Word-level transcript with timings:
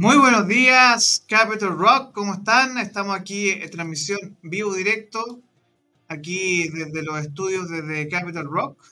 Muy 0.00 0.16
buenos 0.16 0.48
días, 0.48 1.26
Capital 1.28 1.76
Rock, 1.76 2.14
¿cómo 2.14 2.32
están? 2.32 2.78
Estamos 2.78 3.14
aquí 3.14 3.50
en 3.50 3.68
transmisión 3.68 4.34
vivo 4.40 4.72
directo, 4.72 5.42
aquí 6.08 6.70
desde 6.70 7.02
los 7.02 7.20
estudios 7.20 7.68
desde 7.68 8.08
Capital 8.08 8.46
Rock. 8.46 8.82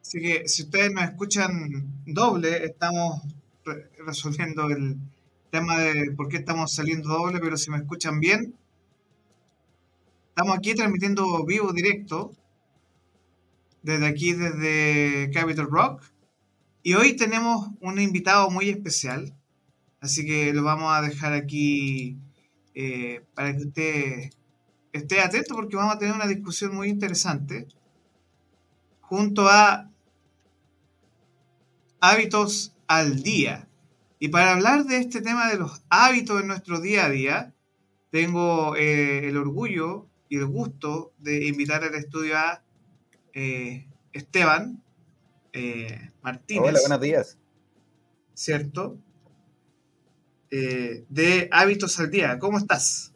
Así 0.00 0.18
que 0.18 0.48
si 0.48 0.62
ustedes 0.62 0.92
nos 0.92 1.04
escuchan 1.04 2.02
doble, 2.06 2.64
estamos 2.64 3.20
resolviendo 4.06 4.70
el 4.70 4.96
tema 5.50 5.78
de 5.78 6.12
por 6.12 6.28
qué 6.28 6.38
estamos 6.38 6.72
saliendo 6.72 7.10
doble, 7.10 7.38
pero 7.38 7.58
si 7.58 7.70
me 7.70 7.76
escuchan 7.76 8.18
bien, 8.18 8.54
estamos 10.30 10.56
aquí 10.56 10.74
transmitiendo 10.74 11.44
vivo 11.44 11.70
directo 11.74 12.32
desde 13.82 14.06
aquí, 14.06 14.32
desde 14.32 15.30
Capital 15.34 15.66
Rock. 15.70 16.02
Y 16.82 16.94
hoy 16.94 17.14
tenemos 17.14 17.68
un 17.82 18.00
invitado 18.00 18.48
muy 18.48 18.70
especial, 18.70 19.34
así 20.00 20.26
que 20.26 20.52
lo 20.52 20.62
vamos 20.62 20.92
a 20.92 21.02
dejar 21.02 21.32
aquí 21.32 22.16
eh, 22.74 23.22
para 23.34 23.56
que 23.56 23.64
usted 23.64 24.30
esté 24.92 25.20
atento 25.20 25.54
porque 25.54 25.76
vamos 25.76 25.94
a 25.94 25.98
tener 25.98 26.14
una 26.14 26.26
discusión 26.26 26.74
muy 26.74 26.88
interesante 26.88 27.66
junto 29.00 29.48
a 29.48 29.90
hábitos 32.00 32.74
al 32.86 33.22
día. 33.22 33.68
Y 34.18 34.28
para 34.28 34.52
hablar 34.52 34.84
de 34.84 34.98
este 34.98 35.20
tema 35.20 35.48
de 35.48 35.58
los 35.58 35.82
hábitos 35.88 36.40
en 36.40 36.48
nuestro 36.48 36.80
día 36.80 37.06
a 37.06 37.10
día, 37.10 37.54
tengo 38.10 38.74
eh, 38.76 39.28
el 39.28 39.36
orgullo 39.36 40.06
y 40.28 40.36
el 40.36 40.46
gusto 40.46 41.12
de 41.18 41.46
invitar 41.46 41.84
al 41.84 41.94
estudio 41.94 42.36
a 42.36 42.62
eh, 43.32 43.86
Esteban 44.12 44.82
eh, 45.52 46.10
Martínez. 46.22 46.70
Hola, 46.70 46.80
buenos 46.80 47.00
días. 47.00 47.38
¿Cierto? 48.34 48.98
De 50.50 51.48
Hábitos 51.50 51.98
al 52.00 52.10
Día. 52.10 52.38
¿Cómo 52.38 52.58
estás? 52.58 53.12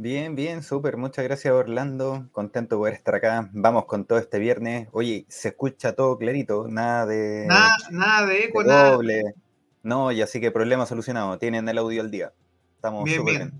Bien, 0.00 0.36
bien, 0.36 0.62
súper. 0.62 0.96
Muchas 0.96 1.24
gracias, 1.24 1.52
Orlando. 1.52 2.28
Contento 2.30 2.76
de 2.76 2.78
poder 2.78 2.94
estar 2.94 3.16
acá. 3.16 3.50
Vamos 3.52 3.86
con 3.86 4.04
todo 4.04 4.18
este 4.18 4.38
viernes. 4.38 4.86
Oye, 4.92 5.26
se 5.28 5.48
escucha 5.48 5.94
todo 5.94 6.16
clarito, 6.16 6.68
nada 6.68 7.04
de. 7.04 7.46
Nada, 7.48 7.76
nada 7.90 8.26
de 8.26 8.44
eco, 8.44 8.62
nada. 8.62 8.92
Doble. 8.92 9.34
No, 9.82 10.12
y 10.12 10.22
así 10.22 10.40
que 10.40 10.52
problema 10.52 10.86
solucionado. 10.86 11.36
Tienen 11.38 11.68
el 11.68 11.78
audio 11.78 12.00
al 12.00 12.12
día. 12.12 12.32
Estamos 12.76 13.04
bien, 13.04 13.24
bien. 13.24 13.52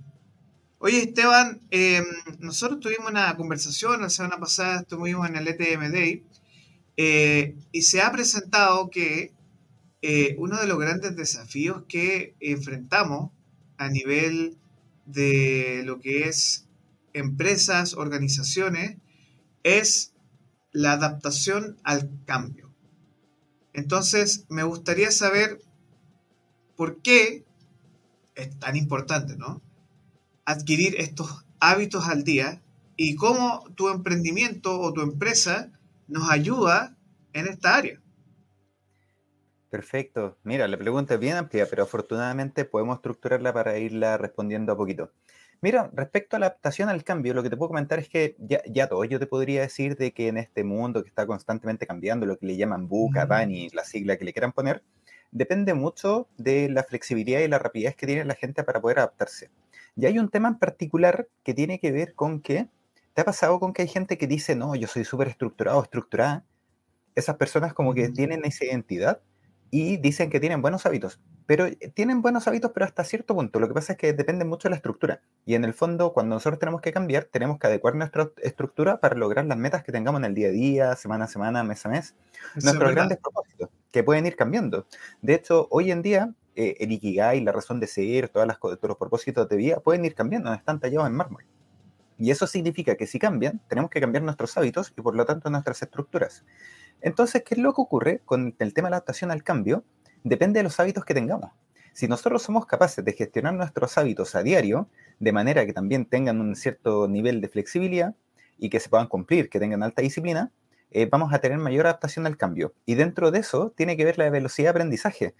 Oye, 0.78 1.02
Esteban, 1.02 1.60
em, 1.72 2.04
nosotros 2.38 2.78
tuvimos 2.78 3.10
una 3.10 3.36
conversación 3.36 4.00
la 4.00 4.08
semana 4.08 4.38
pasada, 4.38 4.82
estuvimos 4.82 5.28
en 5.28 5.34
el 5.34 5.48
ETM 5.48 5.90
Day, 5.90 6.22
eh, 6.96 7.56
y 7.72 7.82
se 7.82 8.00
ha 8.00 8.12
presentado 8.12 8.88
que 8.90 9.32
eh, 10.02 10.36
uno 10.38 10.60
de 10.60 10.66
los 10.66 10.78
grandes 10.78 11.16
desafíos 11.16 11.82
que 11.88 12.34
enfrentamos 12.40 13.32
a 13.76 13.88
nivel 13.88 14.56
de 15.06 15.82
lo 15.84 16.00
que 16.00 16.28
es 16.28 16.66
empresas, 17.12 17.94
organizaciones, 17.94 18.98
es 19.62 20.12
la 20.72 20.92
adaptación 20.92 21.78
al 21.82 22.10
cambio. 22.26 22.72
Entonces, 23.72 24.44
me 24.48 24.62
gustaría 24.62 25.10
saber 25.10 25.60
por 26.76 27.00
qué 27.02 27.44
es 28.34 28.58
tan 28.58 28.76
importante, 28.76 29.36
¿no? 29.36 29.62
Adquirir 30.44 30.94
estos 30.98 31.44
hábitos 31.60 32.06
al 32.06 32.22
día 32.22 32.62
y 32.96 33.16
cómo 33.16 33.64
tu 33.74 33.88
emprendimiento 33.88 34.80
o 34.80 34.92
tu 34.92 35.00
empresa 35.00 35.72
nos 36.06 36.30
ayuda 36.30 36.96
en 37.32 37.48
esta 37.48 37.76
área. 37.76 38.00
Perfecto. 39.70 40.38
Mira, 40.44 40.66
la 40.66 40.78
pregunta 40.78 41.14
es 41.14 41.20
bien 41.20 41.36
amplia, 41.36 41.66
pero 41.68 41.82
afortunadamente 41.82 42.64
podemos 42.64 42.96
estructurarla 42.96 43.52
para 43.52 43.78
irla 43.78 44.16
respondiendo 44.16 44.72
a 44.72 44.76
poquito. 44.76 45.12
Mira, 45.60 45.90
respecto 45.92 46.36
a 46.36 46.38
la 46.38 46.46
adaptación 46.46 46.88
al 46.88 47.04
cambio, 47.04 47.34
lo 47.34 47.42
que 47.42 47.50
te 47.50 47.56
puedo 47.56 47.68
comentar 47.68 47.98
es 47.98 48.08
que 48.08 48.36
ya, 48.38 48.88
todo, 48.88 49.04
yo 49.04 49.18
te 49.18 49.26
podría 49.26 49.60
decir 49.60 49.96
de 49.96 50.12
que 50.12 50.28
en 50.28 50.38
este 50.38 50.64
mundo 50.64 51.02
que 51.02 51.08
está 51.08 51.26
constantemente 51.26 51.86
cambiando, 51.86 52.24
lo 52.26 52.38
que 52.38 52.46
le 52.46 52.56
llaman 52.56 52.88
buca, 52.88 53.26
bunny, 53.26 53.68
la 53.70 53.84
sigla 53.84 54.16
que 54.16 54.24
le 54.24 54.32
quieran 54.32 54.52
poner, 54.52 54.82
depende 55.32 55.74
mucho 55.74 56.28
de 56.38 56.70
la 56.70 56.84
flexibilidad 56.84 57.40
y 57.40 57.48
la 57.48 57.58
rapidez 57.58 57.94
que 57.96 58.06
tiene 58.06 58.24
la 58.24 58.34
gente 58.34 58.62
para 58.64 58.80
poder 58.80 59.00
adaptarse. 59.00 59.50
Y 59.96 60.06
hay 60.06 60.18
un 60.18 60.30
tema 60.30 60.48
en 60.48 60.58
particular 60.58 61.28
que 61.42 61.52
tiene 61.54 61.78
que 61.80 61.92
ver 61.92 62.14
con 62.14 62.40
que, 62.40 62.68
¿te 63.12 63.20
ha 63.20 63.24
pasado 63.24 63.60
con 63.60 63.72
que 63.74 63.82
hay 63.82 63.88
gente 63.88 64.16
que 64.16 64.28
dice, 64.28 64.54
no, 64.54 64.74
yo 64.76 64.86
soy 64.86 65.04
súper 65.04 65.28
estructurado, 65.28 65.82
estructurada? 65.82 66.46
Esas 67.16 67.36
personas 67.36 67.74
como 67.74 67.94
que 67.94 68.08
tienen 68.10 68.44
esa 68.44 68.64
identidad 68.64 69.20
y 69.70 69.98
dicen 69.98 70.30
que 70.30 70.40
tienen 70.40 70.62
buenos 70.62 70.86
hábitos, 70.86 71.20
pero 71.46 71.66
eh, 71.66 71.76
tienen 71.94 72.22
buenos 72.22 72.48
hábitos, 72.48 72.70
pero 72.72 72.86
hasta 72.86 73.04
cierto 73.04 73.34
punto. 73.34 73.60
Lo 73.60 73.68
que 73.68 73.74
pasa 73.74 73.92
es 73.92 73.98
que 73.98 74.12
depende 74.12 74.44
mucho 74.44 74.68
de 74.68 74.70
la 74.70 74.76
estructura. 74.76 75.20
Y 75.44 75.54
en 75.54 75.64
el 75.64 75.74
fondo, 75.74 76.12
cuando 76.12 76.36
nosotros 76.36 76.58
tenemos 76.58 76.80
que 76.80 76.92
cambiar, 76.92 77.24
tenemos 77.24 77.58
que 77.58 77.66
adecuar 77.66 77.94
nuestra 77.94 78.30
estructura 78.42 79.00
para 79.00 79.16
lograr 79.16 79.44
las 79.46 79.58
metas 79.58 79.82
que 79.82 79.92
tengamos 79.92 80.20
en 80.20 80.26
el 80.26 80.34
día 80.34 80.48
a 80.48 80.52
día, 80.52 80.96
semana 80.96 81.26
a 81.26 81.28
semana, 81.28 81.62
mes 81.64 81.84
a 81.86 81.88
mes. 81.90 82.14
nuestros 82.62 82.92
grandes 82.92 83.18
propósitos, 83.18 83.68
que 83.90 84.02
pueden 84.02 84.26
ir 84.26 84.36
cambiando. 84.36 84.86
De 85.22 85.34
hecho, 85.34 85.68
hoy 85.70 85.90
en 85.90 86.02
día, 86.02 86.32
eh, 86.56 86.76
el 86.80 86.92
Ikigai, 86.92 87.40
la 87.42 87.52
razón 87.52 87.80
de 87.80 87.86
ser, 87.86 88.28
todas 88.28 88.48
las, 88.48 88.58
todos 88.58 88.78
los 88.82 88.96
propósitos 88.96 89.48
de 89.48 89.56
vida 89.56 89.80
pueden 89.80 90.04
ir 90.04 90.14
cambiando, 90.14 90.52
están 90.52 90.80
tallados 90.80 91.06
en 91.06 91.14
mármol. 91.14 91.44
Y 92.18 92.32
eso 92.32 92.46
significa 92.48 92.96
que 92.96 93.06
si 93.06 93.18
cambian, 93.18 93.60
tenemos 93.68 93.90
que 93.90 94.00
cambiar 94.00 94.24
nuestros 94.24 94.56
hábitos 94.56 94.92
y 94.96 95.00
por 95.00 95.14
lo 95.14 95.24
tanto 95.24 95.50
nuestras 95.50 95.80
estructuras. 95.82 96.44
Entonces, 97.00 97.42
¿qué 97.44 97.54
es 97.54 97.60
lo 97.60 97.72
que 97.74 97.80
ocurre 97.80 98.20
con 98.24 98.54
el 98.58 98.74
tema 98.74 98.88
de 98.88 98.90
la 98.90 98.96
adaptación 98.96 99.30
al 99.30 99.42
cambio? 99.42 99.84
Depende 100.24 100.58
de 100.58 100.64
los 100.64 100.78
hábitos 100.80 101.04
que 101.04 101.14
tengamos. 101.14 101.50
Si 101.92 102.06
nosotros 102.06 102.42
somos 102.42 102.66
capaces 102.66 103.04
de 103.04 103.12
gestionar 103.12 103.54
nuestros 103.54 103.98
hábitos 103.98 104.34
a 104.34 104.42
diario, 104.42 104.88
de 105.18 105.32
manera 105.32 105.66
que 105.66 105.72
también 105.72 106.06
tengan 106.06 106.40
un 106.40 106.54
cierto 106.54 107.08
nivel 107.08 107.40
de 107.40 107.48
flexibilidad 107.48 108.14
y 108.56 108.70
que 108.70 108.80
se 108.80 108.88
puedan 108.88 109.08
cumplir, 109.08 109.48
que 109.48 109.58
tengan 109.58 109.82
alta 109.82 110.02
disciplina, 110.02 110.52
eh, 110.90 111.06
vamos 111.10 111.32
a 111.32 111.40
tener 111.40 111.58
mayor 111.58 111.86
adaptación 111.86 112.26
al 112.26 112.36
cambio. 112.36 112.74
Y 112.86 112.94
dentro 112.94 113.30
de 113.30 113.40
eso 113.40 113.72
tiene 113.76 113.96
que 113.96 114.04
ver 114.04 114.18
la 114.18 114.30
velocidad 114.30 114.66
de 114.66 114.70
aprendizaje. 114.70 115.34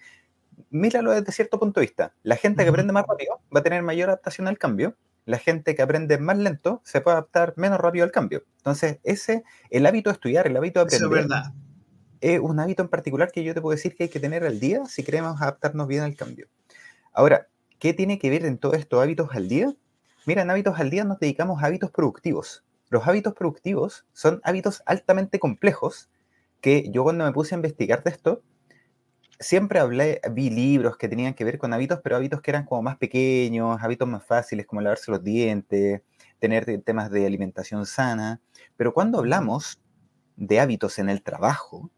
Míralo 0.70 1.12
desde 1.12 1.32
cierto 1.32 1.58
punto 1.58 1.81
de 1.81 1.87
vista. 1.87 2.14
La 2.22 2.37
gente 2.37 2.62
que 2.62 2.70
aprende 2.70 2.93
más 2.93 3.06
rápido 3.06 3.40
va 3.54 3.61
a 3.61 3.62
tener 3.62 3.82
mayor 3.82 4.08
adaptación 4.08 4.49
al 4.49 4.58
cambio 4.58 4.96
la 5.28 5.38
gente 5.38 5.75
que 5.75 5.82
aprende 5.82 6.16
más 6.16 6.38
lento 6.38 6.80
se 6.84 7.02
puede 7.02 7.19
adaptar 7.19 7.52
menos 7.56 7.78
rápido 7.78 8.02
al 8.02 8.10
cambio. 8.10 8.44
Entonces, 8.56 8.98
ese, 9.04 9.44
el 9.69 9.84
hábito 9.84 10.08
de 10.08 10.14
estudiar, 10.14 10.46
el 10.46 10.56
hábito 10.56 10.80
de 10.80 10.84
aprender, 10.84 11.19
es, 11.19 11.28
verdad. 11.28 11.52
es 12.22 12.40
un 12.40 12.58
hábito 12.58 12.82
en 12.82 12.88
particular 12.88 13.30
que 13.30 13.44
yo 13.44 13.52
te 13.52 13.60
puedo 13.60 13.76
decir 13.76 13.94
que 13.94 14.04
hay 14.04 14.08
que 14.08 14.20
tener 14.20 14.44
al 14.44 14.58
día 14.58 14.86
si 14.86 15.04
queremos 15.04 15.38
adaptarnos 15.42 15.86
bien 15.86 16.00
al 16.00 16.16
cambio. 16.16 16.48
Ahora, 17.12 17.46
¿qué 17.78 17.92
tiene 17.92 18.19
que 18.19 18.30
ver 18.30 18.46
en 18.46 18.56
todos 18.56 18.76
estos 18.76 19.02
hábitos 19.02 19.28
al 19.32 19.48
día? 19.48 19.75
Mira, 20.25 20.40
en 20.40 20.50
hábitos 20.50 20.80
al 20.80 20.88
día 20.88 21.04
nos 21.04 21.20
dedicamos 21.20 21.62
a 21.62 21.66
hábitos 21.66 21.90
productivos. 21.90 22.64
Los 22.88 23.06
hábitos 23.06 23.34
productivos 23.34 24.06
son 24.14 24.40
hábitos 24.44 24.82
altamente 24.86 25.38
complejos 25.38 26.08
que 26.62 26.88
yo 26.90 27.02
cuando 27.02 27.26
me 27.26 27.32
puse 27.32 27.54
a 27.54 27.58
investigar 27.58 28.02
de 28.02 28.12
esto, 28.12 28.42
siempre 29.40 29.79
hablé, 29.79 30.20
vi 30.32 30.50
libros 30.50 30.96
que 30.96 31.08
tenían 31.08 31.35
que 31.35 31.44
ver 31.44 31.58
con 31.58 31.73
hábitos, 31.73 32.00
pero 32.02 32.17
hábitos 32.17 32.40
que 32.40 32.50
eran 32.50 32.64
como 32.64 32.82
más 32.82 32.96
pequeños, 32.99 33.79
hábitos 33.82 34.08
más 34.08 34.25
fáciles, 34.25 34.67
como 34.67 34.81
lavarse 34.81 35.11
los 35.11 35.23
dientes, 35.23 36.02
tener 36.38 36.82
temas 36.82 37.11
de 37.11 37.26
alimentación 37.26 37.87
sana. 37.87 38.40
Pero 38.76 38.93
cuando 38.93 39.19
hablamos 39.19 39.81
de 40.37 40.61
hábitos 40.61 40.99
en 40.99 41.08
el 41.08 41.23
trabajo, 41.23 41.90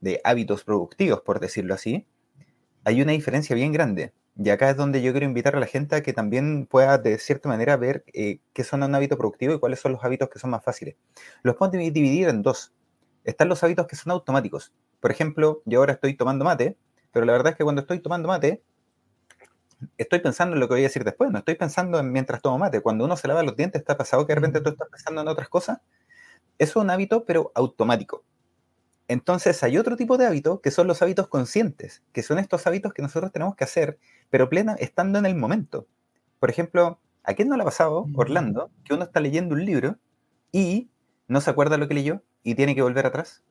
de 0.00 0.20
hábitos 0.24 0.64
productivos, 0.64 1.20
por 1.22 1.40
decirlo 1.40 1.74
así, 1.74 2.06
hay 2.84 3.02
una 3.02 3.12
diferencia 3.12 3.56
bien 3.56 3.72
grande. 3.72 4.12
Y 4.38 4.50
acá 4.50 4.70
es 4.70 4.76
donde 4.76 5.02
yo 5.02 5.12
quiero 5.12 5.26
invitar 5.26 5.56
a 5.56 5.60
la 5.60 5.66
gente 5.66 5.96
a 5.96 6.02
que 6.02 6.12
también 6.12 6.66
pueda, 6.66 6.98
de 6.98 7.18
cierta 7.18 7.48
manera, 7.48 7.76
ver 7.76 8.04
eh, 8.12 8.40
qué 8.52 8.64
son 8.64 8.82
un 8.82 8.94
hábito 8.94 9.16
productivo 9.16 9.54
y 9.54 9.58
cuáles 9.58 9.80
son 9.80 9.92
los 9.92 10.04
hábitos 10.04 10.28
que 10.28 10.38
son 10.38 10.50
más 10.50 10.62
fáciles. 10.62 10.96
Los 11.42 11.56
podemos 11.56 11.92
dividir 11.92 12.28
en 12.28 12.42
dos. 12.42 12.74
Están 13.24 13.48
los 13.48 13.64
hábitos 13.64 13.86
que 13.86 13.96
son 13.96 14.12
automáticos. 14.12 14.72
Por 15.00 15.10
ejemplo, 15.10 15.62
yo 15.64 15.80
ahora 15.80 15.94
estoy 15.94 16.14
tomando 16.14 16.44
mate 16.44 16.76
pero 17.16 17.24
la 17.24 17.32
verdad 17.32 17.52
es 17.52 17.56
que 17.56 17.64
cuando 17.64 17.80
estoy 17.80 18.00
tomando 18.00 18.28
mate, 18.28 18.62
estoy 19.96 20.18
pensando 20.18 20.54
en 20.54 20.60
lo 20.60 20.68
que 20.68 20.74
voy 20.74 20.80
a 20.80 20.82
decir 20.82 21.02
después, 21.02 21.30
no 21.30 21.38
estoy 21.38 21.54
pensando 21.54 21.98
en 21.98 22.12
mientras 22.12 22.42
tomo 22.42 22.58
mate. 22.58 22.82
Cuando 22.82 23.06
uno 23.06 23.16
se 23.16 23.26
lava 23.26 23.42
los 23.42 23.56
dientes, 23.56 23.80
¿está 23.80 23.96
pasado 23.96 24.26
que 24.26 24.32
de 24.32 24.34
repente 24.34 24.60
tú 24.60 24.68
estás 24.68 24.86
pensando 24.90 25.22
en 25.22 25.28
otras 25.28 25.48
cosas? 25.48 25.78
Eso 26.58 26.78
es 26.78 26.84
un 26.84 26.90
hábito, 26.90 27.24
pero 27.24 27.52
automático. 27.54 28.22
Entonces 29.08 29.62
hay 29.62 29.78
otro 29.78 29.96
tipo 29.96 30.18
de 30.18 30.26
hábitos 30.26 30.60
que 30.60 30.70
son 30.70 30.88
los 30.88 31.00
hábitos 31.00 31.28
conscientes, 31.28 32.02
que 32.12 32.22
son 32.22 32.38
estos 32.38 32.66
hábitos 32.66 32.92
que 32.92 33.00
nosotros 33.00 33.32
tenemos 33.32 33.56
que 33.56 33.64
hacer, 33.64 33.98
pero 34.28 34.50
plena, 34.50 34.74
estando 34.78 35.18
en 35.18 35.24
el 35.24 35.36
momento. 35.36 35.86
Por 36.38 36.50
ejemplo, 36.50 37.00
¿a 37.24 37.32
quién 37.32 37.48
no 37.48 37.56
le 37.56 37.62
ha 37.62 37.64
pasado, 37.64 38.04
Orlando, 38.14 38.70
que 38.84 38.92
uno 38.92 39.04
está 39.04 39.20
leyendo 39.20 39.54
un 39.54 39.64
libro 39.64 39.96
y 40.52 40.90
no 41.28 41.40
se 41.40 41.48
acuerda 41.48 41.78
lo 41.78 41.88
que 41.88 41.94
leyó 41.94 42.22
y 42.42 42.56
tiene 42.56 42.74
que 42.74 42.82
volver 42.82 43.06
atrás? 43.06 43.42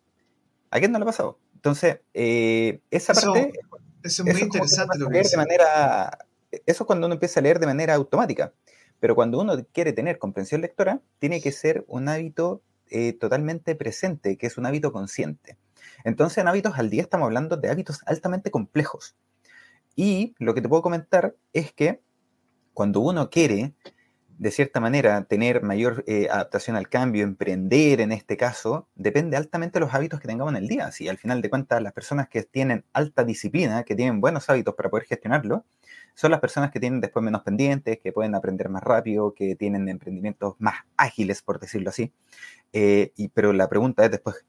¿A 0.70 0.78
quién 0.78 0.92
no 0.92 1.00
le 1.00 1.04
ha 1.04 1.08
pasado? 1.08 1.40
Entonces, 1.66 2.02
eh, 2.14 2.80
esa 2.92 3.16
parte... 3.16 3.52
Eso 4.04 4.22
es 4.24 4.34
muy 4.34 4.44
interesante 4.44 5.00
lo 5.00 5.10
que 5.10 5.24
de 5.24 5.36
manera, 5.36 6.16
Eso 6.52 6.84
es 6.84 6.86
cuando 6.86 7.08
uno 7.08 7.16
empieza 7.16 7.40
a 7.40 7.44
leer 7.44 7.58
de 7.58 7.66
manera 7.66 7.96
automática. 7.96 8.54
Pero 9.00 9.16
cuando 9.16 9.42
uno 9.42 9.56
quiere 9.74 9.92
tener 9.92 10.20
comprensión 10.20 10.62
lectora, 10.62 11.02
tiene 11.18 11.42
que 11.42 11.52
ser 11.52 11.84
un 11.88 12.08
hábito 12.08 12.62
eh, 12.92 13.14
totalmente 13.14 13.74
presente, 13.74 14.38
que 14.38 14.46
es 14.46 14.60
un 14.60 14.68
hábito 14.68 14.92
consciente. 14.92 15.58
Entonces, 16.04 16.38
en 16.38 16.50
hábitos 16.50 16.78
al 16.78 16.92
día 16.92 17.02
estamos 17.02 17.26
hablando 17.26 17.58
de 17.58 17.72
hábitos 17.72 18.02
altamente 18.06 18.52
complejos. 18.52 19.16
Y 19.96 20.36
lo 20.38 20.54
que 20.54 20.62
te 20.62 20.70
puedo 20.70 20.84
comentar 20.84 21.36
es 21.52 21.74
que 21.74 22.00
cuando 22.76 23.00
uno 23.00 23.32
quiere, 23.32 23.74
de 24.38 24.52
cierta 24.52 24.80
manera, 24.80 25.24
tener 25.26 25.64
mayor 25.64 26.04
eh, 26.08 26.28
adaptación 26.30 26.76
al 26.76 26.90
cambio, 26.90 27.24
emprender 27.24 28.02
en 28.02 28.12
este 28.12 28.38
caso, 28.38 28.88
depende 28.96 29.38
altamente 29.38 29.80
de 29.80 29.86
los 29.86 29.94
hábitos 29.94 30.20
que 30.20 30.28
tengamos 30.28 30.54
en 30.54 30.58
el 30.58 30.68
día. 30.68 30.92
Si 30.92 31.08
al 31.08 31.18
final 31.18 31.42
de 31.42 31.50
cuentas 31.50 31.82
las 31.82 31.94
personas 31.94 32.28
que 32.28 32.44
tienen 32.44 32.84
alta 32.94 33.24
disciplina, 33.24 33.84
que 33.84 33.96
tienen 33.96 34.22
buenos 34.22 34.50
hábitos 34.50 34.76
para 34.76 34.90
poder 34.90 35.06
gestionarlo, 35.06 35.66
son 36.16 36.32
las 36.32 36.40
personas 36.40 36.72
que 36.72 36.80
tienen 36.80 37.02
después 37.02 37.24
menos 37.24 37.44
pendientes, 37.44 38.00
que 38.00 38.12
pueden 38.12 38.36
aprender 38.36 38.70
más 38.70 38.84
rápido, 38.84 39.34
que 39.34 39.56
tienen 39.56 39.88
emprendimientos 39.90 40.56
más 40.60 40.76
ágiles, 40.98 41.42
por 41.42 41.60
decirlo 41.60 41.90
así. 41.90 42.12
Eh, 42.74 43.14
pero 43.34 43.54
la 43.54 43.70
pregunta 43.70 44.06
es 44.06 44.12
después, 44.12 44.46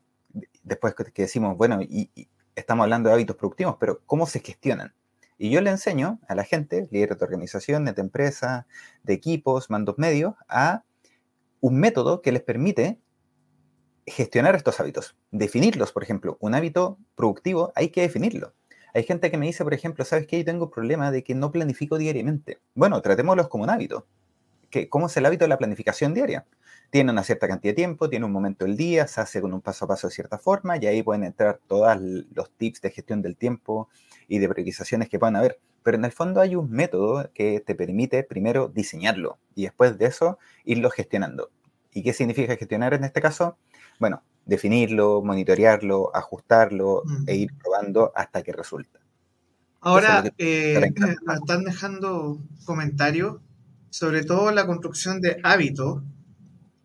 después 0.63 0.95
que 0.95 1.23
decimos, 1.23 1.57
bueno, 1.57 1.81
y, 1.83 2.11
estamos 2.55 2.85
hablando 2.85 3.09
de 3.09 3.15
hábitos 3.15 3.37
productivos, 3.37 3.77
pero 3.79 4.01
¿cómo 4.07 4.27
se 4.27 4.41
gestionan? 4.41 4.93
Y 5.39 5.51
yo 5.51 5.61
le 5.61 5.71
enseño 5.71 6.19
a 6.29 6.35
la 6.35 6.45
gente, 6.45 6.89
líderes 6.91 7.19
de 7.19 7.25
organizaciones, 7.25 7.95
de 7.95 8.03
empresas, 8.03 8.65
de 9.03 9.15
equipos, 9.15 9.71
mandos 9.71 9.99
medios, 9.99 10.35
a 10.49 10.85
un 11.61 11.79
método 11.79 12.23
que 12.23 12.33
les 12.33 12.43
permite 12.43 12.99
gestionar 14.07 14.55
estos 14.55 14.79
hábitos, 14.81 15.17
definirlos, 15.31 15.93
por 15.93 16.03
ejemplo. 16.03 16.39
Un 16.41 16.55
hábito 16.55 16.99
productivo 17.17 17.73
hay 17.75 17.91
que 17.91 18.03
definirlo. 18.03 18.55
Hay 18.95 19.03
gente 19.03 19.31
que 19.31 19.37
me 19.37 19.47
dice, 19.47 19.63
por 19.65 19.75
ejemplo, 19.75 20.05
¿sabes 20.05 20.27
qué? 20.27 20.39
Yo 20.39 20.45
tengo 20.45 20.71
problema 20.71 21.11
de 21.11 21.23
que 21.23 21.35
no 21.35 21.53
planifico 21.53 21.99
diariamente. 21.99 22.61
Bueno, 22.75 23.03
tratémoslos 23.03 23.49
como 23.49 23.65
un 23.65 23.71
hábito. 23.71 24.07
¿Cómo 24.91 25.07
es 25.07 25.17
el 25.17 25.27
hábito 25.27 25.45
de 25.45 25.49
la 25.49 25.59
planificación 25.59 26.15
diaria? 26.15 26.47
Tiene 26.91 27.13
una 27.13 27.25
cierta 27.25 27.49
cantidad 27.49 27.73
de 27.73 27.77
tiempo, 27.77 28.09
tiene 28.09 28.25
un 28.25 28.33
momento 28.33 28.65
del 28.65 28.77
día, 28.77 29.07
se 29.07 29.21
hace 29.21 29.41
con 29.41 29.53
un 29.53 29.61
paso 29.61 29.85
a 29.85 29.89
paso 29.89 30.09
de 30.09 30.15
cierta 30.15 30.39
forma 30.39 30.77
y 30.77 30.87
ahí 30.87 31.03
pueden 31.03 31.25
entrar 31.25 31.61
todos 31.67 31.97
los 32.01 32.51
tips 32.57 32.81
de 32.81 32.91
gestión 32.91 33.23
del 33.23 33.37
tiempo 33.37 33.89
y 34.29 34.39
de 34.39 34.49
priorizaciones 34.49 35.09
que 35.09 35.19
puedan 35.19 35.37
haber. 35.37 35.59
Pero 35.83 35.99
en 35.99 36.05
el 36.05 36.13
fondo 36.13 36.41
hay 36.41 36.57
un 36.57 36.71
método 36.71 37.31
que 37.35 37.61
te 37.61 37.75
permite 37.75 38.25
primero 38.25 38.69
diseñarlo 38.69 39.39
y 39.55 39.65
después 39.65 39.99
de 39.99 40.07
eso 40.07 40.39
irlo 40.65 40.91
gestionando. 40.91 41.51
¿Y 41.93 42.03
qué 42.03 42.13
significa 42.13 42.57
gestionar 42.57 42.95
en 42.95 43.05
este 43.05 43.21
caso? 43.21 43.57
Bueno, 43.99 44.23
definirlo, 44.45 45.23
monitorearlo, 45.23 46.15
ajustarlo 46.15 47.03
e 47.27 47.37
ir 47.37 47.51
probando 47.57 48.13
hasta 48.15 48.43
que 48.43 48.53
resulta. 48.53 49.01
Ahora, 49.81 50.25
eh, 50.39 50.93
están 51.41 51.65
dejando 51.65 52.39
comentarios 52.65 53.37
sobre 53.97 54.25
todo 54.25 54.51
la 54.51 54.67
construcción 54.67 55.23
de 55.23 55.39
hábitos, 55.43 56.03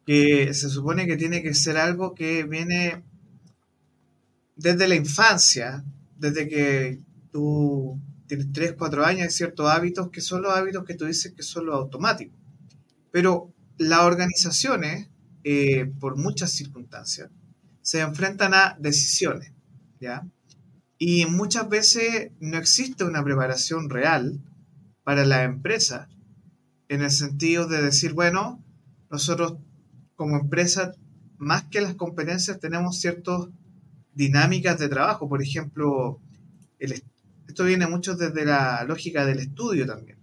que 0.06 0.53
se 0.53 0.69
supone 0.69 1.06
que 1.07 1.18
tiene 1.18 1.42
que 1.42 1.53
ser 1.53 1.77
algo 1.77 2.15
que 2.15 2.44
viene 2.44 3.03
desde 4.56 4.88
la 4.88 4.95
infancia, 4.95 5.83
desde 6.18 6.48
que 6.48 7.00
tú 7.31 8.00
tienes 8.27 8.51
3, 8.51 8.75
4 8.77 9.06
años, 9.06 9.24
hay 9.24 9.30
ciertos 9.30 9.69
hábitos 9.69 10.09
que 10.09 10.21
son 10.21 10.42
los 10.42 10.53
hábitos 10.53 10.86
que 10.86 10.95
tú 10.95 11.06
dices 11.06 11.33
que 11.33 11.44
son 11.44 11.65
los 11.65 11.75
automáticos. 11.75 12.38
Pero 13.12 13.53
las 13.77 14.01
organizaciones, 14.01 15.10
eh, 15.43 15.91
por 16.00 16.17
muchas 16.17 16.51
circunstancias, 16.51 17.29
se 17.81 18.00
enfrentan 18.01 18.53
a 18.53 18.77
decisiones, 18.79 19.51
¿ya? 20.00 20.25
Y 20.98 21.25
muchas 21.25 21.67
veces 21.67 22.31
no 22.39 22.58
existe 22.58 23.03
una 23.03 23.24
preparación 23.24 23.89
real 23.89 24.39
para 25.03 25.25
la 25.25 25.43
empresa 25.43 26.08
en 26.89 27.01
el 27.01 27.10
sentido 27.10 27.67
de 27.67 27.81
decir, 27.81 28.13
bueno, 28.13 28.63
nosotros 29.10 29.58
como 30.22 30.38
empresa, 30.38 30.94
más 31.40 31.63
que 31.63 31.82
las 31.82 31.96
competencias, 31.96 32.60
tenemos 32.60 33.00
ciertas 33.00 33.48
dinámicas 34.13 34.78
de 34.78 34.88
trabajo. 34.88 35.28
Por 35.28 35.42
ejemplo, 35.42 36.20
esto 36.78 37.63
viene 37.63 37.88
mucho 37.88 38.16
desde 38.16 38.46
la 38.46 38.84
lógica 38.84 39.25
del 39.25 39.40
estudio 39.40 39.88
también. 39.88 40.20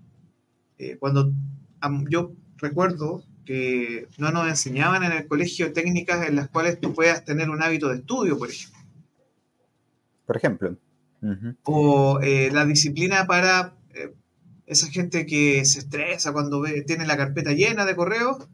Eh, 0.78 0.99
cuando 1.00 1.33
yo 2.09 2.33
recuerdo 2.59 3.25
que 3.45 4.07
no 4.19 4.31
nos 4.31 4.47
enseñaban 4.47 5.02
en 5.02 5.11
el 5.11 5.26
colegio 5.26 5.73
técnicas 5.73 6.28
en 6.28 6.37
las 6.37 6.49
cuales 6.49 6.78
tú 6.78 6.95
puedas 6.95 7.25
tener 7.25 7.50
un 7.50 7.61
hábito 7.61 7.88
de 7.88 7.97
estudio, 7.97 8.38
por 8.38 8.50
ejemplo. 8.50 8.78
Por 10.26 10.37
ejemplo. 10.37 10.76
O 11.64 12.21
eh, 12.23 12.50
la 12.52 12.64
disciplina 12.67 13.26
para 13.26 13.75
eh, 13.95 14.14
esa 14.67 14.87
gente 14.93 15.26
que 15.26 15.64
se 15.64 15.81
estresa 15.81 16.33
cuando 16.33 16.61
ve, 16.61 16.83
tiene 16.83 17.05
la 17.05 17.17
carpeta 17.17 17.50
llena 17.50 17.85
de 17.85 17.97
correos 17.97 18.49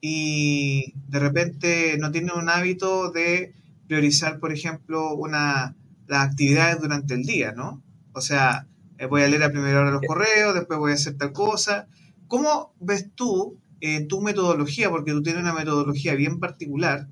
y 0.00 0.94
de 1.08 1.18
repente 1.18 1.96
no 1.98 2.10
tiene 2.10 2.32
un 2.32 2.48
hábito 2.48 3.10
de 3.10 3.54
priorizar, 3.86 4.38
por 4.38 4.52
ejemplo, 4.52 5.14
una, 5.14 5.74
las 6.06 6.28
actividades 6.28 6.80
durante 6.80 7.14
el 7.14 7.24
día, 7.24 7.52
¿no? 7.52 7.82
O 8.12 8.20
sea, 8.20 8.66
eh, 8.98 9.06
voy 9.06 9.22
a 9.22 9.28
leer 9.28 9.42
a 9.42 9.50
primera 9.50 9.80
hora 9.80 9.90
los 9.90 10.02
correos, 10.06 10.54
después 10.54 10.78
voy 10.78 10.92
a 10.92 10.94
hacer 10.94 11.16
tal 11.16 11.32
cosa. 11.32 11.88
¿Cómo 12.28 12.72
ves 12.80 13.10
tú 13.14 13.58
eh, 13.80 14.06
tu 14.06 14.20
metodología? 14.20 14.90
Porque 14.90 15.12
tú 15.12 15.22
tienes 15.22 15.42
una 15.42 15.52
metodología 15.52 16.14
bien 16.14 16.38
particular. 16.38 17.08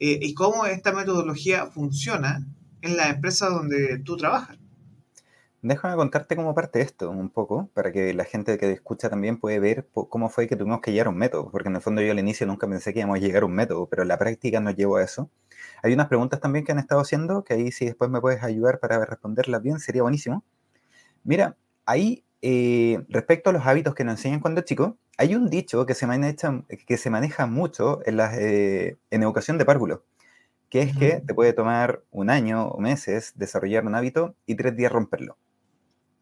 Eh, 0.00 0.18
¿Y 0.20 0.34
cómo 0.34 0.66
esta 0.66 0.92
metodología 0.92 1.66
funciona 1.66 2.46
en 2.82 2.96
la 2.96 3.08
empresa 3.08 3.48
donde 3.48 3.98
tú 4.00 4.16
trabajas? 4.16 4.57
Déjame 5.60 5.96
contarte 5.96 6.36
cómo 6.36 6.54
parte 6.54 6.80
esto 6.80 7.10
un 7.10 7.30
poco, 7.30 7.68
para 7.74 7.90
que 7.90 8.14
la 8.14 8.24
gente 8.24 8.56
que 8.58 8.70
escucha 8.70 9.10
también 9.10 9.38
puede 9.40 9.58
ver 9.58 9.88
cómo 9.92 10.28
fue 10.28 10.46
que 10.46 10.54
tuvimos 10.54 10.80
que 10.80 10.92
llegar 10.92 11.08
a 11.08 11.10
un 11.10 11.16
método, 11.16 11.50
porque 11.50 11.68
en 11.68 11.74
el 11.74 11.82
fondo 11.82 12.00
yo 12.00 12.12
al 12.12 12.18
inicio 12.20 12.46
nunca 12.46 12.68
pensé 12.68 12.92
que 12.92 13.00
íbamos 13.00 13.16
a 13.16 13.20
llegar 13.20 13.42
a 13.42 13.46
un 13.46 13.54
método, 13.54 13.86
pero 13.88 14.04
la 14.04 14.18
práctica 14.18 14.60
nos 14.60 14.76
llevó 14.76 14.98
a 14.98 15.02
eso. 15.02 15.30
Hay 15.82 15.92
unas 15.92 16.06
preguntas 16.06 16.40
también 16.40 16.64
que 16.64 16.70
han 16.70 16.78
estado 16.78 17.00
haciendo, 17.00 17.42
que 17.42 17.54
ahí 17.54 17.72
si 17.72 17.86
después 17.86 18.08
me 18.08 18.20
puedes 18.20 18.42
ayudar 18.44 18.78
para 18.78 19.04
responderlas 19.04 19.60
bien, 19.60 19.80
sería 19.80 20.02
buenísimo. 20.02 20.44
Mira, 21.24 21.56
ahí 21.86 22.24
eh, 22.40 23.04
respecto 23.08 23.50
a 23.50 23.52
los 23.52 23.66
hábitos 23.66 23.94
que 23.96 24.04
nos 24.04 24.14
enseñan 24.14 24.40
cuando 24.40 24.60
chicos, 24.60 24.94
hay 25.16 25.34
un 25.34 25.50
dicho 25.50 25.86
que 25.86 25.94
se 25.94 26.06
maneja, 26.06 26.64
que 26.86 26.96
se 26.96 27.10
maneja 27.10 27.46
mucho 27.46 28.00
en, 28.06 28.16
la, 28.16 28.32
eh, 28.38 28.98
en 29.10 29.22
educación 29.24 29.58
de 29.58 29.64
párvulo, 29.64 30.04
que 30.70 30.82
es 30.82 30.96
que 30.96 31.20
te 31.26 31.34
puede 31.34 31.52
tomar 31.52 32.04
un 32.12 32.30
año 32.30 32.68
o 32.68 32.80
meses 32.80 33.32
desarrollar 33.34 33.84
un 33.86 33.96
hábito 33.96 34.36
y 34.46 34.54
tres 34.54 34.76
días 34.76 34.92
romperlo. 34.92 35.36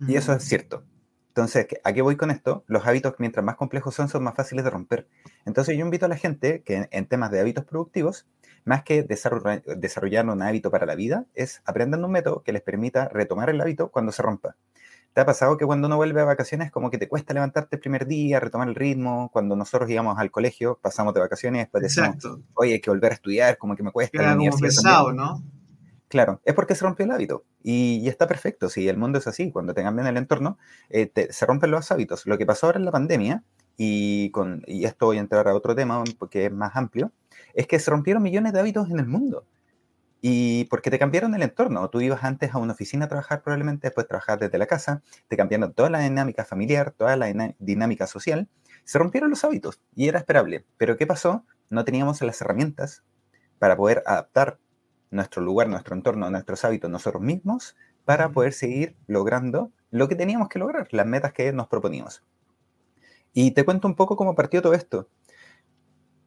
Y 0.00 0.16
eso 0.16 0.32
es 0.32 0.44
cierto. 0.44 0.84
Entonces, 1.28 1.66
¿a 1.84 1.92
qué 1.92 2.00
voy 2.00 2.16
con 2.16 2.30
esto? 2.30 2.64
Los 2.66 2.86
hábitos, 2.86 3.14
mientras 3.18 3.44
más 3.44 3.56
complejos 3.56 3.94
son, 3.94 4.08
son 4.08 4.24
más 4.24 4.34
fáciles 4.34 4.64
de 4.64 4.70
romper. 4.70 5.06
Entonces, 5.44 5.76
yo 5.76 5.84
invito 5.84 6.06
a 6.06 6.08
la 6.08 6.16
gente 6.16 6.62
que 6.62 6.88
en 6.90 7.06
temas 7.06 7.30
de 7.30 7.40
hábitos 7.40 7.66
productivos, 7.66 8.26
más 8.64 8.84
que 8.84 9.02
desarrollar 9.02 10.26
un 10.28 10.42
hábito 10.42 10.70
para 10.70 10.86
la 10.86 10.94
vida, 10.94 11.26
es 11.34 11.60
aprendan 11.66 12.04
un 12.04 12.10
método 12.10 12.42
que 12.42 12.52
les 12.52 12.62
permita 12.62 13.08
retomar 13.08 13.50
el 13.50 13.60
hábito 13.60 13.90
cuando 13.90 14.12
se 14.12 14.22
rompa. 14.22 14.56
¿Te 15.12 15.20
ha 15.20 15.26
pasado 15.26 15.56
que 15.56 15.64
cuando 15.64 15.88
uno 15.88 15.96
vuelve 15.96 16.20
a 16.20 16.24
vacaciones 16.24 16.70
como 16.70 16.90
que 16.90 16.98
te 16.98 17.08
cuesta 17.08 17.32
levantarte 17.32 17.76
el 17.76 17.80
primer 17.80 18.06
día, 18.06 18.40
retomar 18.40 18.68
el 18.68 18.74
ritmo? 18.74 19.30
Cuando 19.32 19.56
nosotros 19.56 19.88
íbamos 19.90 20.18
al 20.18 20.30
colegio, 20.30 20.78
pasamos 20.82 21.14
de 21.14 21.20
vacaciones 21.20 21.62
después 21.62 21.82
decimos, 21.82 22.16
oye, 22.54 22.74
hay 22.74 22.80
que 22.80 22.90
volver 22.90 23.12
a 23.12 23.14
estudiar, 23.14 23.56
como 23.58 23.76
que 23.76 23.82
me 23.82 23.92
cuesta. 23.92 24.22
Era 24.22 24.36
como 24.36 24.58
pesado, 24.58 25.12
¿no? 25.12 25.42
Claro, 26.08 26.40
es 26.44 26.54
porque 26.54 26.74
se 26.74 26.84
rompió 26.84 27.04
el 27.04 27.10
hábito. 27.10 27.44
Y, 27.62 28.08
está 28.08 28.26
perfecto. 28.28 28.68
Si 28.68 28.88
el 28.88 28.96
mundo 28.96 29.18
es 29.18 29.26
así, 29.26 29.50
cuando 29.50 29.74
te 29.74 29.82
cambian 29.82 30.06
el 30.06 30.16
entorno, 30.16 30.58
eh, 30.88 31.10
se 31.30 31.46
rompen 31.46 31.70
los 31.70 31.90
hábitos. 31.90 32.26
Lo 32.26 32.38
que 32.38 32.46
pasó 32.46 32.66
ahora 32.66 32.78
en 32.78 32.84
la 32.84 32.92
pandemia, 32.92 33.42
y, 33.76 34.30
con, 34.30 34.62
y 34.66 34.84
esto 34.84 35.06
voy 35.06 35.18
a 35.18 35.20
entrar 35.20 35.48
a 35.48 35.54
otro 35.54 35.74
tema 35.74 36.02
porque 36.18 36.46
es 36.46 36.52
más 36.52 36.76
amplio, 36.76 37.12
es 37.54 37.66
que 37.66 37.78
se 37.78 37.90
rompieron 37.90 38.22
millones 38.22 38.52
de 38.52 38.60
hábitos 38.60 38.88
en 38.90 38.98
el 39.00 39.06
mundo. 39.06 39.46
Y 40.22 40.64
porque 40.66 40.90
te 40.90 40.98
cambiaron 40.98 41.34
el 41.34 41.42
entorno. 41.42 41.88
Tú 41.90 42.00
ibas 42.00 42.24
antes 42.24 42.54
a 42.54 42.58
una 42.58 42.72
oficina 42.72 43.06
a 43.06 43.08
trabajar 43.08 43.42
probablemente, 43.42 43.88
después 43.88 44.06
trabajar 44.08 44.38
desde 44.38 44.58
la 44.58 44.66
casa, 44.66 45.02
te 45.28 45.36
cambiaron 45.36 45.72
toda 45.74 45.90
la 45.90 46.00
dinámica 46.00 46.44
familiar, 46.44 46.92
toda 46.92 47.16
la 47.16 47.54
dinámica 47.58 48.06
social, 48.06 48.48
se 48.84 48.98
rompieron 48.98 49.30
los 49.30 49.44
hábitos 49.44 49.80
y 49.94 50.08
era 50.08 50.18
esperable. 50.18 50.64
Pero 50.78 50.96
¿qué 50.96 51.06
pasó? 51.06 51.44
No 51.68 51.84
teníamos 51.84 52.22
las 52.22 52.40
herramientas 52.40 53.02
para 53.58 53.76
poder 53.76 54.02
adaptar 54.06 54.58
nuestro 55.10 55.42
lugar, 55.42 55.68
nuestro 55.68 55.94
entorno, 55.94 56.30
nuestros 56.30 56.64
hábitos, 56.64 56.90
nosotros 56.90 57.22
mismos, 57.22 57.76
para 58.04 58.30
poder 58.30 58.52
seguir 58.52 58.96
logrando 59.06 59.70
lo 59.90 60.08
que 60.08 60.14
teníamos 60.14 60.48
que 60.48 60.58
lograr, 60.58 60.88
las 60.90 61.06
metas 61.06 61.32
que 61.32 61.52
nos 61.52 61.68
proponíamos. 61.68 62.22
Y 63.32 63.50
te 63.50 63.64
cuento 63.64 63.88
un 63.88 63.94
poco 63.94 64.16
cómo 64.16 64.34
partió 64.34 64.62
todo 64.62 64.74
esto. 64.74 65.08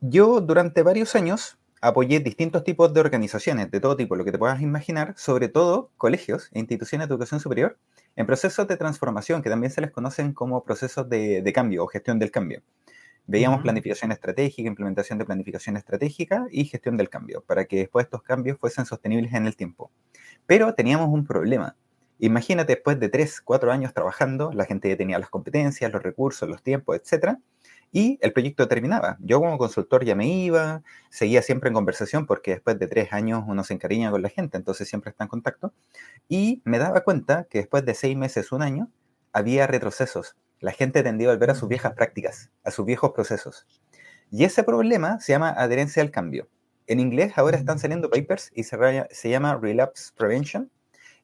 Yo 0.01 0.41
durante 0.41 0.83
varios 0.83 1.15
años 1.15 1.57
apoyé 1.81 2.19
distintos 2.19 2.63
tipos 2.63 2.93
de 2.93 2.99
organizaciones, 2.99 3.71
de 3.71 3.79
todo 3.79 3.95
tipo, 3.95 4.15
lo 4.15 4.25
que 4.25 4.31
te 4.31 4.37
puedas 4.37 4.61
imaginar, 4.61 5.13
sobre 5.17 5.47
todo 5.47 5.91
colegios 5.97 6.49
e 6.53 6.59
instituciones 6.59 7.07
de 7.07 7.13
educación 7.13 7.39
superior, 7.39 7.77
en 8.15 8.25
procesos 8.25 8.67
de 8.67 8.77
transformación, 8.77 9.41
que 9.41 9.49
también 9.49 9.71
se 9.71 9.81
les 9.81 9.91
conocen 9.91 10.33
como 10.33 10.63
procesos 10.63 11.07
de, 11.09 11.41
de 11.41 11.53
cambio 11.53 11.83
o 11.83 11.87
gestión 11.87 12.19
del 12.19 12.31
cambio. 12.31 12.61
Veíamos 13.31 13.61
planificación 13.61 14.11
estratégica, 14.11 14.67
implementación 14.67 15.19
de 15.19 15.25
planificación 15.25 15.77
estratégica 15.77 16.47
y 16.49 16.65
gestión 16.65 16.97
del 16.97 17.09
cambio, 17.09 17.43
para 17.45 17.65
que 17.65 17.77
después 17.77 18.05
estos 18.05 18.23
cambios 18.23 18.57
fuesen 18.57 18.87
sostenibles 18.87 19.33
en 19.33 19.45
el 19.45 19.55
tiempo. 19.55 19.91
Pero 20.47 20.73
teníamos 20.73 21.09
un 21.09 21.27
problema. 21.27 21.75
Imagínate, 22.17 22.73
después 22.73 22.99
de 22.99 23.07
3, 23.07 23.41
4 23.41 23.71
años 23.71 23.93
trabajando, 23.93 24.51
la 24.51 24.65
gente 24.65 24.89
ya 24.89 24.97
tenía 24.97 25.19
las 25.19 25.29
competencias, 25.29 25.93
los 25.93 26.01
recursos, 26.01 26.49
los 26.49 26.63
tiempos, 26.63 26.97
etc. 26.97 27.37
Y 27.91 28.17
el 28.21 28.33
proyecto 28.33 28.67
terminaba. 28.67 29.17
Yo 29.19 29.39
como 29.39 29.59
consultor 29.59 30.03
ya 30.05 30.15
me 30.15 30.27
iba, 30.27 30.81
seguía 31.11 31.43
siempre 31.43 31.67
en 31.67 31.75
conversación 31.75 32.25
porque 32.25 32.51
después 32.51 32.79
de 32.79 32.87
3 32.87 33.13
años 33.13 33.43
uno 33.45 33.63
se 33.63 33.75
encariña 33.75 34.09
con 34.09 34.23
la 34.23 34.29
gente, 34.29 34.57
entonces 34.57 34.89
siempre 34.89 35.11
está 35.11 35.25
en 35.25 35.27
contacto. 35.27 35.71
Y 36.27 36.63
me 36.65 36.79
daba 36.79 37.01
cuenta 37.01 37.43
que 37.47 37.59
después 37.59 37.85
de 37.85 37.93
6 37.93 38.17
meses, 38.17 38.51
un 38.51 38.63
año, 38.63 38.89
había 39.33 39.67
retrocesos. 39.67 40.35
La 40.59 40.71
gente 40.71 41.03
tendía 41.03 41.29
a 41.29 41.31
volver 41.31 41.51
a 41.51 41.55
sus 41.55 41.69
viejas 41.69 41.93
prácticas, 41.93 42.51
a 42.63 42.71
sus 42.71 42.85
viejos 42.85 43.11
procesos. 43.11 43.65
Y 44.31 44.43
ese 44.43 44.63
problema 44.63 45.19
se 45.19 45.31
llama 45.31 45.49
adherencia 45.49 46.03
al 46.03 46.11
cambio. 46.11 46.47
En 46.87 46.99
inglés 46.99 47.33
ahora 47.37 47.57
están 47.57 47.79
saliendo 47.79 48.09
papers 48.09 48.51
y 48.53 48.63
se, 48.63 48.77
se 49.09 49.29
llama 49.29 49.57
Relapse 49.61 50.11
Prevention. 50.17 50.69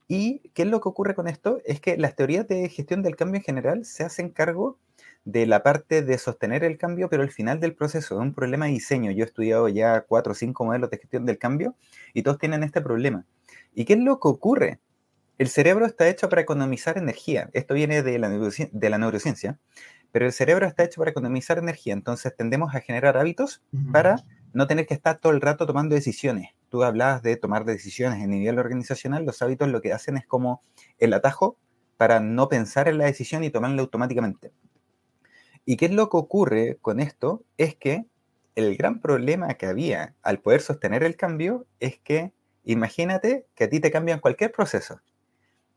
¿Y 0.08 0.50
qué 0.54 0.62
es 0.62 0.68
lo 0.70 0.80
que 0.80 0.90
ocurre 0.90 1.16
con 1.16 1.28
esto? 1.28 1.60
Es 1.66 1.82
que 1.82 1.98
las 1.98 2.16
teorías 2.16 2.48
de 2.48 2.70
gestión 2.70 3.04
del 3.04 3.16
cambio 3.16 3.40
en 3.40 3.44
general 3.44 3.86
se 3.86 4.04
hacen 4.04 4.30
cargo 4.30 4.78
de 5.26 5.48
la 5.48 5.64
parte 5.64 6.04
de 6.04 6.18
sostener 6.18 6.64
el 6.64 6.78
cambio, 6.78 7.10
pero 7.10 7.24
al 7.24 7.32
final 7.32 7.60
del 7.60 7.74
proceso 7.74 8.16
es 8.16 8.22
un 8.22 8.34
problema 8.34 8.66
de 8.66 8.72
diseño. 8.72 9.12
Yo 9.12 9.24
he 9.24 9.28
estudiado 9.28 9.68
ya 9.68 10.02
cuatro 10.02 10.34
o 10.34 10.36
cinco 10.36 10.64
modelos 10.66 10.92
de 10.92 11.00
gestión 11.00 11.26
del 11.26 11.40
cambio 11.40 11.76
y 12.14 12.22
todos 12.22 12.38
tienen 12.38 12.64
este 12.64 12.82
problema. 12.82 13.26
¿Y 13.74 13.86
qué 13.86 13.94
es 13.94 14.00
lo 14.00 14.20
que 14.20 14.28
ocurre? 14.28 14.80
El 15.38 15.50
cerebro 15.50 15.86
está 15.86 16.08
hecho 16.08 16.30
para 16.30 16.42
economizar 16.42 16.98
energía. 16.98 17.50
Esto 17.52 17.74
viene 17.74 18.04
de 18.04 18.20
la, 18.20 18.30
de 18.30 18.90
la 18.90 18.98
neurociencia, 18.98 19.60
pero 20.14 20.26
el 20.26 20.32
cerebro 20.32 20.66
está 20.66 20.86
hecho 20.86 21.02
para 21.02 21.12
economizar 21.12 21.58
energía. 21.58 21.92
Entonces 21.92 22.34
tendemos 22.38 22.74
a 22.74 22.80
generar 22.80 23.18
hábitos 23.18 23.62
para 23.92 24.24
no 24.54 24.66
tener 24.66 24.88
que 24.88 24.94
estar 24.94 25.18
todo 25.18 25.34
el 25.34 25.42
rato 25.42 25.66
tomando 25.66 25.94
decisiones. 25.94 26.52
Tú 26.70 26.84
hablabas 26.84 27.22
de 27.22 27.36
tomar 27.36 27.66
decisiones 27.66 28.24
en 28.24 28.30
nivel 28.30 28.60
organizacional. 28.60 29.26
Los 29.26 29.42
hábitos 29.42 29.68
lo 29.68 29.82
que 29.82 29.92
hacen 29.92 30.16
es 30.16 30.26
como 30.26 30.62
el 31.00 31.14
atajo 31.14 31.58
para 31.98 32.22
no 32.22 32.48
pensar 32.48 32.88
en 32.88 32.98
la 32.98 33.06
decisión 33.06 33.44
y 33.44 33.50
tomarla 33.50 33.82
automáticamente. 33.82 34.54
¿Y 35.66 35.76
qué 35.76 35.88
es 35.88 35.92
lo 35.92 36.10
que 36.10 36.16
ocurre 36.16 36.78
con 36.82 37.02
esto? 37.02 37.44
Es 37.58 37.76
que 37.76 38.06
el 38.56 38.78
gran 38.78 39.02
problema 39.02 39.56
que 39.56 39.66
había 39.66 40.16
al 40.22 40.40
poder 40.40 40.62
sostener 40.62 41.04
el 41.04 41.18
cambio 41.18 41.66
es 41.82 42.00
que 42.00 42.32
imagínate 42.64 43.48
que 43.54 43.66
a 43.66 43.70
ti 43.70 43.82
te 43.82 43.92
cambian 43.92 44.22
cualquier 44.22 44.54
proceso 44.54 45.02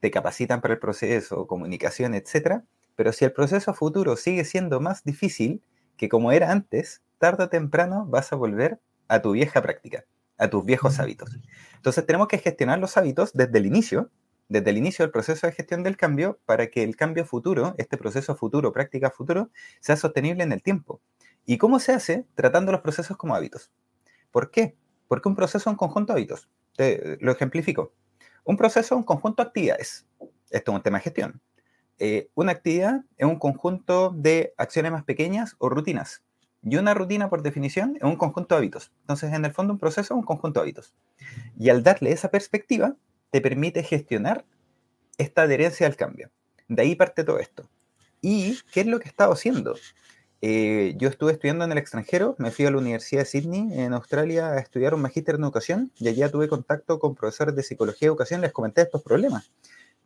te 0.00 0.10
capacitan 0.10 0.60
para 0.60 0.74
el 0.74 0.80
proceso, 0.80 1.46
comunicación, 1.46 2.14
etc. 2.14 2.62
Pero 2.96 3.12
si 3.12 3.24
el 3.24 3.32
proceso 3.32 3.74
futuro 3.74 4.16
sigue 4.16 4.44
siendo 4.44 4.80
más 4.80 5.04
difícil 5.04 5.62
que 5.96 6.08
como 6.08 6.32
era 6.32 6.50
antes, 6.50 7.02
tarde 7.18 7.44
o 7.44 7.48
temprano 7.48 8.06
vas 8.06 8.32
a 8.32 8.36
volver 8.36 8.80
a 9.08 9.20
tu 9.20 9.32
vieja 9.32 9.60
práctica, 9.60 10.04
a 10.38 10.48
tus 10.48 10.64
viejos 10.64 10.98
hábitos. 11.00 11.36
Entonces 11.76 12.06
tenemos 12.06 12.28
que 12.28 12.38
gestionar 12.38 12.78
los 12.78 12.96
hábitos 12.96 13.32
desde 13.34 13.58
el 13.58 13.66
inicio, 13.66 14.10
desde 14.48 14.70
el 14.70 14.78
inicio 14.78 15.04
del 15.04 15.12
proceso 15.12 15.46
de 15.46 15.52
gestión 15.52 15.82
del 15.82 15.96
cambio, 15.96 16.38
para 16.46 16.68
que 16.68 16.82
el 16.82 16.96
cambio 16.96 17.26
futuro, 17.26 17.74
este 17.78 17.98
proceso 17.98 18.34
futuro, 18.36 18.72
práctica 18.72 19.10
futuro, 19.10 19.50
sea 19.80 19.96
sostenible 19.96 20.42
en 20.42 20.52
el 20.52 20.62
tiempo. 20.62 21.00
¿Y 21.44 21.58
cómo 21.58 21.80
se 21.80 21.92
hace? 21.92 22.26
Tratando 22.34 22.72
los 22.72 22.80
procesos 22.80 23.16
como 23.16 23.34
hábitos. 23.34 23.70
¿Por 24.30 24.50
qué? 24.50 24.76
Porque 25.08 25.28
un 25.28 25.36
proceso 25.36 25.58
es 25.58 25.66
un 25.66 25.76
conjunto 25.76 26.12
de 26.12 26.18
hábitos. 26.18 26.48
Te, 26.76 27.18
lo 27.20 27.32
ejemplifico. 27.32 27.92
Un 28.48 28.56
proceso 28.56 28.94
es 28.94 28.98
un 28.98 29.02
conjunto 29.02 29.42
de 29.42 29.48
actividades. 29.48 30.06
Esto 30.48 30.72
es 30.72 30.76
un 30.76 30.82
tema 30.82 30.96
de 30.96 31.04
gestión. 31.04 31.42
Eh, 31.98 32.30
una 32.34 32.52
actividad 32.52 33.04
es 33.18 33.26
un 33.26 33.38
conjunto 33.38 34.08
de 34.16 34.54
acciones 34.56 34.90
más 34.90 35.04
pequeñas 35.04 35.54
o 35.58 35.68
rutinas. 35.68 36.22
Y 36.62 36.76
una 36.76 36.94
rutina, 36.94 37.28
por 37.28 37.42
definición, 37.42 37.96
es 37.96 38.04
un 38.04 38.16
conjunto 38.16 38.54
de 38.54 38.60
hábitos. 38.60 38.90
Entonces, 39.02 39.34
en 39.34 39.44
el 39.44 39.52
fondo, 39.52 39.74
un 39.74 39.78
proceso 39.78 40.14
es 40.14 40.18
un 40.18 40.22
conjunto 40.22 40.60
de 40.60 40.64
hábitos. 40.64 40.94
Y 41.58 41.68
al 41.68 41.82
darle 41.82 42.10
esa 42.10 42.30
perspectiva, 42.30 42.96
te 43.30 43.42
permite 43.42 43.82
gestionar 43.82 44.46
esta 45.18 45.42
adherencia 45.42 45.86
al 45.86 45.96
cambio. 45.96 46.30
De 46.68 46.80
ahí 46.80 46.94
parte 46.94 47.24
todo 47.24 47.40
esto. 47.40 47.68
¿Y 48.22 48.58
qué 48.72 48.80
es 48.80 48.86
lo 48.86 48.98
que 48.98 49.10
he 49.10 49.12
haciendo? 49.30 49.74
Eh, 50.40 50.94
yo 50.98 51.08
estuve 51.08 51.32
estudiando 51.32 51.64
en 51.64 51.72
el 51.72 51.78
extranjero, 51.78 52.36
me 52.38 52.52
fui 52.52 52.64
a 52.64 52.70
la 52.70 52.78
Universidad 52.78 53.22
de 53.22 53.26
Sydney, 53.26 53.68
en 53.72 53.92
Australia, 53.92 54.52
a 54.52 54.58
estudiar 54.58 54.94
un 54.94 55.02
magíster 55.02 55.34
en 55.34 55.42
educación 55.42 55.90
y 55.98 56.08
allá 56.08 56.30
tuve 56.30 56.48
contacto 56.48 57.00
con 57.00 57.16
profesores 57.16 57.56
de 57.56 57.64
psicología 57.64 58.06
y 58.06 58.10
educación, 58.10 58.40
les 58.40 58.52
comenté 58.52 58.82
estos 58.82 59.02
problemas. 59.02 59.50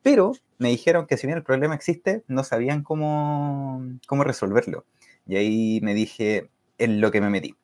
Pero 0.03 0.33
me 0.59 0.71
dijeron 0.71 1.07
que 1.07 1.17
si 1.17 1.27
bien 1.27 1.37
el 1.37 1.45
problema 1.45 1.75
existe, 1.75 2.25
no 2.29 2.45
sabían 2.45 2.83
cómo, 2.83 3.83
cómo 4.07 4.25
resolverlo. 4.25 4.87
Y 5.27 5.37
ahí 5.37 5.81
me 5.83 5.95
dije 5.95 6.51
en 6.79 7.01
lo 7.01 7.11
que 7.11 7.21
me 7.21 7.31
metí. 7.31 7.55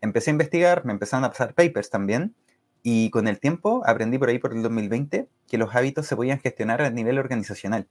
Empecé 0.00 0.30
a 0.30 0.32
investigar, 0.32 0.84
me 0.84 0.92
empezaron 0.92 1.24
a 1.24 1.30
pasar 1.30 1.54
papers 1.54 1.88
también, 1.88 2.34
y 2.82 3.10
con 3.10 3.28
el 3.28 3.38
tiempo 3.40 3.82
aprendí 3.86 4.18
por 4.18 4.28
ahí 4.28 4.38
por 4.38 4.52
el 4.54 4.62
2020 4.62 5.28
que 5.48 5.58
los 5.58 5.74
hábitos 5.74 6.06
se 6.06 6.16
podían 6.16 6.40
gestionar 6.40 6.82
a 6.82 6.90
nivel 6.90 7.18
organizacional 7.18 7.88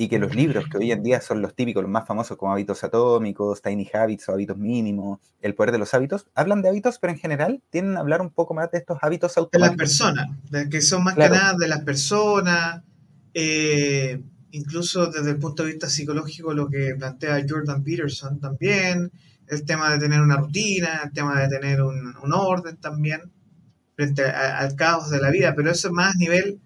y 0.00 0.06
que 0.06 0.20
los 0.20 0.32
libros 0.32 0.66
que 0.70 0.78
hoy 0.78 0.92
en 0.92 1.02
día 1.02 1.20
son 1.20 1.42
los 1.42 1.56
típicos, 1.56 1.82
los 1.82 1.90
más 1.90 2.06
famosos 2.06 2.36
como 2.36 2.52
hábitos 2.52 2.84
atómicos, 2.84 3.60
tiny 3.60 3.90
habits 3.92 4.28
o 4.28 4.32
hábitos 4.32 4.56
mínimos, 4.56 5.18
el 5.42 5.56
poder 5.56 5.72
de 5.72 5.78
los 5.78 5.92
hábitos, 5.92 6.28
hablan 6.36 6.62
de 6.62 6.68
hábitos, 6.68 7.00
pero 7.00 7.12
en 7.12 7.18
general 7.18 7.60
tienen 7.68 7.96
a 7.96 8.00
hablar 8.00 8.20
un 8.20 8.30
poco 8.30 8.54
más 8.54 8.70
de 8.70 8.78
estos 8.78 8.98
hábitos 9.02 9.36
automáticos. 9.36 9.76
De 9.76 9.82
las 9.82 10.16
personas, 10.16 10.50
de 10.50 10.68
que 10.68 10.82
son 10.82 11.02
más 11.02 11.16
que 11.16 11.28
nada 11.28 11.54
de 11.58 11.66
las 11.66 11.80
personas, 11.80 12.84
eh, 13.34 14.22
incluso 14.52 15.08
desde 15.08 15.30
el 15.30 15.38
punto 15.38 15.64
de 15.64 15.72
vista 15.72 15.90
psicológico, 15.90 16.54
lo 16.54 16.68
que 16.68 16.94
plantea 16.96 17.44
Jordan 17.48 17.82
Peterson 17.82 18.38
también, 18.38 19.10
el 19.48 19.64
tema 19.64 19.90
de 19.90 19.98
tener 19.98 20.20
una 20.20 20.36
rutina, 20.36 21.00
el 21.06 21.12
tema 21.12 21.40
de 21.40 21.48
tener 21.48 21.82
un, 21.82 22.14
orden 22.32 22.76
también, 22.76 23.32
frente 23.96 24.22
al 24.24 24.76
caos 24.76 25.10
de 25.10 25.20
la 25.20 25.32
vida, 25.32 25.54
pero 25.56 25.72
eso 25.72 25.88
es 25.88 25.92
más 25.92 26.14
a 26.14 26.18
nivel 26.18 26.60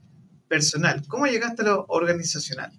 personal. 0.49 1.03
¿Cómo 1.09 1.27
llegaste 1.27 1.63
a 1.63 1.65
lo 1.65 1.87
organizacional? 1.89 2.73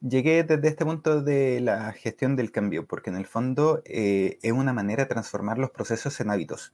Llegué 0.00 0.44
desde 0.44 0.68
este 0.68 0.84
punto 0.84 1.22
de 1.22 1.60
la 1.60 1.92
gestión 1.92 2.36
del 2.36 2.52
cambio, 2.52 2.86
porque 2.86 3.10
en 3.10 3.16
el 3.16 3.26
fondo 3.26 3.82
eh, 3.84 4.38
es 4.42 4.52
una 4.52 4.72
manera 4.72 5.04
de 5.04 5.08
transformar 5.08 5.58
los 5.58 5.70
procesos 5.70 6.20
en 6.20 6.30
hábitos 6.30 6.72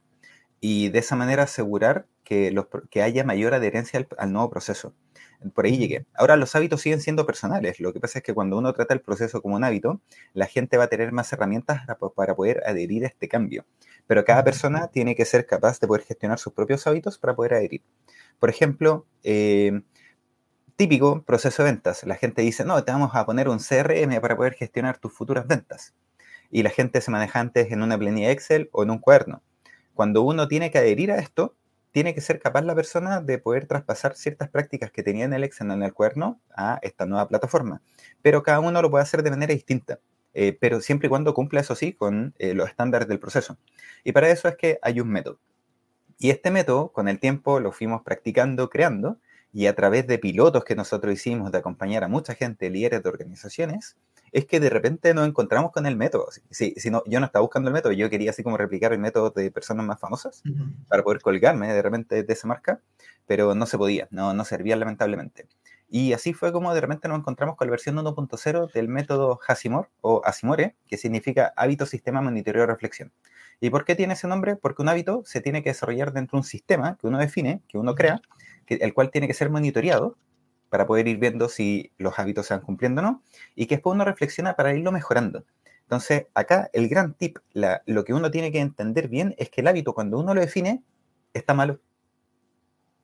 y 0.61 0.89
de 0.89 0.99
esa 0.99 1.15
manera 1.15 1.43
asegurar 1.43 2.05
que, 2.23 2.51
los, 2.51 2.67
que 2.91 3.01
haya 3.01 3.23
mayor 3.23 3.55
adherencia 3.55 4.05
al, 4.17 4.31
nuevo 4.31 4.51
proceso. 4.51 4.93
Por 5.55 5.65
ahí 5.65 5.77
llegué. 5.77 6.05
Ahora 6.13 6.37
los 6.37 6.55
hábitos 6.55 6.81
siguen 6.81 7.01
siendo 7.01 7.25
personales. 7.25 7.79
Lo 7.79 7.93
que 7.93 7.99
pasa 7.99 8.19
es 8.19 8.23
que 8.23 8.33
cuando 8.33 8.57
uno 8.59 8.73
trata 8.73 8.93
el 8.93 9.01
proceso 9.01 9.41
como 9.41 9.55
un 9.55 9.63
hábito, 9.63 10.01
la 10.33 10.45
gente 10.45 10.77
va 10.77 10.85
a 10.85 10.87
tener 10.87 11.11
más 11.11 11.31
herramientas 11.33 11.81
para, 12.15 12.35
poder 12.35 12.61
adherir 12.65 13.05
a 13.05 13.07
este 13.07 13.27
cambio. 13.27 13.65
Pero 14.05 14.23
cada 14.23 14.43
persona 14.43 14.87
tiene 14.87 15.15
que 15.15 15.25
ser 15.25 15.47
capaz 15.47 15.79
de 15.79 15.87
poder 15.87 16.03
gestionar 16.03 16.37
sus 16.37 16.53
propios 16.53 16.85
hábitos 16.85 17.17
para 17.17 17.35
poder 17.35 17.55
adherir. 17.55 17.81
Por 18.39 18.49
ejemplo, 18.49 19.07
eh, 19.23 19.81
típico 20.75 21.23
proceso 21.23 21.63
de 21.63 21.71
ventas. 21.71 22.03
La 22.03 22.15
gente 22.15 22.41
dice, 22.41 22.65
no, 22.65 22.83
te 22.83 22.91
vamos 22.91 23.11
a 23.13 23.25
poner 23.25 23.49
un 23.49 23.59
CRM 23.59 24.19
para 24.21 24.35
poder 24.35 24.53
gestionar 24.53 24.97
tus 24.97 25.13
futuras 25.13 25.47
ventas. 25.47 25.95
Y 26.51 26.63
la 26.63 26.69
gente 26.69 27.01
se 27.01 27.11
maneja 27.11 27.39
antes 27.39 27.71
en 27.71 27.81
una 27.81 27.97
planilla 27.97 28.31
Excel 28.31 28.69
o 28.71 28.83
en 28.83 28.91
un 28.91 28.99
cuaderno. 28.99 29.41
Cuando 29.93 30.21
uno 30.21 30.47
tiene 30.47 30.71
que 30.71 30.77
adherir 30.77 31.11
a 31.11 31.17
esto, 31.17 31.55
tiene 31.91 32.13
que 32.13 32.21
ser 32.21 32.39
capaz 32.39 32.61
la 32.63 32.75
persona 32.75 33.21
de 33.21 33.37
poder 33.37 33.67
traspasar 33.67 34.15
ciertas 34.15 34.49
prácticas 34.49 34.91
que 34.91 35.01
tenía 35.01 35.23
en 35.23 35.33
el 35.33 35.45
Excel 35.45 35.71
o 35.71 35.73
en 35.73 35.83
el 35.83 35.93
cuaderno 35.93 36.41
a 36.55 36.79
esta 36.81 37.05
nueva 37.05 37.27
plataforma. 37.27 37.81
Pero 38.21 38.43
cada 38.43 38.59
uno 38.59 38.81
lo 38.81 38.91
puede 38.91 39.03
hacer 39.03 39.23
de 39.23 39.29
manera 39.29 39.53
distinta. 39.53 39.99
Eh, 40.33 40.57
pero 40.59 40.81
siempre 40.81 41.07
y 41.07 41.09
cuando 41.09 41.33
cumpla, 41.33 41.61
eso 41.61 41.75
sí, 41.75 41.93
con 41.93 42.35
eh, 42.37 42.53
los 42.53 42.67
estándares 42.67 43.07
del 43.07 43.19
proceso. 43.19 43.57
Y 44.03 44.11
para 44.11 44.29
eso 44.29 44.49
es 44.49 44.57
que 44.57 44.77
hay 44.81 44.99
un 44.99 45.07
método. 45.07 45.39
Y 46.19 46.29
este 46.29 46.51
método, 46.51 46.91
con 46.91 47.07
el 47.07 47.19
tiempo, 47.19 47.61
lo 47.61 47.71
fuimos 47.71 48.01
practicando, 48.03 48.69
creando, 48.69 49.17
y 49.55 49.67
a 49.67 49.73
través 49.73 50.05
de 50.05 50.19
pilotos 50.19 50.65
que 50.65 50.75
nosotros 50.75 51.13
hicimos 51.13 51.49
de 51.49 51.59
acompañar 51.59 52.03
a 52.03 52.09
mucha 52.09 52.35
gente, 52.35 52.69
líderes 52.69 53.01
de 53.01 53.07
organizaciones, 53.07 53.95
es 54.33 54.45
que 54.45 54.59
de 54.59 54.69
repente 54.69 55.13
nos 55.13 55.25
encontramos 55.25 55.71
con 55.71 55.85
el 55.85 55.95
método. 55.95 56.27
Si, 56.49 56.73
si 56.75 56.89
no, 56.89 57.03
yo 57.05 57.21
no 57.21 57.27
estaba 57.27 57.41
buscando 57.41 57.69
el 57.69 57.73
método, 57.73 57.93
yo 57.93 58.09
quería 58.09 58.31
así 58.31 58.43
como 58.43 58.57
replicar 58.57 58.91
el 58.91 58.99
método 58.99 59.29
de 59.29 59.49
personas 59.51 59.85
más 59.85 59.97
famosas 59.97 60.43
para 60.89 61.03
poder 61.03 61.21
colgarme 61.21 61.73
de 61.73 61.81
repente 61.81 62.23
de 62.23 62.33
esa 62.33 62.49
marca, 62.49 62.81
pero 63.27 63.55
no 63.55 63.65
se 63.65 63.77
podía, 63.77 64.09
no, 64.11 64.33
no 64.33 64.43
servía 64.43 64.75
lamentablemente. 64.75 65.47
Y 65.87 66.11
así 66.11 66.33
fue 66.33 66.51
como 66.51 66.73
de 66.73 66.81
repente 66.81 67.07
nos 67.07 67.19
encontramos 67.19 67.55
con 67.55 67.67
la 67.67 67.71
versión 67.71 67.95
1.0 67.95 68.73
del 68.73 68.89
método 68.89 69.39
Hasimor 69.47 69.89
o 70.01 70.21
Asimore, 70.25 70.75
que 70.85 70.97
significa 70.97 71.53
hábito, 71.55 71.85
sistema, 71.85 72.19
monitoreo, 72.19 72.65
reflexión. 72.65 73.13
¿Y 73.61 73.69
por 73.69 73.85
qué 73.85 73.95
tiene 73.95 74.15
ese 74.15 74.27
nombre? 74.27 74.57
Porque 74.57 74.81
un 74.81 74.89
hábito 74.89 75.21
se 75.23 75.39
tiene 75.39 75.63
que 75.63 75.69
desarrollar 75.69 76.11
dentro 76.11 76.35
de 76.35 76.41
un 76.41 76.43
sistema 76.43 76.97
que 76.99 77.07
uno 77.07 77.19
define, 77.19 77.61
que 77.69 77.77
uno 77.77 77.95
crea, 77.95 78.21
el 78.67 78.93
cual 78.93 79.11
tiene 79.11 79.27
que 79.27 79.33
ser 79.33 79.49
monitoreado 79.49 80.17
para 80.69 80.87
poder 80.87 81.07
ir 81.07 81.17
viendo 81.17 81.49
si 81.49 81.91
los 81.97 82.19
hábitos 82.19 82.47
se 82.47 82.53
van 82.53 82.63
cumpliendo 82.63 83.01
o 83.01 83.03
no, 83.03 83.23
y 83.55 83.67
que 83.67 83.75
después 83.75 83.93
uno 83.93 84.05
reflexiona 84.05 84.55
para 84.55 84.73
irlo 84.73 84.91
mejorando. 84.91 85.45
Entonces, 85.83 86.25
acá 86.33 86.69
el 86.73 86.89
gran 86.89 87.13
tip, 87.13 87.37
lo 87.53 88.03
que 88.03 88.13
uno 88.13 88.31
tiene 88.31 88.51
que 88.51 88.59
entender 88.59 89.07
bien 89.07 89.35
es 89.37 89.49
que 89.49 89.61
el 89.61 89.67
hábito, 89.67 89.93
cuando 89.93 90.19
uno 90.19 90.33
lo 90.33 90.41
define, 90.41 90.83
está 91.33 91.53
malo. 91.53 91.79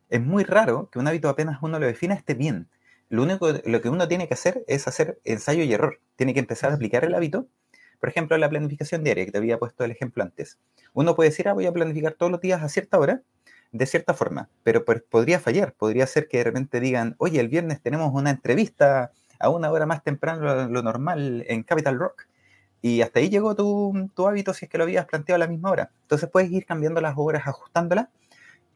Es 0.09 0.21
muy 0.21 0.43
raro 0.43 0.89
que 0.91 0.99
un 0.99 1.07
hábito 1.07 1.29
apenas 1.29 1.59
uno 1.61 1.79
lo 1.79 1.85
define 1.85 2.15
esté 2.15 2.33
bien. 2.33 2.69
Lo 3.07 3.23
único 3.23 3.49
lo 3.65 3.81
que 3.81 3.89
uno 3.89 4.07
tiene 4.07 4.27
que 4.27 4.33
hacer 4.33 4.63
es 4.67 4.87
hacer 4.87 5.19
ensayo 5.23 5.63
y 5.63 5.73
error. 5.73 5.99
Tiene 6.15 6.33
que 6.33 6.39
empezar 6.39 6.71
a 6.71 6.75
aplicar 6.75 7.05
el 7.05 7.15
hábito. 7.15 7.47
Por 7.99 8.09
ejemplo, 8.09 8.37
la 8.37 8.49
planificación 8.49 9.03
diaria, 9.03 9.25
que 9.25 9.31
te 9.31 9.37
había 9.37 9.59
puesto 9.59 9.83
el 9.83 9.91
ejemplo 9.91 10.23
antes. 10.23 10.59
Uno 10.93 11.15
puede 11.15 11.29
decir, 11.29 11.47
ah, 11.47 11.53
voy 11.53 11.67
a 11.67 11.71
planificar 11.71 12.13
todos 12.13 12.31
los 12.31 12.41
días 12.41 12.61
a 12.63 12.69
cierta 12.69 12.97
hora, 12.99 13.21
de 13.71 13.85
cierta 13.85 14.13
forma, 14.13 14.49
pero 14.63 14.83
podría 14.85 15.39
fallar, 15.39 15.73
podría 15.73 16.05
ser 16.07 16.27
que 16.27 16.37
de 16.37 16.43
repente 16.43 16.79
digan, 16.79 17.15
oye, 17.17 17.39
el 17.39 17.47
viernes 17.47 17.81
tenemos 17.81 18.11
una 18.13 18.29
entrevista 18.29 19.11
a 19.39 19.49
una 19.49 19.71
hora 19.71 19.85
más 19.85 20.03
temprano 20.03 20.55
de 20.55 20.69
lo 20.69 20.83
normal 20.83 21.45
en 21.47 21.63
Capital 21.63 21.97
Rock. 21.97 22.27
Y 22.81 23.01
hasta 23.01 23.19
ahí 23.19 23.29
llegó 23.29 23.55
tu, 23.55 24.09
tu, 24.15 24.27
hábito 24.27 24.53
si 24.53 24.65
es 24.65 24.71
que 24.71 24.77
lo 24.77 24.85
habías 24.85 25.05
planteado 25.05 25.35
a 25.35 25.45
la 25.45 25.47
misma 25.47 25.69
hora. 25.71 25.91
Entonces 26.01 26.29
puedes 26.29 26.51
ir 26.51 26.65
cambiando 26.65 26.99
las 26.99 27.13
horas, 27.15 27.47
ajustándolas, 27.47 28.07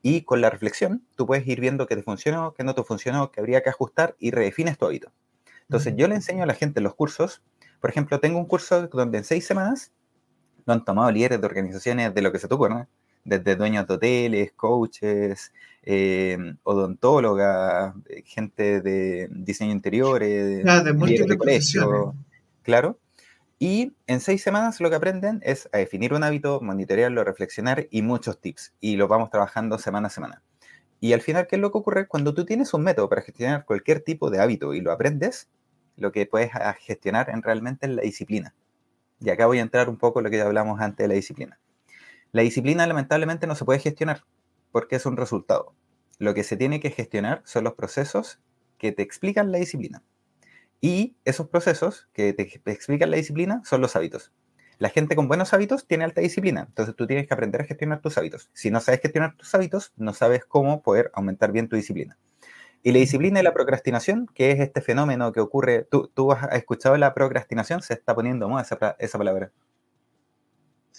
y 0.02 0.22
con 0.22 0.40
la 0.40 0.52
reflexión 0.52 1.04
tú 1.16 1.26
puedes 1.26 1.48
ir 1.48 1.60
viendo 1.60 1.88
que 1.88 1.96
te 1.96 2.04
funcionó, 2.04 2.54
que 2.54 2.64
no 2.64 2.76
te 2.76 2.84
funcionó, 2.84 3.32
que 3.32 3.40
habría 3.40 3.64
que 3.64 3.70
ajustar 3.70 4.16
y 4.20 4.30
redefines 4.30 4.78
tu 4.78 4.86
hábito. 4.86 5.12
Entonces 5.64 5.96
yo 5.98 6.08
le 6.08 6.14
enseño 6.14 6.44
a 6.44 6.46
la 6.46 6.54
gente 6.54 6.80
los 6.80 6.94
cursos. 6.94 7.42
Por 7.82 7.90
ejemplo, 7.90 8.20
tengo 8.20 8.38
un 8.38 8.46
curso 8.46 8.88
donde 8.88 9.18
en 9.18 9.24
seis 9.24 9.48
semanas 9.48 9.92
lo 10.66 10.74
han 10.74 10.86
tomado 10.86 11.12
líderes 11.12 11.42
de 11.42 11.48
organizaciones 11.48 12.14
de 12.14 12.22
lo 12.22 12.32
que 12.32 12.38
se 12.38 12.48
te 12.48 12.54
ocurra, 12.54 12.88
desde 13.26 13.56
dueños 13.56 13.88
de 13.88 13.94
hoteles, 13.96 14.52
coaches, 14.54 15.52
eh, 15.84 16.38
odontólogas, 16.64 17.94
gente 18.24 18.82
de 18.82 19.28
diseño 19.32 19.72
interior, 19.72 20.22
de, 20.22 20.64
de 20.64 20.94
múltiples 20.94 21.38
profesiones. 21.38 22.16
Claro. 22.64 23.00
Y 23.58 23.94
en 24.08 24.20
seis 24.20 24.44
semanas 24.44 24.80
lo 24.82 24.90
que 24.90 24.96
aprenden 24.96 25.40
es 25.44 25.70
a 25.72 25.78
definir 25.78 26.14
un 26.14 26.24
hábito, 26.24 26.60
monitorearlo, 26.62 27.24
reflexionar 27.24 27.88
y 27.90 28.02
muchos 28.02 28.40
tips. 28.40 28.74
Y 28.80 28.96
lo 28.98 29.08
vamos 29.08 29.30
trabajando 29.30 29.78
semana 29.78 30.08
a 30.08 30.12
semana. 30.12 30.44
Y 31.00 31.14
al 31.14 31.22
final, 31.22 31.48
¿qué 31.48 31.56
es 31.56 31.62
lo 31.62 31.72
que 31.72 31.78
ocurre? 31.78 32.08
Cuando 32.08 32.34
tú 32.34 32.46
tienes 32.46 32.74
un 32.74 32.84
método 32.84 33.10
para 33.10 33.22
gestionar 33.22 33.66
cualquier 33.66 34.02
tipo 34.02 34.30
de 34.30 34.40
hábito 34.40 34.74
y 34.74 34.82
lo 34.82 34.92
aprendes, 34.92 35.50
lo 35.98 36.12
que 36.12 36.26
puedes 36.26 36.52
gestionar 36.80 37.30
en 37.30 37.42
realmente 37.42 37.86
es 37.86 37.94
la 37.94 38.02
disciplina. 38.02 38.54
Y 39.20 39.30
acá 39.30 39.46
voy 39.46 39.60
a 39.60 39.62
entrar 39.62 39.90
un 39.90 39.98
poco 39.98 40.20
en 40.20 40.26
lo 40.26 40.30
que 40.30 40.42
hablamos 40.42 40.82
antes 40.82 41.04
de 41.04 41.08
la 41.08 41.14
disciplina. 41.14 41.60
La 42.36 42.42
disciplina 42.42 42.86
lamentablemente 42.86 43.48
no 43.48 43.56
se 43.56 43.64
puede 43.64 43.80
gestionar 43.80 44.26
porque 44.74 44.98
es 44.98 45.06
un 45.06 45.16
resultado. 45.16 45.74
Lo 46.20 46.34
que 46.34 46.44
se 46.44 46.58
tiene 46.58 46.82
que 46.82 46.92
gestionar 46.92 47.42
son 47.46 47.64
los 47.64 47.76
procesos 47.76 48.42
que 48.78 48.92
te 48.92 49.04
explican 49.04 49.54
la 49.54 49.58
disciplina. 49.58 50.04
Y 50.82 51.16
esos 51.24 51.48
procesos 51.48 52.10
que 52.12 52.34
te 52.34 52.44
explican 52.66 53.10
la 53.10 53.16
disciplina 53.16 53.62
son 53.64 53.80
los 53.80 53.96
hábitos. 53.96 54.34
La 54.80 54.90
gente 54.90 55.16
con 55.16 55.30
buenos 55.30 55.54
hábitos 55.54 55.88
tiene 55.88 56.04
alta 56.04 56.20
disciplina, 56.20 56.66
entonces 56.68 56.94
tú 56.98 57.08
tienes 57.08 57.26
que 57.26 57.34
aprender 57.34 57.62
a 57.62 57.64
gestionar 57.64 58.02
tus 58.02 58.18
hábitos. 58.18 58.50
Si 58.52 58.70
no 58.70 58.82
sabes 58.82 59.00
gestionar 59.00 59.38
tus 59.38 59.56
hábitos, 59.56 59.94
no 59.96 60.14
sabes 60.14 60.44
cómo 60.44 60.82
poder 60.82 61.12
aumentar 61.14 61.54
bien 61.54 61.70
tu 61.70 61.78
disciplina. 61.78 62.18
Y 62.84 62.92
la 62.92 63.00
disciplina 63.00 63.40
y 63.40 63.44
la 63.44 63.54
procrastinación, 63.54 64.28
que 64.36 64.52
es 64.52 64.60
este 64.60 64.82
fenómeno 64.82 65.32
que 65.32 65.40
ocurre, 65.40 65.88
¿tú, 65.90 66.12
tú 66.14 66.34
has 66.34 66.52
escuchado 66.52 66.98
la 66.98 67.14
procrastinación? 67.14 67.82
Se 67.82 67.94
está 67.94 68.14
poniendo 68.14 68.50
moda 68.50 68.64
esa, 68.64 68.98
esa 69.00 69.18
palabra. 69.18 69.54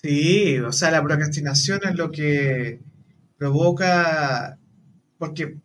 Sí, 0.07 0.61
o 0.61 0.71
sea, 0.71 0.93
la 0.93 1.03
procrastinación 1.03 1.81
es 1.83 1.97
lo 1.97 2.13
que 2.13 2.81
provoca, 3.39 4.57
porque 5.19 5.59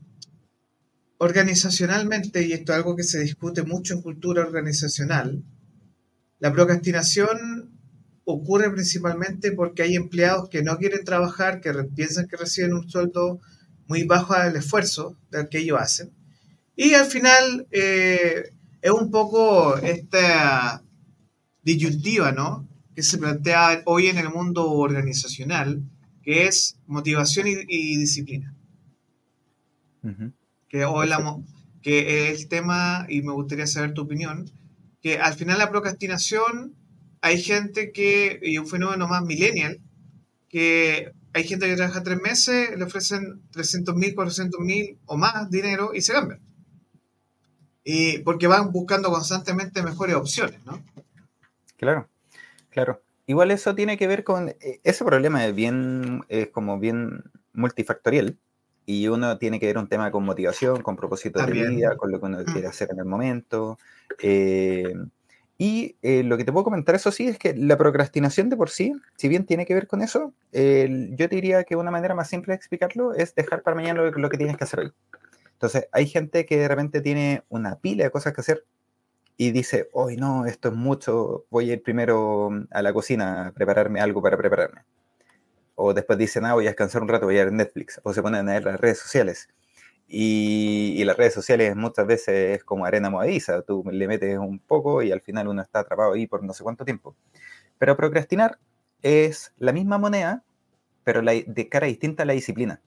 organizacionalmente, 1.20 2.42
y 2.48 2.54
esto 2.54 2.72
es 2.72 2.78
algo 2.80 2.96
que 2.96 3.04
se 3.04 3.20
discute 3.20 3.62
mucho 3.62 3.94
en 3.94 4.02
cultura 4.02 4.42
organizacional, 4.42 5.44
la 6.40 6.52
procrastinación 6.52 7.70
ocurre 8.26 8.72
principalmente 8.72 9.52
porque 9.52 9.84
hay 9.84 9.96
empleados 9.96 10.50
que 10.50 10.64
no 10.64 10.76
quieren 10.80 11.06
trabajar, 11.06 11.62
que 11.62 11.72
piensan 11.96 12.28
que 12.28 12.38
reciben 12.38 12.74
un 12.74 12.90
sueldo 12.90 13.40
muy 13.86 14.06
bajo 14.06 14.34
al 14.34 14.56
esfuerzo 14.56 15.18
del 15.30 15.50
que 15.50 15.60
ellos 15.60 15.78
hacen. 15.80 16.12
Y 16.76 16.96
al 16.96 17.06
final 17.06 17.68
eh, 17.70 18.56
es 18.82 18.92
un 18.92 19.12
poco 19.12 19.78
esta 19.78 20.84
disyuntiva, 21.62 22.32
¿no? 22.32 22.71
Que 22.96 23.04
se 23.04 23.18
plantea 23.18 23.84
hoy 23.86 24.08
en 24.08 24.18
el 24.18 24.30
mundo 24.30 24.70
organizacional, 24.70 25.82
que 26.24 26.48
es 26.48 26.78
motivación 26.88 27.48
y, 27.48 27.98
disciplina 27.98 28.54
que, 30.72 30.86
que 31.82 32.32
es 32.32 32.42
el 32.42 32.48
tema, 32.48 33.06
y 33.10 33.22
me 33.22 33.34
gustaría 33.34 33.68
saber 33.68 33.94
tu 33.94 34.04
opinión, 34.04 34.50
que 35.02 35.20
al 35.20 35.34
final 35.34 35.58
la 35.58 35.70
procrastinación, 35.70 36.76
hay 37.22 37.42
gente 37.42 37.92
que, 37.92 38.40
y 38.42 38.58
un 38.58 38.68
fenómeno 38.68 39.08
más 39.08 39.24
millennial, 39.24 39.80
que 40.50 41.12
hay 41.34 41.44
gente 41.44 41.68
que 41.68 41.76
trabaja 41.76 42.04
tres 42.04 42.20
meses, 42.22 42.78
le 42.78 42.84
ofrecen 42.84 43.42
300 43.52 43.96
mil, 43.96 44.16
400 44.16 44.60
mil 44.62 44.98
o 45.06 45.18
más 45.18 45.50
dinero 45.50 45.92
y 45.94 46.02
se 46.02 46.14
cambian. 46.14 46.40
Y 47.84 48.20
porque 48.20 48.48
van 48.48 48.72
buscando 48.72 49.10
constantemente 49.10 49.82
mejores 49.82 50.16
opciones, 50.16 50.64
¿no? 50.66 50.84
Claro, 51.78 52.08
claro. 52.72 53.02
Igual 53.28 53.52
eso 53.52 53.76
tiene 53.76 53.98
que 53.98 54.08
ver 54.08 54.24
con, 54.24 54.50
e, 54.50 54.82
ese 54.84 55.06
problema 55.06 55.46
es 55.46 55.56
bien, 55.56 56.24
es 56.28 56.50
como 56.50 56.80
bien 56.80 57.24
multifactorial 57.54 58.38
y 58.86 59.08
uno 59.08 59.38
tiene 59.38 59.60
que 59.60 59.68
ver 59.68 59.78
un 59.78 59.88
tema 59.88 60.12
con 60.12 60.26
motivación, 60.26 60.82
con 60.82 60.96
propósito 60.96 61.46
de 61.46 61.52
vida, 61.52 61.96
con 61.96 62.12
lo 62.12 62.20
que 62.20 62.26
uno 62.26 62.40
mm. 62.42 62.46
quiere 62.46 62.68
hacer 62.68 62.90
en 62.92 63.00
el 63.00 63.06
momento. 63.06 63.78
Eh, 64.22 64.96
y 65.58 65.96
eh, 66.02 66.24
lo 66.24 66.38
que 66.38 66.44
te 66.44 66.52
puedo 66.52 66.64
comentar, 66.64 66.96
eso 66.96 67.12
sí, 67.12 67.28
es 67.28 67.38
que 67.38 67.54
la 67.54 67.78
procrastinación 67.78 68.50
de 68.50 68.58
por 68.58 68.72
sí, 68.72 68.94
si 69.16 69.28
bien 69.28 69.46
tiene 69.46 69.68
que 69.68 69.76
ver 69.76 69.86
con 69.88 70.02
eso, 70.02 70.34
yo 70.52 71.30
te 71.30 71.36
diría 71.36 71.64
que 71.64 71.76
una 71.76 71.92
manera 71.92 72.16
más 72.16 72.30
simple 72.30 72.54
de 72.54 72.56
explicarlo 72.56 73.14
es 73.14 73.36
dejar 73.36 73.62
para 73.62 73.76
mañana 73.76 74.02
lo, 74.02 74.30
que 74.30 74.38
tienes 74.38 74.58
que 74.58 74.64
hacer 74.64 74.80
hoy. 74.80 74.92
Entonces, 75.54 75.88
hay 75.92 76.08
gente 76.08 76.48
que 76.48 76.58
de 76.58 76.68
repente 76.68 77.00
tiene 77.02 77.44
una 77.48 77.76
pila 77.76 78.06
de 78.06 78.10
cosas 78.10 78.34
que 78.34 78.42
hacer 78.42 78.66
y 79.38 79.52
dice, 79.52 79.90
hoy 79.94 80.18
no, 80.18 80.46
esto 80.46 80.70
es 80.70 80.76
mucho, 80.76 81.46
voy 81.50 81.72
a 81.72 81.74
ir 81.74 81.84
primero 81.84 82.50
a 82.72 82.82
la 82.82 82.94
cocina 82.94 83.48
a 83.48 83.52
prepararme 83.52 84.00
algo 84.02 84.22
para 84.22 84.38
prepararme 84.38 84.82
o 85.84 85.94
después 85.94 86.18
dicen, 86.20 86.46
ah, 86.46 86.54
voy 86.54 86.66
a 86.66 86.70
descansar 86.70 87.02
un 87.02 87.08
rato, 87.08 87.26
voy 87.26 87.40
a 87.40 87.46
ver 87.46 87.54
Netflix, 87.54 88.00
o 88.04 88.14
se 88.14 88.22
ponen 88.22 88.48
a 88.48 88.54
ver 88.54 88.64
las 88.64 88.80
redes 88.80 89.00
sociales. 89.00 89.50
Y, 90.08 91.04
las 91.06 91.18
redes 91.18 91.34
sociales 91.34 91.76
muchas 91.76 92.06
veces 92.06 92.58
es 92.58 92.64
como 92.64 92.86
arena 92.86 93.10
movediza, 93.10 93.62
tú 93.62 93.84
le 93.92 94.08
metes 94.08 94.38
un 94.38 94.60
poco 94.60 95.02
y 95.02 95.12
al 95.12 95.22
final 95.22 95.48
uno 95.48 95.62
está 95.62 95.80
atrapado 95.80 96.14
ahí 96.14 96.28
por 96.28 96.44
no 96.44 96.54
sé 96.54 96.64
cuánto 96.64 96.86
tiempo. 96.86 97.16
Pero 97.78 97.98
procrastinar 97.98 98.60
es 99.02 99.54
la 99.58 99.72
misma 99.72 99.98
moneda, 99.98 100.44
pero 101.04 101.22
de 101.24 101.70
cara 101.70 101.88
distinta 101.88 102.24
a 102.24 102.26
la 102.26 102.34
disciplina. 102.34 102.82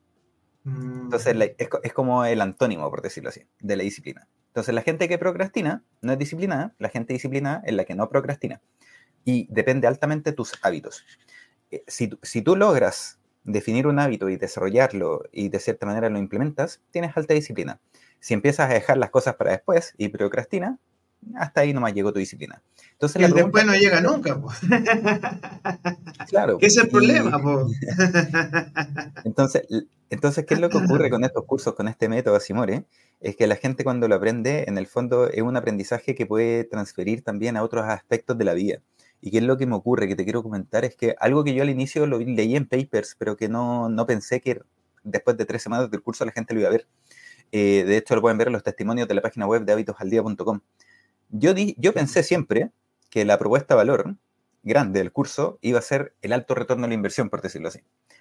Entonces 0.64 1.35
es, 1.59 1.68
es, 1.83 1.92
como 1.92 2.24
el 2.24 2.40
antónimo, 2.40 2.88
por 2.90 3.02
decirlo 3.02 3.30
así, 3.30 3.42
de 3.61 3.76
la 3.76 3.83
disciplina. 3.83 4.28
Entonces 4.54 4.72
la 4.72 4.82
gente 4.82 5.08
que 5.08 5.18
procrastina 5.18 5.82
no 6.00 6.12
es 6.12 6.18
disciplinada, 6.18 6.76
la 6.78 6.88
gente 6.88 7.12
disciplinada 7.12 7.60
es 7.66 7.74
la 7.74 7.84
que 7.84 7.96
no 7.96 8.08
procrastina. 8.08 8.62
Y 9.24 9.48
depende 9.50 9.88
altamente 9.88 10.30
de 10.30 10.36
tus 10.36 10.52
hábitos. 10.62 11.04
Eh, 11.72 11.82
si, 11.88 12.42
tú 12.42 12.54
logras 12.54 13.18
definir 13.42 13.88
un 13.88 13.98
hábito 13.98 14.28
y 14.28 14.36
desarrollarlo 14.36 15.24
y 15.32 15.48
de 15.48 15.58
cierta 15.58 15.86
manera 15.86 16.08
lo 16.08 16.20
implementas, 16.20 16.80
tienes 16.92 17.16
alta 17.16 17.34
disciplina. 17.34 17.80
Si 18.20 18.32
empiezas 18.32 18.70
a 18.70 18.74
dejar 18.74 18.96
las 18.96 19.10
cosas 19.10 19.34
para 19.34 19.50
después 19.50 19.92
y 19.98 20.06
procrastina, 20.08 20.78
hasta 21.34 21.62
ahí 21.62 21.72
nomás 21.72 21.92
llegó 21.92 22.12
tu 22.12 22.20
disciplina. 22.20 22.62
Entonces, 22.92 23.28
y 23.28 23.32
después 23.32 23.66
no 23.66 23.74
llega 23.74 24.00
nunca. 24.00 24.40
Claro. 26.28 26.58
¿Qué 26.58 26.66
es 26.66 26.76
el 26.76 26.88
problema? 26.88 27.40
entonces, 29.24 29.62
entonces, 30.10 30.46
¿qué 30.46 30.54
es 30.54 30.60
lo 30.60 30.68
que 30.68 30.78
ocurre 30.78 31.10
con 31.10 31.24
estos 31.24 31.44
cursos, 31.44 31.74
con 31.74 31.88
este 31.88 32.08
método 32.08 32.38
Simore? 32.40 32.84
Es 33.24 33.37
que 33.37 33.46
la 33.46 33.56
gente 33.56 33.84
cuando 33.84 34.06
lo 34.06 34.16
aprende, 34.16 34.66
en 34.68 34.76
el 34.76 34.87
fondo 34.87 35.30
es 35.30 35.40
un 35.40 35.56
aprendizaje 35.56 36.14
que 36.14 36.26
puede 36.26 36.64
transferir 36.64 37.24
también 37.24 37.56
a 37.56 37.62
otros 37.62 37.87
aspectos 37.87 38.37
de 38.37 38.44
la 38.44 38.52
vida. 38.52 38.82
¿Y 39.22 39.30
qué 39.30 39.38
es 39.38 39.44
lo 39.44 39.56
que 39.56 39.64
me 39.64 39.74
ocurre? 39.74 40.06
Que 40.06 40.14
te 40.14 40.24
quiero 40.24 40.42
comentar 40.42 40.84
es 40.84 40.94
que 40.94 41.16
algo 41.18 41.42
que 41.42 41.54
yo 41.54 41.62
al 41.62 41.70
inicio 41.70 42.06
lo 42.06 42.18
leí 42.18 42.54
en 42.54 42.66
papers, 42.66 43.16
pero 43.18 43.34
que 43.34 43.48
no, 43.48 43.88
no 43.88 44.04
pensé 44.04 44.42
que 44.42 44.60
después 45.04 45.38
de 45.38 45.46
tres 45.46 45.62
semanas 45.62 45.90
del 45.90 46.02
curso 46.02 46.26
la 46.26 46.32
gente 46.32 46.52
lo 46.52 46.60
iba 46.60 46.68
a 46.68 46.72
ver. 46.72 46.87
Eh, 47.50 47.84
de 47.87 47.96
hecho, 47.96 48.14
lo 48.14 48.20
pueden 48.20 48.37
ver 48.37 48.48
en 48.48 48.52
los 48.52 48.62
testimonios 48.62 49.08
de 49.08 49.14
la 49.14 49.22
página 49.22 49.46
web 49.46 49.64
de 49.64 49.72
hábitosaldía.com. 49.72 50.60
Yo, 51.30 51.54
di, 51.54 51.74
yo 51.78 51.94
pensé 51.94 52.22
siempre 52.24 52.72
que 53.08 53.24
la 53.24 53.38
propuesta 53.38 53.74
valor 53.74 54.16
grande 54.62 54.98
del 54.98 55.12
curso 55.12 55.58
iba 55.62 55.78
a 55.78 55.82
ser 55.82 56.14
el 56.20 56.34
alto 56.34 56.54
retorno 56.54 56.84
a 56.84 56.88
la 56.88 56.94
inversión, 56.94 57.30
por 57.30 57.40
decirlo 57.40 57.68
así. 57.68 57.80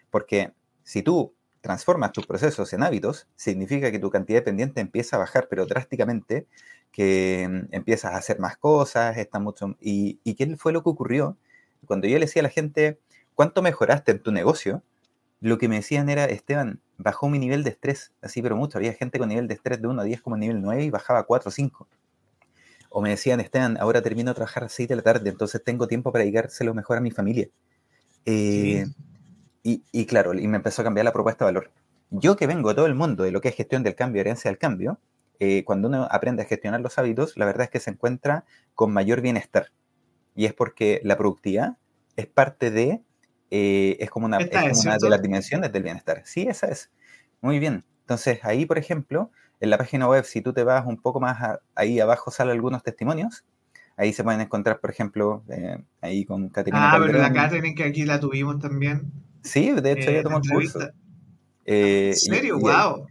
Porque 0.10 0.54
si 0.84 1.02
tú 1.02 1.34
transformas 1.64 2.12
tus 2.12 2.28
procesos 2.28 2.74
en 2.74 2.84
hábitos, 2.84 3.26
significa 3.38 3.90
que 3.90 3.98
tu 3.98 4.10
cantidad 4.10 4.40
de 4.40 4.42
pendiente 4.42 4.82
empieza 4.82 5.16
a 5.16 5.20
bajar, 5.20 5.48
pero 5.50 5.66
drásticamente, 5.66 6.46
que 6.92 7.48
mm, 7.50 7.74
empiezas 7.74 8.12
a 8.12 8.18
hacer 8.18 8.38
más 8.38 8.58
cosas, 8.58 9.18
está 9.18 9.40
mucho... 9.40 9.78
¿Y, 9.80 10.20
¿Y 10.26 10.36
qué 10.36 10.58
fue 10.58 10.74
lo 10.74 10.84
que 10.84 10.90
ocurrió? 10.90 11.38
Cuando 11.86 12.06
yo 12.08 12.16
le 12.20 12.26
decía 12.26 12.42
a 12.42 12.44
la 12.44 12.50
gente, 12.50 13.00
¿cuánto 13.34 13.62
mejoraste 13.62 14.12
en 14.12 14.20
tu 14.22 14.34
negocio? 14.34 14.84
Lo 15.40 15.58
que 15.58 15.70
me 15.70 15.78
decían 15.78 16.10
era, 16.10 16.26
Esteban, 16.26 16.82
bajó 16.98 17.30
mi 17.30 17.40
nivel 17.40 17.64
de 17.64 17.70
estrés, 17.70 18.12
así 18.22 18.42
pero 18.42 18.58
mucho. 18.58 18.78
Había 18.78 18.92
gente 18.92 19.18
con 19.18 19.30
nivel 19.30 19.48
de 19.48 19.54
estrés 19.54 19.82
de 19.82 19.88
1 19.88 20.02
a 20.02 20.04
10 20.04 20.22
como 20.22 20.36
nivel 20.36 20.62
9 20.62 20.84
y 20.84 20.90
bajaba 20.90 21.20
a 21.20 21.24
4 21.24 21.48
o 21.48 21.52
5. 21.52 21.88
O 22.90 23.02
me 23.02 23.12
decían, 23.12 23.40
Esteban, 23.40 23.78
ahora 23.80 24.02
termino 24.02 24.32
de 24.32 24.36
trabajar 24.36 24.66
a 24.66 24.70
6 24.70 24.90
de 24.90 24.98
la 24.98 25.02
tarde, 25.02 25.30
entonces 25.30 25.64
tengo 25.64 25.88
tiempo 25.88 26.12
para 26.12 26.26
dedicárselo 26.26 26.74
mejor 26.74 26.98
a 26.98 27.02
mi 27.02 27.12
familia. 27.12 27.48
Eh, 28.26 28.86
y, 29.64 29.84
y, 29.92 30.06
claro, 30.06 30.34
y 30.34 30.48
me 30.48 30.58
empezó 30.58 30.82
a 30.82 30.86
cambiar 30.86 31.06
la 31.06 31.14
propuesta 31.14 31.46
de 31.46 31.54
valor. 31.54 31.72
Yo 32.12 32.36
que 32.36 32.46
vengo 32.46 32.70
de 32.70 32.76
todo 32.76 32.86
el 32.86 32.96
mundo 32.96 33.24
de 33.24 33.32
lo 33.32 33.42
que 33.42 33.50
es 33.50 33.56
gestión 33.56 33.82
del 33.82 33.96
cambio, 33.96 34.22
herencia 34.22 34.52
del 34.52 34.58
cambio, 34.58 35.00
eh, 35.40 35.64
cuando 35.64 35.88
uno 35.88 36.08
aprende 36.12 36.44
a 36.44 36.46
gestionar 36.46 36.82
los 36.82 36.98
hábitos, 36.98 37.38
la 37.38 37.46
verdad 37.46 37.64
es 37.64 37.70
que 37.70 37.80
se 37.80 37.90
encuentra 37.90 38.46
con 38.76 38.94
mayor 38.94 39.22
bienestar. 39.22 39.72
Y 40.36 40.46
es 40.46 40.54
porque 40.54 41.02
la 41.04 41.18
productividad 41.18 41.78
es 42.16 42.28
parte 42.28 42.72
de, 42.72 43.02
eh, 43.52 43.98
es 44.00 44.10
como, 44.10 44.26
una, 44.26 44.38
es 44.38 44.86
una 44.86 44.98
de 44.98 45.10
las 45.10 45.22
dimensiones 45.22 45.72
del 45.72 45.84
bienestar. 45.84 46.22
Sí, 46.26 46.44
esa 46.44 46.68
es. 46.68 46.92
Muy 47.42 47.60
bien. 47.60 47.84
Entonces, 48.02 48.40
ahí, 48.44 48.66
por 48.66 48.78
ejemplo, 48.78 49.32
en 49.60 49.70
la 49.70 49.78
página 49.78 50.08
web, 50.08 50.26
si 50.26 50.42
tú 50.42 50.54
te 50.54 50.64
vas 50.64 50.86
un 50.86 50.98
poco 50.98 51.20
más 51.20 51.60
ahí 51.76 52.00
abajo, 52.00 52.32
salen 52.32 52.54
algunos 52.54 52.84
testimonios. 52.84 53.44
Ahí 53.96 54.12
se 54.12 54.24
pueden 54.24 54.42
encontrar, 54.42 54.80
por 54.80 54.90
ejemplo, 54.90 55.44
eh, 55.50 55.78
ahí 56.02 56.26
con 56.26 56.50
Caterina. 56.50 56.94
Ah, 56.94 57.00
pero 57.00 57.20
la 57.20 57.32
Caterina 57.32 57.76
que 57.76 57.84
aquí 57.84 58.06
la 58.06 58.20
tuvimos 58.20 58.60
también. 58.60 59.12
Sí, 59.44 59.72
de 59.72 59.92
hecho, 59.92 60.10
ella 60.10 60.24
tomó 60.24 60.38
el 60.38 60.50
curso. 60.50 60.80
¿En 61.66 62.16
serio? 62.16 62.60
¡Wow! 62.60 63.08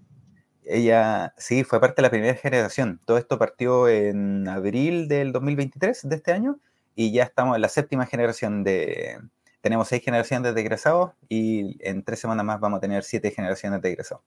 ella, 0.65 1.35
sí, 1.37 1.65
fue 1.65 1.81
parte 1.81 1.97
de 1.97 2.03
la 2.03 2.11
primera 2.11 2.35
generación. 2.35 3.01
Todo 3.05 3.19
esto 3.19 3.39
partió 3.39 3.89
en 3.89 4.49
abril 4.49 5.09
del 5.09 5.33
2023 5.33 6.09
de 6.09 6.17
este 6.17 6.33
año 6.33 6.59
y 6.95 7.13
ya 7.13 7.25
estamos 7.25 7.57
en 7.57 7.63
la 7.63 7.69
séptima 7.69 8.07
generación 8.07 8.65
de... 8.65 9.19
Tenemos 9.61 9.89
seis 9.89 10.03
generaciones 10.03 10.55
de 10.55 10.61
egresados 10.61 11.13
y 11.29 11.79
en 11.87 12.03
tres 12.03 12.21
semanas 12.21 12.45
más 12.45 12.59
vamos 12.59 12.79
a 12.79 12.81
tener 12.81 13.05
siete 13.05 13.31
generaciones 13.31 13.81
de 13.81 13.91
egresados. 13.91 14.25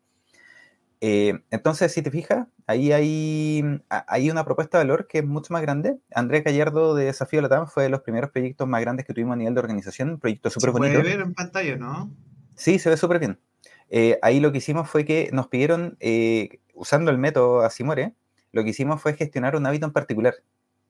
Eh, 1.02 1.40
entonces, 1.52 1.92
si 1.92 2.02
te 2.02 2.12
fijas, 2.12 2.48
ahí 2.68 2.92
hay, 2.92 3.64
hay 3.90 4.32
una 4.32 4.44
propuesta 4.46 4.78
de 4.78 4.86
valor 4.86 5.08
que 5.08 5.20
es 5.20 5.26
mucho 5.26 5.54
más 5.54 5.62
grande. 5.62 5.98
Andrea 6.14 6.42
Gallardo 6.42 6.96
de 6.96 7.06
Desafío 7.06 7.42
Latam 7.42 7.68
fue 7.68 7.84
de 7.84 7.90
los 7.90 8.02
primeros 8.02 8.32
proyectos 8.32 8.68
más 8.68 8.82
grandes 8.82 9.06
que 9.06 9.14
tuvimos 9.14 9.34
a 9.34 9.38
nivel 9.38 9.54
de 9.54 9.60
organización, 9.60 10.10
un 10.12 10.20
proyecto 10.20 10.50
súper 10.50 10.72
bonito. 10.72 10.96
Se 10.96 11.02
puede 11.02 11.18
ver 11.18 11.26
en 11.26 11.34
pantalla, 11.34 11.76
¿no? 11.76 12.12
Sí, 12.56 12.80
se 12.80 12.90
ve 12.90 12.98
súper 12.98 13.20
bien. 13.20 13.40
Eh, 13.90 14.18
ahí 14.22 14.40
lo 14.40 14.52
que 14.52 14.60
hicimos 14.60 14.90
fue 14.90 15.06
que 15.06 15.30
nos 15.32 15.48
pidieron, 15.48 15.98
eh, 16.00 16.60
usando 16.74 17.12
el 17.12 17.18
método 17.18 17.62
Asimore, 17.62 18.14
lo 18.52 18.64
que 18.64 18.70
hicimos 18.70 19.02
fue 19.02 19.14
gestionar 19.14 19.56
un 19.56 19.66
hábito 19.66 19.86
en 19.86 19.92
particular 19.92 20.36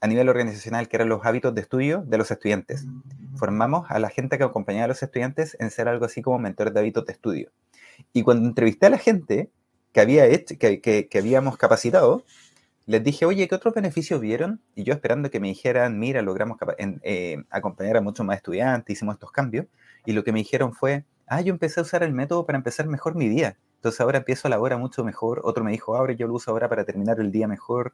a 0.02 0.08
nivel 0.08 0.30
organizacional, 0.30 0.88
que 0.88 0.98
eran 0.98 1.10
los 1.10 1.26
hábitos 1.26 1.56
de 1.56 1.62
estudio 1.62 2.04
de 2.06 2.18
los 2.18 2.30
estudiantes. 2.30 2.86
Mm. 2.86 3.38
Formamos 3.38 3.90
a 3.90 4.00
la 4.00 4.10
gente 4.10 4.38
que 4.38 4.44
acompañaba 4.44 4.86
a 4.86 4.90
los 4.90 5.02
estudiantes 5.02 5.58
en 5.60 5.72
ser 5.72 5.88
algo 5.88 6.06
así 6.06 6.22
como 6.22 6.38
mentores 6.40 6.74
de 6.74 6.80
hábitos 6.80 7.06
de 7.06 7.14
estudio. 7.14 7.52
Y 8.14 8.24
cuando 8.24 8.48
entrevisté 8.48 8.86
a 8.86 8.90
la 8.92 8.98
gente 8.98 9.50
que, 9.96 10.02
había 10.02 10.26
hecho, 10.26 10.56
que, 10.60 10.82
que, 10.82 11.18
habíamos 11.18 11.56
capacitado, 11.56 12.26
les 12.86 13.02
dije, 13.02 13.26
oye, 13.26 13.48
¿qué 13.48 13.56
otros 13.56 13.74
beneficios 13.74 14.20
vieron? 14.20 14.62
Y 14.76 14.84
yo 14.84 14.92
esperando 14.92 15.32
que 15.32 15.40
me 15.40 15.48
dijeran, 15.48 15.98
mira, 15.98 16.22
logramos 16.22 16.58
eh, 16.78 17.38
acompañar 17.50 17.96
a 17.96 18.02
muchos 18.02 18.26
más 18.26 18.36
estudiantes, 18.36 18.94
hicimos 18.94 19.16
estos 19.16 19.32
cambios. 19.32 19.68
Y 20.06 20.12
lo 20.12 20.26
que 20.26 20.34
me 20.34 20.40
dijeron 20.40 20.74
fue, 20.74 21.06
ah, 21.28 21.40
yo 21.40 21.54
empecé 21.54 21.80
a 21.80 21.84
usar 21.84 22.04
el 22.04 22.12
método 22.12 22.46
para 22.46 22.58
empezar 22.58 22.88
mejor 22.88 23.16
mi 23.16 23.30
día. 23.30 23.58
Entonces 23.78 24.02
ahora 24.02 24.18
empiezo 24.18 24.50
la 24.50 24.60
hora 24.60 24.78
mucho 24.78 25.06
mejor. 25.06 25.40
Otro 25.46 25.64
me 25.64 25.72
dijo, 25.72 25.96
ahora 25.96 26.12
yo 26.12 26.28
lo 26.28 26.34
uso 26.34 26.52
ahora 26.52 26.68
para 26.68 26.84
terminar 26.84 27.22
el 27.22 27.32
día 27.32 27.48
mejor. 27.48 27.94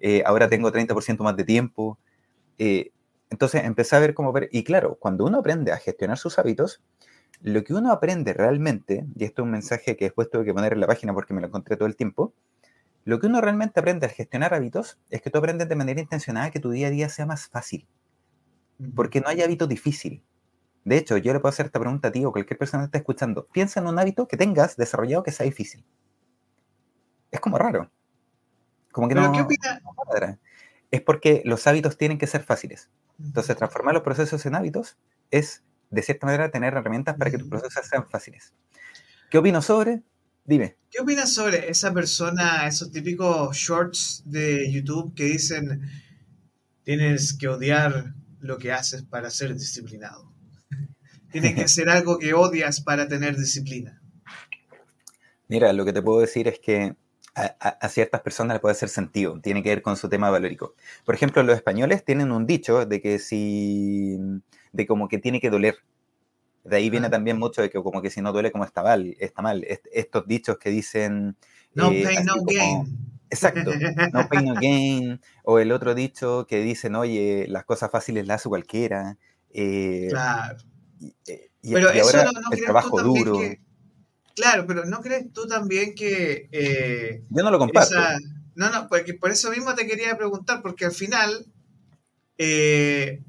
Eh, 0.00 0.22
ahora 0.24 0.48
tengo 0.48 0.72
30% 0.72 1.18
más 1.18 1.36
de 1.36 1.44
tiempo. 1.44 1.98
Eh, 2.56 2.90
entonces 3.28 3.64
empecé 3.64 3.96
a 3.96 3.98
ver 3.98 4.14
cómo 4.14 4.32
ver. 4.32 4.48
Y 4.50 4.64
claro, 4.64 4.96
cuando 4.98 5.26
uno 5.26 5.40
aprende 5.40 5.72
a 5.72 5.76
gestionar 5.76 6.16
sus 6.16 6.38
hábitos, 6.38 6.80
lo 7.42 7.64
que 7.64 7.74
uno 7.74 7.92
aprende 7.92 8.32
realmente, 8.32 9.06
y 9.14 9.24
esto 9.24 9.42
es 9.42 9.44
un 9.44 9.50
mensaje 9.52 9.96
que 9.96 10.06
después 10.06 10.30
tuve 10.30 10.44
que 10.44 10.54
poner 10.54 10.72
en 10.72 10.80
la 10.80 10.86
página 10.86 11.12
porque 11.12 11.34
me 11.34 11.40
lo 11.40 11.48
encontré 11.48 11.76
todo 11.76 11.86
el 11.86 11.96
tiempo, 11.96 12.34
lo 13.04 13.20
que 13.20 13.26
uno 13.26 13.40
realmente 13.40 13.80
aprende 13.80 14.06
al 14.06 14.12
gestionar 14.12 14.54
hábitos 14.54 14.98
es 15.10 15.20
que 15.20 15.30
tú 15.30 15.38
aprendes 15.38 15.68
de 15.68 15.76
manera 15.76 16.00
intencionada 16.00 16.50
que 16.50 16.60
tu 16.60 16.70
día 16.70 16.88
a 16.88 16.90
día 16.90 17.08
sea 17.08 17.26
más 17.26 17.48
fácil. 17.48 17.86
Porque 18.94 19.20
no 19.20 19.28
hay 19.28 19.42
hábito 19.42 19.66
difícil. 19.66 20.22
De 20.84 20.96
hecho, 20.96 21.16
yo 21.16 21.32
le 21.32 21.40
puedo 21.40 21.50
hacer 21.50 21.66
esta 21.66 21.80
pregunta 21.80 22.08
a 22.08 22.12
ti 22.12 22.24
o 22.24 22.32
cualquier 22.32 22.58
persona 22.58 22.82
que 22.82 22.86
esté 22.86 22.98
escuchando. 22.98 23.46
Piensa 23.52 23.80
en 23.80 23.86
un 23.86 23.98
hábito 23.98 24.26
que 24.26 24.36
tengas 24.36 24.76
desarrollado 24.76 25.22
que 25.22 25.32
sea 25.32 25.44
difícil. 25.44 25.84
Es 27.30 27.40
como 27.40 27.58
raro. 27.58 27.90
Como 28.90 29.08
que 29.08 29.14
no, 29.14 29.32
qué 29.32 29.40
opina? 29.40 29.80
es 30.90 31.00
porque 31.00 31.42
los 31.44 31.66
hábitos 31.66 31.98
tienen 31.98 32.18
que 32.18 32.28
ser 32.28 32.44
fáciles. 32.44 32.88
Entonces, 33.18 33.56
transformar 33.56 33.94
los 33.94 34.04
procesos 34.04 34.46
en 34.46 34.54
hábitos 34.54 34.96
es, 35.32 35.64
de 35.94 36.02
cierta 36.02 36.26
manera, 36.26 36.50
tener 36.50 36.74
herramientas 36.74 37.16
para 37.16 37.30
que 37.30 37.38
tus 37.38 37.48
procesos 37.48 37.86
sean 37.86 38.08
fáciles. 38.08 38.52
¿Qué 39.30 39.38
opinas 39.38 39.64
sobre? 39.64 40.02
Dime. 40.44 40.76
¿Qué 40.90 41.00
opinas 41.00 41.32
sobre 41.32 41.70
esa 41.70 41.92
persona, 41.92 42.66
esos 42.66 42.90
típicos 42.90 43.56
shorts 43.56 44.22
de 44.26 44.70
YouTube 44.70 45.14
que 45.14 45.24
dicen 45.24 45.82
tienes 46.82 47.36
que 47.36 47.48
odiar 47.48 48.14
lo 48.40 48.58
que 48.58 48.72
haces 48.72 49.02
para 49.02 49.30
ser 49.30 49.54
disciplinado? 49.54 50.30
Tienes 51.32 51.54
que 51.54 51.62
hacer 51.62 51.88
algo 51.88 52.18
que 52.18 52.34
odias 52.34 52.80
para 52.80 53.08
tener 53.08 53.36
disciplina. 53.36 54.00
Mira, 55.48 55.72
lo 55.72 55.84
que 55.84 55.92
te 55.92 56.02
puedo 56.02 56.20
decir 56.20 56.46
es 56.46 56.58
que 56.60 56.94
a, 57.34 57.88
ciertas 57.88 58.20
personas 58.20 58.54
le 58.54 58.60
puede 58.60 58.72
hacer 58.72 58.88
sentido, 58.88 59.40
tiene 59.40 59.62
que 59.62 59.70
ver 59.70 59.82
con 59.82 59.96
su 59.96 60.08
tema 60.08 60.30
valórico. 60.30 60.74
Por 61.04 61.14
ejemplo, 61.14 61.42
los 61.42 61.56
españoles 61.56 62.04
tienen 62.04 62.30
un 62.30 62.46
dicho 62.46 62.86
de 62.86 63.00
que 63.00 63.18
si, 63.18 64.18
de 64.74 64.86
como 64.86 65.08
que 65.08 65.18
tiene 65.18 65.40
que 65.40 65.50
doler. 65.50 65.76
De 66.64 66.76
ahí 66.76 66.90
viene 66.90 67.08
también 67.08 67.38
mucho 67.38 67.62
de 67.62 67.70
que 67.70 67.82
como 67.82 68.02
que 68.02 68.10
si 68.10 68.20
no 68.20 68.32
duele 68.32 68.50
como 68.50 68.64
está 68.64 68.82
mal, 68.82 69.14
está 69.20 69.40
mal. 69.40 69.64
estos 69.92 70.26
dichos 70.26 70.58
que 70.58 70.70
dicen... 70.70 71.36
No 71.74 71.90
eh, 71.90 72.02
pain, 72.04 72.24
no 72.24 72.34
gain. 72.44 72.98
Exacto, 73.30 73.72
no 74.12 74.28
pain, 74.28 74.44
no 74.44 74.54
gain. 74.54 75.20
O 75.44 75.58
el 75.58 75.72
otro 75.72 75.94
dicho 75.94 76.46
que 76.48 76.58
dicen, 76.62 76.96
oye, 76.96 77.46
las 77.48 77.64
cosas 77.64 77.90
fáciles 77.90 78.26
las 78.26 78.36
hace 78.40 78.48
cualquiera. 78.48 79.16
Eh, 79.52 80.08
claro. 80.10 80.56
Eh, 81.26 81.50
pero 81.62 81.90
eso 81.90 82.24
no, 82.24 82.30
el 82.50 82.64
trabajo 82.64 83.02
duro. 83.02 83.38
claro, 84.34 84.66
pero 84.66 84.84
¿no 84.86 85.00
crees 85.00 85.32
tú 85.32 85.46
también 85.46 85.94
que... 85.94 86.48
Eh, 86.50 87.22
Yo 87.28 87.44
no 87.44 87.50
lo 87.50 87.58
comparto. 87.58 87.94
no, 88.54 88.70
no, 88.70 88.88
porque 88.88 89.14
por 89.14 89.30
eso 89.30 89.50
mismo 89.50 89.74
te 89.74 89.86
quería 89.86 90.16
preguntar, 90.16 90.62
porque 90.62 90.86
al 90.86 90.92
final 90.92 91.46
eh, 92.38 93.22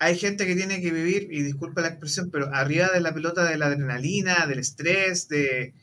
hay 0.00 0.18
gente 0.18 0.46
que 0.46 0.56
tiene 0.56 0.80
que 0.80 0.90
vivir, 0.90 1.28
y 1.30 1.42
disculpa 1.42 1.82
la 1.82 1.88
expresión, 1.88 2.30
pero 2.30 2.52
arriba 2.54 2.88
de 2.88 3.00
la 3.00 3.12
pelota 3.12 3.44
de 3.44 3.58
la 3.58 3.66
adrenalina, 3.66 4.46
del 4.46 4.58
estrés, 4.58 5.28
de 5.28 5.74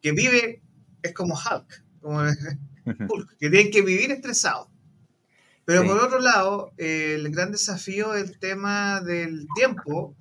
que 0.00 0.12
vive, 0.12 0.62
es 1.02 1.12
como 1.12 1.34
Hulk, 1.34 1.84
como 2.00 2.20
Hulk, 2.20 3.36
que 3.36 3.50
tienen 3.50 3.72
que 3.72 3.82
vivir 3.82 4.12
estresado. 4.12 4.70
Pero 5.64 5.84
por 5.84 5.98
otro 5.98 6.20
lado, 6.20 6.72
el 6.76 7.28
gran 7.30 7.50
desafío 7.50 8.14
es 8.14 8.30
el 8.30 8.38
tema 8.38 9.00
del 9.00 9.48
tiempo 9.56 10.14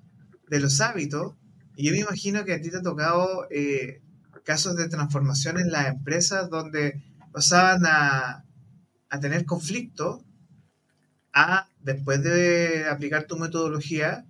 de 0.50 0.60
los 0.60 0.82
hábitos, 0.82 1.36
y 1.76 1.86
yo 1.86 1.92
me 1.92 2.00
imagino 2.00 2.46
que 2.46 2.54
a 2.54 2.62
ti 2.62 2.72
te 2.72 2.78
ha 2.78 2.82
tocado 2.82 3.48
eh, 3.52 4.02
casos 4.44 4.76
de 4.76 4.90
transformación 4.90 5.60
en 5.60 5.72
las 5.72 5.90
empresas 5.90 6.50
donde 6.50 7.04
pasaban 7.32 7.84
a, 7.86 8.46
tener 9.22 9.46
conflicto 9.46 10.24
a, 11.34 11.68
después 11.84 12.24
de 12.24 12.86
aplicar 12.90 13.26
tu 13.26 13.38
metodología, 13.38 14.26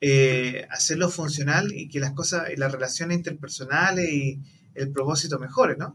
eh, 0.00 0.66
hacerlo 0.70 1.08
funcional 1.08 1.72
y 1.72 1.88
que 1.88 1.98
las 1.98 2.12
cosas, 2.12 2.50
y 2.50 2.56
las 2.56 2.70
relaciones 2.70 3.16
interpersonales 3.16 4.08
y 4.08 4.40
el 4.74 4.92
propósito 4.92 5.38
mejore, 5.38 5.76
¿no? 5.76 5.94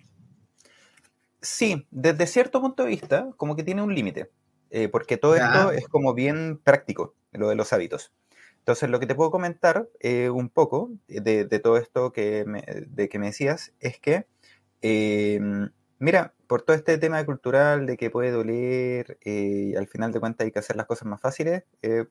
Sí, 1.41 1.87
desde 1.91 2.27
cierto 2.27 2.59
punto 2.59 2.83
de 2.83 2.89
vista, 2.89 3.29
como 3.37 3.55
que 3.55 3.63
tiene 3.63 3.81
un 3.81 3.93
límite, 3.93 4.29
eh, 4.71 4.89
porque 4.89 5.17
todo 5.17 5.35
esto 5.35 5.71
es 5.71 5.87
como 5.87 6.13
bien 6.13 6.59
práctico, 6.63 7.15
lo 7.31 7.49
de 7.49 7.55
los 7.55 7.71
hábitos. 7.71 8.11
Entonces, 8.57 8.89
lo 8.89 8.99
que 8.99 9.05
te 9.05 9.15
puedo 9.15 9.31
comentar 9.31 9.87
eh, 9.99 10.29
un 10.29 10.49
poco 10.49 10.91
de, 11.07 11.45
todo 11.63 11.77
esto 11.77 12.11
que 12.11 12.43
me, 12.45 12.61
de 12.87 13.09
que 13.09 13.19
me 13.19 13.27
decías 13.27 13.73
es 13.79 13.99
que, 13.99 14.25
mira, 15.99 16.33
por 16.47 16.61
todo 16.63 16.75
este 16.75 16.97
tema 16.97 17.23
cultural 17.25 17.85
de 17.85 17.97
que 17.97 18.09
puede 18.09 18.31
doler 18.31 19.17
y 19.23 19.73
eh, 19.73 19.77
al 19.77 19.87
final 19.87 20.11
de 20.11 20.19
cuentas 20.19 20.45
hay 20.45 20.51
que 20.51 20.59
hacer 20.59 20.75
las 20.75 20.85
cosas 20.87 21.07
más 21.07 21.21
fáciles, 21.21 21.63
eh, 21.81 22.05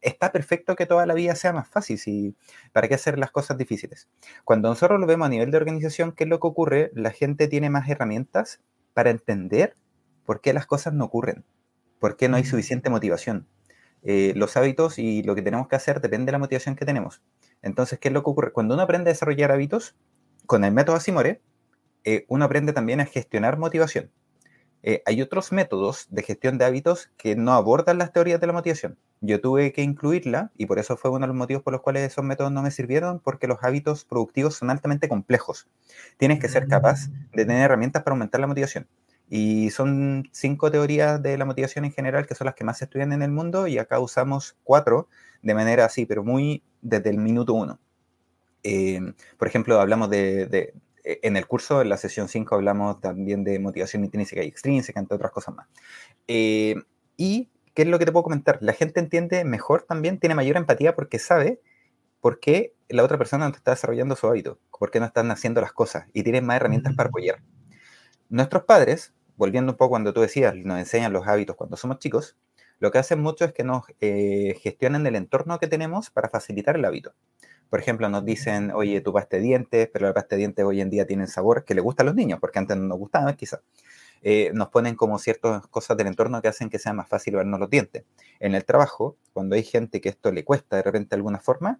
está 0.00 0.32
perfecto 0.32 0.76
que 0.76 0.86
toda 0.86 1.06
la 1.06 1.14
vida 1.14 1.34
sea 1.34 1.52
más 1.52 1.68
fácil. 1.68 1.98
¿y 2.06 2.36
¿Para 2.72 2.88
qué 2.88 2.94
hacer 2.94 3.18
las 3.18 3.30
cosas 3.30 3.58
difíciles? 3.58 4.08
Cuando 4.44 4.68
nosotros 4.68 5.00
lo 5.00 5.06
vemos 5.06 5.26
a 5.26 5.30
nivel 5.30 5.50
de 5.50 5.56
organización, 5.56 6.12
¿qué 6.12 6.24
es 6.24 6.30
lo 6.30 6.40
que 6.40 6.46
ocurre? 6.46 6.90
La 6.94 7.10
gente 7.10 7.48
tiene 7.48 7.70
más 7.70 7.88
herramientas 7.88 8.60
para 8.94 9.10
entender 9.10 9.74
por 10.24 10.40
qué 10.40 10.52
las 10.52 10.66
cosas 10.66 10.94
no 10.94 11.04
ocurren, 11.06 11.44
por 11.98 12.16
qué 12.16 12.28
no 12.28 12.36
hay 12.36 12.44
suficiente 12.44 12.90
motivación 12.90 13.48
eh, 14.02 14.32
los 14.36 14.56
hábitos 14.56 14.98
y 14.98 15.22
lo 15.22 15.34
que 15.34 15.42
tenemos 15.42 15.68
que 15.68 15.76
hacer 15.76 16.00
depende 16.00 16.26
de 16.26 16.32
la 16.32 16.38
motivación 16.38 16.76
que 16.76 16.84
tenemos. 16.84 17.22
Entonces, 17.62 17.98
¿qué 17.98 18.08
es 18.08 18.14
lo 18.14 18.22
que 18.22 18.30
ocurre? 18.30 18.52
Cuando 18.52 18.74
uno 18.74 18.82
aprende 18.82 19.10
a 19.10 19.12
desarrollar 19.12 19.50
hábitos, 19.50 19.96
con 20.46 20.64
el 20.64 20.72
método 20.72 20.96
Asimore, 20.96 21.42
eh, 22.04 22.24
uno 22.28 22.44
aprende 22.44 22.72
también 22.72 23.00
a 23.00 23.06
gestionar 23.06 23.58
motivación. 23.58 24.10
Eh, 24.82 25.02
hay 25.06 25.20
otros 25.22 25.50
métodos 25.52 26.06
de 26.10 26.22
gestión 26.22 26.56
de 26.56 26.64
hábitos 26.64 27.10
que 27.16 27.34
no 27.34 27.52
abordan 27.52 27.98
las 27.98 28.12
teorías 28.12 28.40
de 28.40 28.46
la 28.46 28.52
motivación. 28.52 28.96
Yo 29.20 29.40
tuve 29.40 29.72
que 29.72 29.82
incluirla 29.82 30.52
y 30.56 30.66
por 30.66 30.78
eso 30.78 30.96
fue 30.96 31.10
uno 31.10 31.20
de 31.20 31.26
los 31.28 31.36
motivos 31.36 31.62
por 31.62 31.72
los 31.72 31.82
cuales 31.82 32.04
esos 32.04 32.24
métodos 32.24 32.52
no 32.52 32.62
me 32.62 32.70
sirvieron, 32.70 33.18
porque 33.18 33.48
los 33.48 33.58
hábitos 33.62 34.04
productivos 34.04 34.54
son 34.54 34.70
altamente 34.70 35.08
complejos. 35.08 35.68
Tienes 36.16 36.38
que 36.38 36.48
ser 36.48 36.68
capaz 36.68 37.08
de 37.32 37.44
tener 37.44 37.62
herramientas 37.62 38.04
para 38.04 38.14
aumentar 38.14 38.40
la 38.40 38.46
motivación. 38.46 38.86
Y 39.28 39.70
son 39.70 40.28
cinco 40.32 40.70
teorías 40.70 41.20
de 41.22 41.36
la 41.36 41.44
motivación 41.44 41.84
en 41.84 41.92
general 41.92 42.26
que 42.26 42.34
son 42.34 42.46
las 42.46 42.54
que 42.54 42.64
más 42.64 42.78
se 42.78 42.84
estudian 42.84 43.12
en 43.12 43.22
el 43.22 43.30
mundo 43.30 43.66
y 43.66 43.78
acá 43.78 43.98
usamos 43.98 44.56
cuatro 44.64 45.08
de 45.42 45.54
manera 45.54 45.84
así, 45.84 46.06
pero 46.06 46.24
muy 46.24 46.62
desde 46.80 47.10
el 47.10 47.18
minuto 47.18 47.52
uno. 47.52 47.78
Em, 48.62 49.14
por 49.36 49.48
ejemplo, 49.48 49.80
hablamos 49.80 50.10
de, 50.10 50.72
en 51.22 51.36
el 51.36 51.46
curso, 51.46 51.80
en 51.82 51.88
la 51.88 51.96
sesión 51.96 52.28
5, 52.28 52.54
hablamos 52.54 53.00
también 53.00 53.44
de 53.44 53.58
motivación 53.58 54.04
intrínseca 54.04 54.42
y 54.42 54.48
extrínseca, 54.48 55.00
entre 55.00 55.16
otras 55.16 55.32
cosas 55.32 55.54
más. 55.54 55.68
Em, 56.26 56.84
y, 57.16 57.48
¿qué 57.74 57.82
es 57.82 57.88
lo 57.88 57.98
que 57.98 58.04
te 58.04 58.12
puedo 58.12 58.24
comentar? 58.24 58.58
La 58.60 58.72
gente 58.72 59.00
entiende 59.00 59.44
mejor 59.44 59.82
también, 59.82 60.18
tiene 60.18 60.34
mayor 60.34 60.56
empatía 60.56 60.94
porque 60.94 61.18
sabe 61.18 61.60
por 62.20 62.40
qué 62.40 62.74
la 62.88 63.04
otra 63.04 63.18
persona 63.18 63.48
no 63.48 63.54
está 63.54 63.72
desarrollando 63.72 64.16
su 64.16 64.26
hábito, 64.26 64.58
por 64.78 64.90
qué 64.90 65.00
no 65.00 65.06
están 65.06 65.30
haciendo 65.30 65.60
las 65.60 65.72
cosas 65.72 66.06
y 66.12 66.22
tiene 66.22 66.40
más 66.40 66.56
herramientas 66.56 66.94
para 66.94 67.08
apoyar. 67.08 67.42
Nuestros 68.28 68.64
padres 68.64 69.12
volviendo 69.38 69.72
un 69.72 69.78
poco 69.78 69.90
cuando 69.90 70.12
tú 70.12 70.20
decías, 70.20 70.54
nos 70.56 70.78
enseñan 70.78 71.12
los 71.12 71.26
hábitos 71.26 71.56
cuando 71.56 71.76
somos 71.76 72.00
chicos, 72.00 72.36
lo 72.80 72.90
que 72.90 72.98
hacen 72.98 73.20
mucho 73.20 73.44
es 73.44 73.52
que 73.52 73.64
nos 73.64 73.84
eh, 74.00 74.58
gestionan 74.60 75.06
el 75.06 75.16
entorno 75.16 75.58
que 75.58 75.68
tenemos 75.68 76.10
para 76.10 76.28
facilitar 76.28 76.76
el 76.76 76.84
hábito. 76.84 77.14
Por 77.70 77.80
ejemplo, 77.80 78.08
nos 78.08 78.24
dicen, 78.24 78.70
oye, 78.72 79.00
tu 79.00 79.12
pasta 79.12 79.36
de 79.36 79.42
dientes, 79.42 79.88
pero 79.92 80.06
la 80.06 80.14
pasta 80.14 80.36
de 80.36 80.40
dientes 80.40 80.64
hoy 80.64 80.80
en 80.80 80.90
día 80.90 81.06
tiene 81.06 81.26
sabor 81.26 81.64
que 81.64 81.74
le 81.74 81.80
gusta 81.80 82.02
a 82.02 82.06
los 82.06 82.14
niños, 82.14 82.38
porque 82.40 82.58
antes 82.58 82.76
no 82.76 82.84
nos 82.84 82.98
gustaba, 82.98 83.34
quizás. 83.34 83.60
Eh, 84.22 84.50
nos 84.52 84.68
ponen 84.68 84.96
como 84.96 85.18
ciertas 85.18 85.66
cosas 85.68 85.96
del 85.96 86.08
entorno 86.08 86.42
que 86.42 86.48
hacen 86.48 86.70
que 86.70 86.78
sea 86.78 86.92
más 86.92 87.08
fácil 87.08 87.36
vernos 87.36 87.60
los 87.60 87.70
dientes. 87.70 88.04
En 88.40 88.54
el 88.54 88.64
trabajo, 88.64 89.16
cuando 89.32 89.54
hay 89.54 89.62
gente 89.62 90.00
que 90.00 90.08
esto 90.08 90.32
le 90.32 90.44
cuesta 90.44 90.76
de 90.76 90.82
repente 90.82 91.10
de 91.10 91.16
alguna 91.16 91.38
forma, 91.38 91.78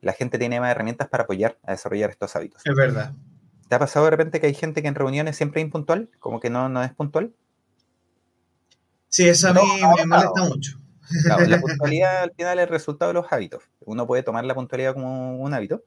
la 0.00 0.12
gente 0.12 0.38
tiene 0.38 0.60
más 0.60 0.70
herramientas 0.70 1.08
para 1.08 1.24
apoyar 1.24 1.58
a 1.62 1.72
desarrollar 1.72 2.10
estos 2.10 2.34
hábitos. 2.36 2.62
Es 2.64 2.74
verdad. 2.74 3.12
¿Te 3.68 3.74
ha 3.74 3.78
pasado 3.78 4.04
de 4.04 4.10
repente 4.10 4.40
que 4.40 4.46
hay 4.46 4.54
gente 4.54 4.82
que 4.82 4.88
en 4.88 4.94
reuniones 4.94 5.36
siempre 5.36 5.60
es 5.60 5.64
impuntual? 5.64 6.10
Como 6.20 6.40
que 6.40 6.50
no, 6.50 6.68
no 6.68 6.82
es 6.82 6.92
puntual. 6.92 7.32
Sí, 9.08 9.28
eso 9.28 9.48
a 9.48 9.52
mí 9.54 9.60
me 9.96 10.06
molesta 10.06 10.42
mucho. 10.44 10.78
La 11.24 11.60
puntualidad 11.60 12.22
al 12.22 12.32
final 12.32 12.58
es 12.58 12.64
el 12.64 12.68
resultado 12.68 13.10
de 13.10 13.14
los 13.14 13.32
hábitos. 13.32 13.62
Uno 13.80 14.06
puede 14.06 14.22
tomar 14.22 14.44
la 14.44 14.54
puntualidad 14.54 14.94
como 14.94 15.38
un 15.38 15.54
hábito. 15.54 15.82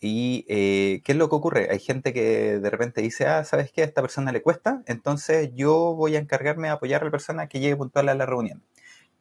¿Y 0.00 0.44
eh, 0.48 1.02
qué 1.04 1.12
es 1.12 1.18
lo 1.18 1.28
que 1.28 1.34
ocurre? 1.34 1.68
Hay 1.70 1.80
gente 1.80 2.12
que 2.12 2.60
de 2.60 2.70
repente 2.70 3.02
dice, 3.02 3.26
ah, 3.26 3.44
¿sabes 3.44 3.72
qué? 3.72 3.82
A 3.82 3.84
esta 3.84 4.00
persona 4.00 4.30
le 4.30 4.42
cuesta, 4.42 4.82
entonces 4.86 5.50
yo 5.54 5.94
voy 5.94 6.14
a 6.14 6.20
encargarme 6.20 6.68
de 6.68 6.74
apoyar 6.74 7.02
a 7.02 7.06
la 7.06 7.10
persona 7.10 7.48
que 7.48 7.58
llegue 7.58 7.76
puntual 7.76 8.08
a 8.08 8.14
la 8.14 8.24
reunión. 8.24 8.62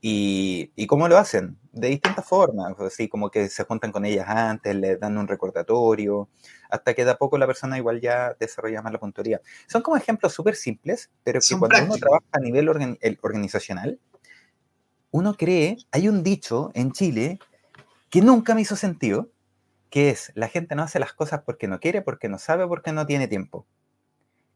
¿Y, 0.02 0.72
¿Y 0.76 0.86
cómo 0.86 1.08
lo 1.08 1.18
hacen? 1.18 1.58
De 1.72 1.88
distintas 1.88 2.24
formas, 2.26 2.80
así 2.80 3.10
como 3.10 3.32
que 3.32 3.50
se 3.50 3.64
juntan 3.64 3.92
con 3.92 4.06
ellas 4.06 4.28
antes, 4.30 4.76
les 4.76 5.00
dan 5.00 5.18
un 5.18 5.28
recordatorio, 5.28 6.30
hasta 6.70 6.94
que 6.94 7.06
de 7.06 7.12
a 7.12 7.18
poco 7.18 7.40
la 7.40 7.48
persona 7.48 7.78
igual 7.78 8.00
ya 8.00 8.36
desarrolla 8.40 8.84
más 8.84 8.94
la 8.94 9.00
puntualidad. 9.00 9.42
Son 9.68 9.82
como 9.82 9.98
ejemplos 9.98 10.34
súper 10.34 10.56
simples, 10.56 11.10
pero 11.24 11.40
que 11.40 11.58
cuando 11.58 11.84
uno 11.84 11.98
trabaja 11.98 12.26
a 12.32 12.40
nivel 12.40 12.70
organizacional, 12.70 14.00
uno 15.12 15.36
cree, 15.36 15.78
hay 15.91 16.08
un 16.08 16.24
dicho 16.24 16.72
en 16.74 16.91
Chile 16.91 17.39
que 18.10 18.22
nunca 18.22 18.56
me 18.56 18.62
hizo 18.62 18.76
sentido, 18.76 19.30
que 19.89 20.10
es, 20.10 20.32
la 20.36 20.48
gente 20.48 20.76
no 20.76 20.84
hace 20.84 21.00
las 21.00 21.13
cosas 21.13 21.41
porque 21.46 21.67
no 21.67 21.80
quiere, 21.80 22.02
porque 22.02 22.30
no 22.30 22.39
sabe, 22.39 22.67
porque 22.67 22.91
no 22.91 23.06
tiene 23.06 23.28
tiempo. 23.28 23.65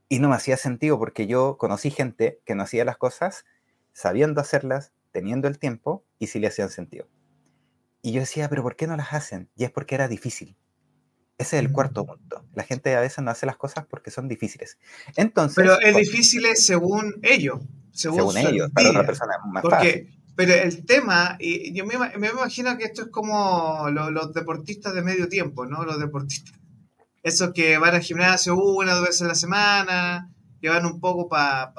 Y 0.09 0.19
no 0.19 0.29
me 0.29 0.35
hacía 0.35 0.57
sentido 0.57 0.99
porque 0.99 1.25
yo 1.27 1.57
conocí 1.57 1.89
gente 1.89 2.39
que 2.45 2.55
no 2.55 2.63
hacía 2.63 2.83
las 2.83 2.97
cosas 2.97 3.45
sabiendo 3.93 4.41
hacerlas, 4.41 4.91
teniendo 5.11 5.47
el 5.47 5.57
tiempo 5.57 6.03
y 6.19 6.27
si 6.27 6.39
le 6.39 6.47
hacían 6.47 6.69
sentido. 6.69 7.07
Y 8.01 8.13
yo 8.13 8.21
decía, 8.21 8.49
pero 8.49 8.63
¿por 8.63 8.75
qué 8.75 8.87
no 8.87 8.97
las 8.97 9.13
hacen? 9.13 9.49
Y 9.55 9.63
es 9.63 9.71
porque 9.71 9.95
era 9.95 10.07
difícil. 10.07 10.57
Ese 11.37 11.57
es 11.57 11.63
el 11.63 11.71
cuarto 11.71 12.03
mm. 12.03 12.07
punto. 12.07 12.45
La 12.53 12.63
gente 12.63 12.95
a 12.95 13.01
veces 13.01 13.23
no 13.23 13.31
hace 13.31 13.45
las 13.45 13.57
cosas 13.57 13.85
porque 13.89 14.11
son 14.11 14.27
difíciles. 14.27 14.77
Entonces, 15.15 15.55
pero 15.55 15.79
es 15.79 15.95
difícil 15.95 16.45
según 16.55 17.15
ellos. 17.23 17.61
Según, 17.91 18.37
ellos, 18.37 18.69
para 18.71 18.89
otra 18.89 19.05
persona 19.05 19.33
es 19.35 19.51
más 19.51 19.61
porque, 19.61 20.07
Pero 20.35 20.53
el 20.53 20.85
tema, 20.85 21.37
y 21.39 21.73
yo 21.73 21.85
me, 21.85 21.93
imagino 21.93 22.77
que 22.77 22.85
esto 22.85 23.03
es 23.03 23.07
como 23.09 23.89
los, 23.89 24.33
deportistas 24.33 24.93
de 24.93 25.01
medio 25.01 25.27
tiempo, 25.27 25.65
¿no? 25.65 25.83
Los 25.83 25.99
deportistas. 25.99 26.55
Esos 27.23 27.53
que 27.53 27.77
van 27.77 27.95
al 27.95 28.01
gimnasio 28.01 28.55
una 28.55 28.93
o 28.93 28.95
dos 28.97 29.07
veces 29.07 29.21
a 29.23 29.27
la 29.27 29.35
semana, 29.35 30.33
que 30.61 30.69
van 30.69 30.85
un 30.85 30.99
poco 30.99 31.27
para 31.27 31.73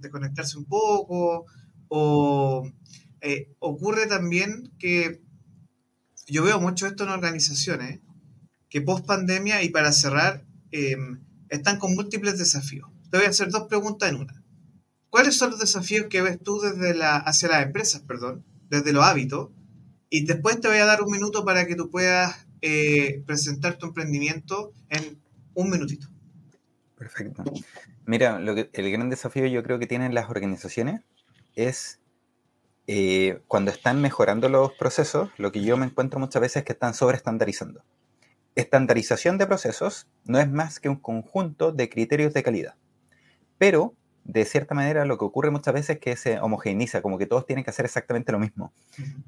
desconectarse 0.00 0.58
un 0.58 0.66
poco, 0.66 1.46
o 1.88 2.70
eh, 3.20 3.52
ocurre 3.58 4.06
también 4.06 4.72
que 4.78 5.20
yo 6.26 6.44
veo 6.44 6.60
mucho 6.60 6.86
esto 6.86 7.04
en 7.04 7.10
organizaciones, 7.10 8.00
que 8.68 8.80
post 8.80 9.04
pandemia 9.04 9.62
y 9.62 9.70
para 9.70 9.92
cerrar, 9.92 10.44
em, 10.70 11.20
están 11.48 11.78
con 11.78 11.94
múltiples 11.94 12.38
desafíos. 12.38 12.88
Te 13.10 13.18
voy 13.18 13.26
a 13.26 13.30
hacer 13.30 13.50
dos 13.50 13.64
preguntas 13.64 14.08
en 14.08 14.16
una. 14.16 14.39
¿Cuáles 15.10 15.36
son 15.36 15.50
los 15.50 15.60
desafíos 15.60 16.06
que 16.08 16.22
ves 16.22 16.38
tú 16.42 16.60
desde 16.60 16.94
la, 16.94 17.16
hacia 17.16 17.48
las 17.48 17.64
empresas, 17.64 18.02
perdón, 18.02 18.44
desde 18.70 18.92
los 18.92 19.04
hábitos? 19.04 19.50
Y 20.08 20.24
después 20.24 20.60
te 20.60 20.68
voy 20.68 20.78
a 20.78 20.86
dar 20.86 21.02
un 21.02 21.10
minuto 21.10 21.44
para 21.44 21.66
que 21.66 21.74
tú 21.74 21.90
puedas 21.90 22.46
eh, 22.62 23.22
presentar 23.26 23.76
tu 23.76 23.86
emprendimiento 23.86 24.72
en 24.88 25.20
un 25.54 25.70
minutito. 25.70 26.08
Perfecto. 26.96 27.42
Mira, 28.06 28.38
lo 28.38 28.54
que, 28.54 28.70
el 28.72 28.90
gran 28.90 29.08
desafío 29.08 29.46
yo 29.46 29.62
creo 29.62 29.78
que 29.78 29.86
tienen 29.86 30.14
las 30.14 30.30
organizaciones 30.30 31.02
es 31.54 32.00
eh, 32.86 33.40
cuando 33.46 33.70
están 33.70 34.00
mejorando 34.00 34.48
los 34.48 34.72
procesos, 34.72 35.30
lo 35.38 35.52
que 35.52 35.62
yo 35.62 35.76
me 35.76 35.86
encuentro 35.86 36.20
muchas 36.20 36.42
veces 36.42 36.56
es 36.58 36.64
que 36.64 36.72
están 36.72 36.94
sobreestandarizando. 36.94 37.84
Estandarización 38.56 39.38
de 39.38 39.46
procesos 39.46 40.08
no 40.24 40.38
es 40.40 40.50
más 40.50 40.80
que 40.80 40.88
un 40.88 40.96
conjunto 40.96 41.72
de 41.72 41.88
criterios 41.88 42.34
de 42.34 42.42
calidad, 42.42 42.74
pero 43.58 43.94
de 44.32 44.44
cierta 44.44 44.74
manera 44.74 45.04
lo 45.04 45.18
que 45.18 45.24
ocurre 45.24 45.50
muchas 45.50 45.74
veces 45.74 45.90
es 45.96 45.98
que 45.98 46.16
se 46.16 46.38
homogeneiza, 46.38 47.02
como 47.02 47.18
que 47.18 47.26
todos 47.26 47.46
tienen 47.46 47.64
que 47.64 47.70
hacer 47.70 47.84
exactamente 47.84 48.32
lo 48.32 48.38
mismo. 48.38 48.72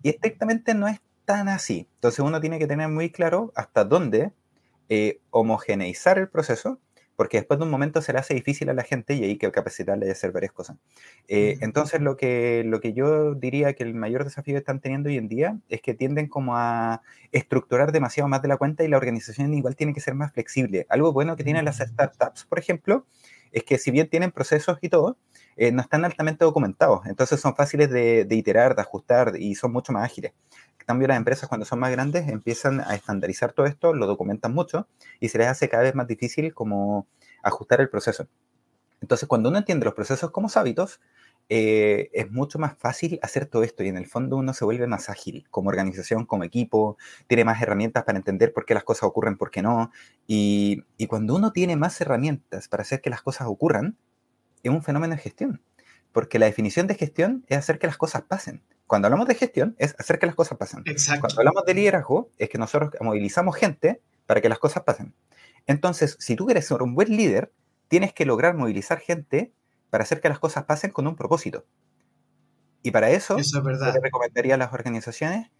Y 0.02 0.10
estrictamente 0.10 0.74
no 0.74 0.86
es 0.86 1.00
tan 1.24 1.48
así. 1.48 1.88
Entonces 1.94 2.20
uno 2.20 2.40
tiene 2.40 2.58
que 2.58 2.66
tener 2.66 2.88
muy 2.88 3.10
claro 3.10 3.52
hasta 3.56 3.84
dónde 3.84 4.32
eh, 4.88 5.20
homogeneizar 5.30 6.18
el 6.18 6.28
proceso, 6.28 6.78
porque 7.16 7.38
después 7.38 7.58
de 7.58 7.64
un 7.64 7.70
momento 7.70 8.00
se 8.00 8.12
le 8.12 8.20
hace 8.20 8.34
difícil 8.34 8.68
a 8.70 8.74
la 8.74 8.84
gente 8.84 9.14
y 9.14 9.24
hay 9.24 9.36
que 9.38 9.50
capacitarle 9.50 10.06
de 10.06 10.12
hacer 10.12 10.32
varias 10.32 10.52
cosas. 10.52 10.76
Eh, 11.28 11.58
entonces 11.60 12.00
lo 12.00 12.16
que, 12.16 12.62
lo 12.64 12.80
que 12.80 12.92
yo 12.92 13.34
diría 13.34 13.74
que 13.74 13.82
el 13.82 13.94
mayor 13.94 14.24
desafío 14.24 14.54
que 14.54 14.58
están 14.58 14.80
teniendo 14.80 15.08
hoy 15.08 15.18
en 15.18 15.28
día 15.28 15.58
es 15.68 15.82
que 15.82 15.94
tienden 15.94 16.28
como 16.28 16.56
a 16.56 17.02
estructurar 17.32 17.92
demasiado 17.92 18.28
más 18.28 18.42
de 18.42 18.48
la 18.48 18.56
cuenta 18.56 18.84
y 18.84 18.88
la 18.88 18.96
organización 18.96 19.52
igual 19.54 19.76
tiene 19.76 19.94
que 19.94 20.00
ser 20.00 20.14
más 20.14 20.32
flexible. 20.32 20.86
Algo 20.88 21.12
bueno 21.12 21.36
que 21.36 21.44
tienen 21.44 21.64
las 21.64 21.78
startups, 21.78 22.44
por 22.44 22.58
ejemplo, 22.58 23.06
es 23.52 23.64
que 23.64 23.78
si 23.78 23.90
bien 23.90 24.08
tienen 24.08 24.32
procesos 24.32 24.78
y 24.80 24.88
todo, 24.88 25.16
eh, 25.56 25.70
no 25.70 25.82
están 25.82 26.04
altamente 26.04 26.44
documentados, 26.44 27.06
entonces 27.06 27.40
son 27.40 27.54
fáciles 27.54 27.90
de, 27.90 28.26
iterar, 28.30 28.74
de 28.74 28.82
ajustar 28.82 29.34
y 29.38 29.54
son 29.54 29.72
mucho 29.72 29.92
más 29.92 30.04
ágiles. 30.04 30.32
Cambio, 30.78 31.06
las 31.06 31.16
empresas 31.16 31.48
cuando 31.48 31.64
son 31.64 31.78
más 31.78 31.92
grandes 31.92 32.28
empiezan 32.28 32.80
a 32.80 32.94
estandarizar 32.94 33.52
todo 33.52 33.66
esto, 33.66 33.92
lo 33.92 34.06
documentan 34.06 34.52
mucho 34.52 34.88
y 35.20 35.28
se 35.28 35.38
les 35.38 35.46
hace 35.46 35.68
cada 35.68 35.84
vez 35.84 35.94
más 35.94 36.08
difícil 36.08 36.54
como 36.54 37.06
ajustar 37.42 37.80
el 37.80 37.88
proceso. 37.88 38.26
Entonces, 39.00 39.28
cuando 39.28 39.48
uno 39.48 39.58
entiende 39.58 39.84
los 39.84 39.94
procesos 39.94 40.30
como 40.30 40.48
hábitos, 40.54 41.00
eh, 41.48 42.10
es 42.12 42.30
mucho 42.30 42.58
más 42.58 42.76
fácil 42.78 43.18
hacer 43.22 43.46
todo 43.46 43.62
esto 43.62 43.82
y 43.82 43.88
en 43.88 43.96
el 43.96 44.06
fondo 44.06 44.36
uno 44.36 44.54
se 44.54 44.64
vuelve 44.64 44.86
más 44.86 45.08
ágil 45.10 45.46
como 45.50 45.68
organización, 45.68 46.24
como 46.24 46.44
equipo, 46.44 46.96
tiene 47.26 47.44
más 47.44 47.60
herramientas 47.60 48.04
para 48.04 48.18
entender 48.18 48.52
por 48.52 48.64
qué 48.64 48.74
las 48.74 48.84
cosas 48.84 49.04
ocurren, 49.04 49.36
por 49.36 49.50
qué 49.50 49.62
no. 49.62 49.90
Y, 50.26 50.84
y 50.96 51.06
cuando 51.06 51.34
uno 51.34 51.52
tiene 51.52 51.76
más 51.76 52.00
herramientas 52.00 52.68
para 52.68 52.82
hacer 52.82 53.00
que 53.00 53.10
las 53.10 53.22
cosas 53.22 53.48
ocurran, 53.48 53.96
es 54.62 54.70
un 54.70 54.82
fenómeno 54.82 55.14
de 55.14 55.20
gestión. 55.20 55.62
Porque 56.12 56.38
la 56.38 56.46
definición 56.46 56.86
de 56.86 56.94
gestión 56.94 57.44
es 57.48 57.58
hacer 57.58 57.78
que 57.78 57.86
las 57.86 57.96
cosas 57.96 58.22
pasen. 58.22 58.62
Cuando 58.86 59.06
hablamos 59.06 59.26
de 59.26 59.34
gestión, 59.34 59.74
es 59.78 59.94
hacer 59.98 60.18
que 60.18 60.26
las 60.26 60.34
cosas 60.34 60.58
pasen. 60.58 60.84
Cuando 61.20 61.38
hablamos 61.38 61.64
de 61.64 61.74
liderazgo, 61.74 62.30
es 62.38 62.50
que 62.50 62.58
nosotros 62.58 62.92
movilizamos 63.00 63.56
gente 63.56 64.02
para 64.26 64.40
que 64.40 64.50
las 64.50 64.58
cosas 64.58 64.82
pasen. 64.82 65.14
Entonces, 65.66 66.16
si 66.20 66.36
tú 66.36 66.46
quieres 66.46 66.66
ser 66.66 66.82
un 66.82 66.94
buen 66.94 67.16
líder, 67.16 67.52
tienes 67.88 68.12
que 68.12 68.26
lograr 68.26 68.54
movilizar 68.54 68.98
gente 68.98 69.52
para 69.92 70.04
hacer 70.04 70.22
que 70.22 70.30
las 70.30 70.38
cosas 70.38 70.64
pasen 70.64 70.90
con 70.90 71.06
un 71.06 71.16
propósito. 71.16 71.66
Y 72.82 72.92
para 72.92 73.10
eso, 73.10 73.36
eso 73.36 73.60
recomendaría 73.60 74.54
a 74.54 74.56
las 74.56 74.72
organizaciones 74.72 75.50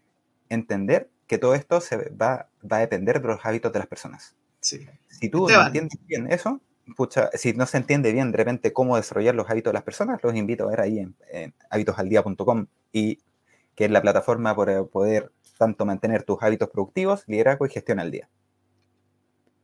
entender 0.49 1.07
que 1.27 1.37
todo 1.37 1.53
esto 1.53 1.79
se 1.81 2.09
va, 2.09 2.49
va, 2.59 2.77
a 2.77 2.79
depender 2.79 3.21
de 3.21 3.27
los 3.27 3.45
hábitos 3.45 3.71
de 3.71 3.77
las 3.77 3.87
personas. 3.87 4.35
Sí. 4.59 4.87
Si 5.07 5.29
tú 5.29 5.47
no 5.47 5.67
entiendes 5.67 5.99
bien 6.07 6.31
eso, 6.31 6.59
si 7.35 7.53
no 7.53 7.67
se 7.67 7.77
entiende 7.77 8.11
bien 8.11 8.31
de 8.31 8.37
repente 8.37 8.73
cómo 8.73 8.95
desarrollar 8.95 9.35
los 9.35 9.47
hábitos 9.51 9.69
de 9.69 9.75
las 9.75 9.83
personas, 9.83 10.19
los 10.23 10.33
invito 10.33 10.63
a 10.63 10.71
ver 10.71 10.81
ahí 10.81 10.97
en, 10.97 11.15
en 11.31 11.53
hábitosaldía.com 11.69 12.65
y 12.91 13.19
que 13.75 13.85
es 13.85 13.91
la 13.91 14.01
plataforma 14.01 14.55
para 14.55 14.83
poder 14.83 15.31
tanto 15.59 15.85
mantener 15.85 16.23
tus 16.23 16.41
hábitos 16.41 16.69
productivos, 16.71 17.23
liderazgo 17.27 17.67
y 17.67 17.69
gestión 17.69 17.99
al 17.99 18.09
día. 18.09 18.27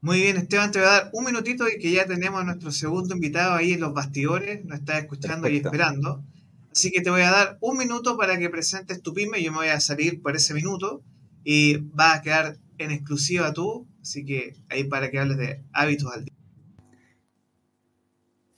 Muy 0.02 0.22
bien, 0.22 0.38
Esteban, 0.38 0.72
te 0.72 0.80
voy 0.80 0.88
a 0.88 0.92
dar 0.92 1.10
un 1.12 1.26
minutito 1.26 1.68
y 1.68 1.78
que 1.78 1.92
ya 1.92 2.06
tenemos 2.06 2.40
a 2.40 2.46
nuestro 2.46 2.72
segundo 2.72 3.14
invitado 3.14 3.56
ahí 3.56 3.74
en 3.74 3.82
los 3.82 3.94
bastidores, 3.94 4.64
nos 4.64 4.80
está 4.80 4.98
escuchando 4.98 5.50
y 5.50 5.58
esperando. 5.58 6.24
Así 6.72 6.90
que 6.90 7.02
te 7.02 7.10
voy 7.10 7.22
a 7.22 7.32
dar 7.32 7.58
un 7.60 7.78
minuto 7.78 8.18
para 8.18 8.40
que 8.40 8.50
presentes 8.50 9.02
tu 9.02 9.14
pyme, 9.14 9.44
yo 9.44 9.52
me 9.52 9.58
voy 9.58 9.68
a 9.68 9.80
salir 9.82 10.22
por 10.22 10.38
ese 10.38 10.54
minuto 10.54 11.04
y 11.44 11.78
va 11.92 12.14
a 12.14 12.22
quedar 12.22 12.58
en 12.78 12.92
exclusiva 12.92 13.52
tú, 13.52 13.88
así 14.02 14.24
que 14.24 14.56
ahí 14.70 14.86
para 14.86 15.12
que 15.12 15.20
hables 15.20 15.38
de 15.38 15.64
hábitos 15.74 16.14
al 16.14 16.24
día. 16.24 16.34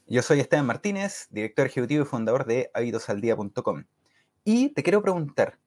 Yo 0.06 0.22
soy 0.22 0.38
Esteban 0.38 0.66
Martínez, 0.66 1.26
director 1.30 1.66
ejecutivo 1.66 2.04
y 2.04 2.06
fundador 2.06 2.46
de 2.46 2.70
hábitosaldía.com. 2.74 3.84
Y 4.44 4.68
te 4.68 4.82
quiero 4.84 5.02
preguntar, 5.02 5.58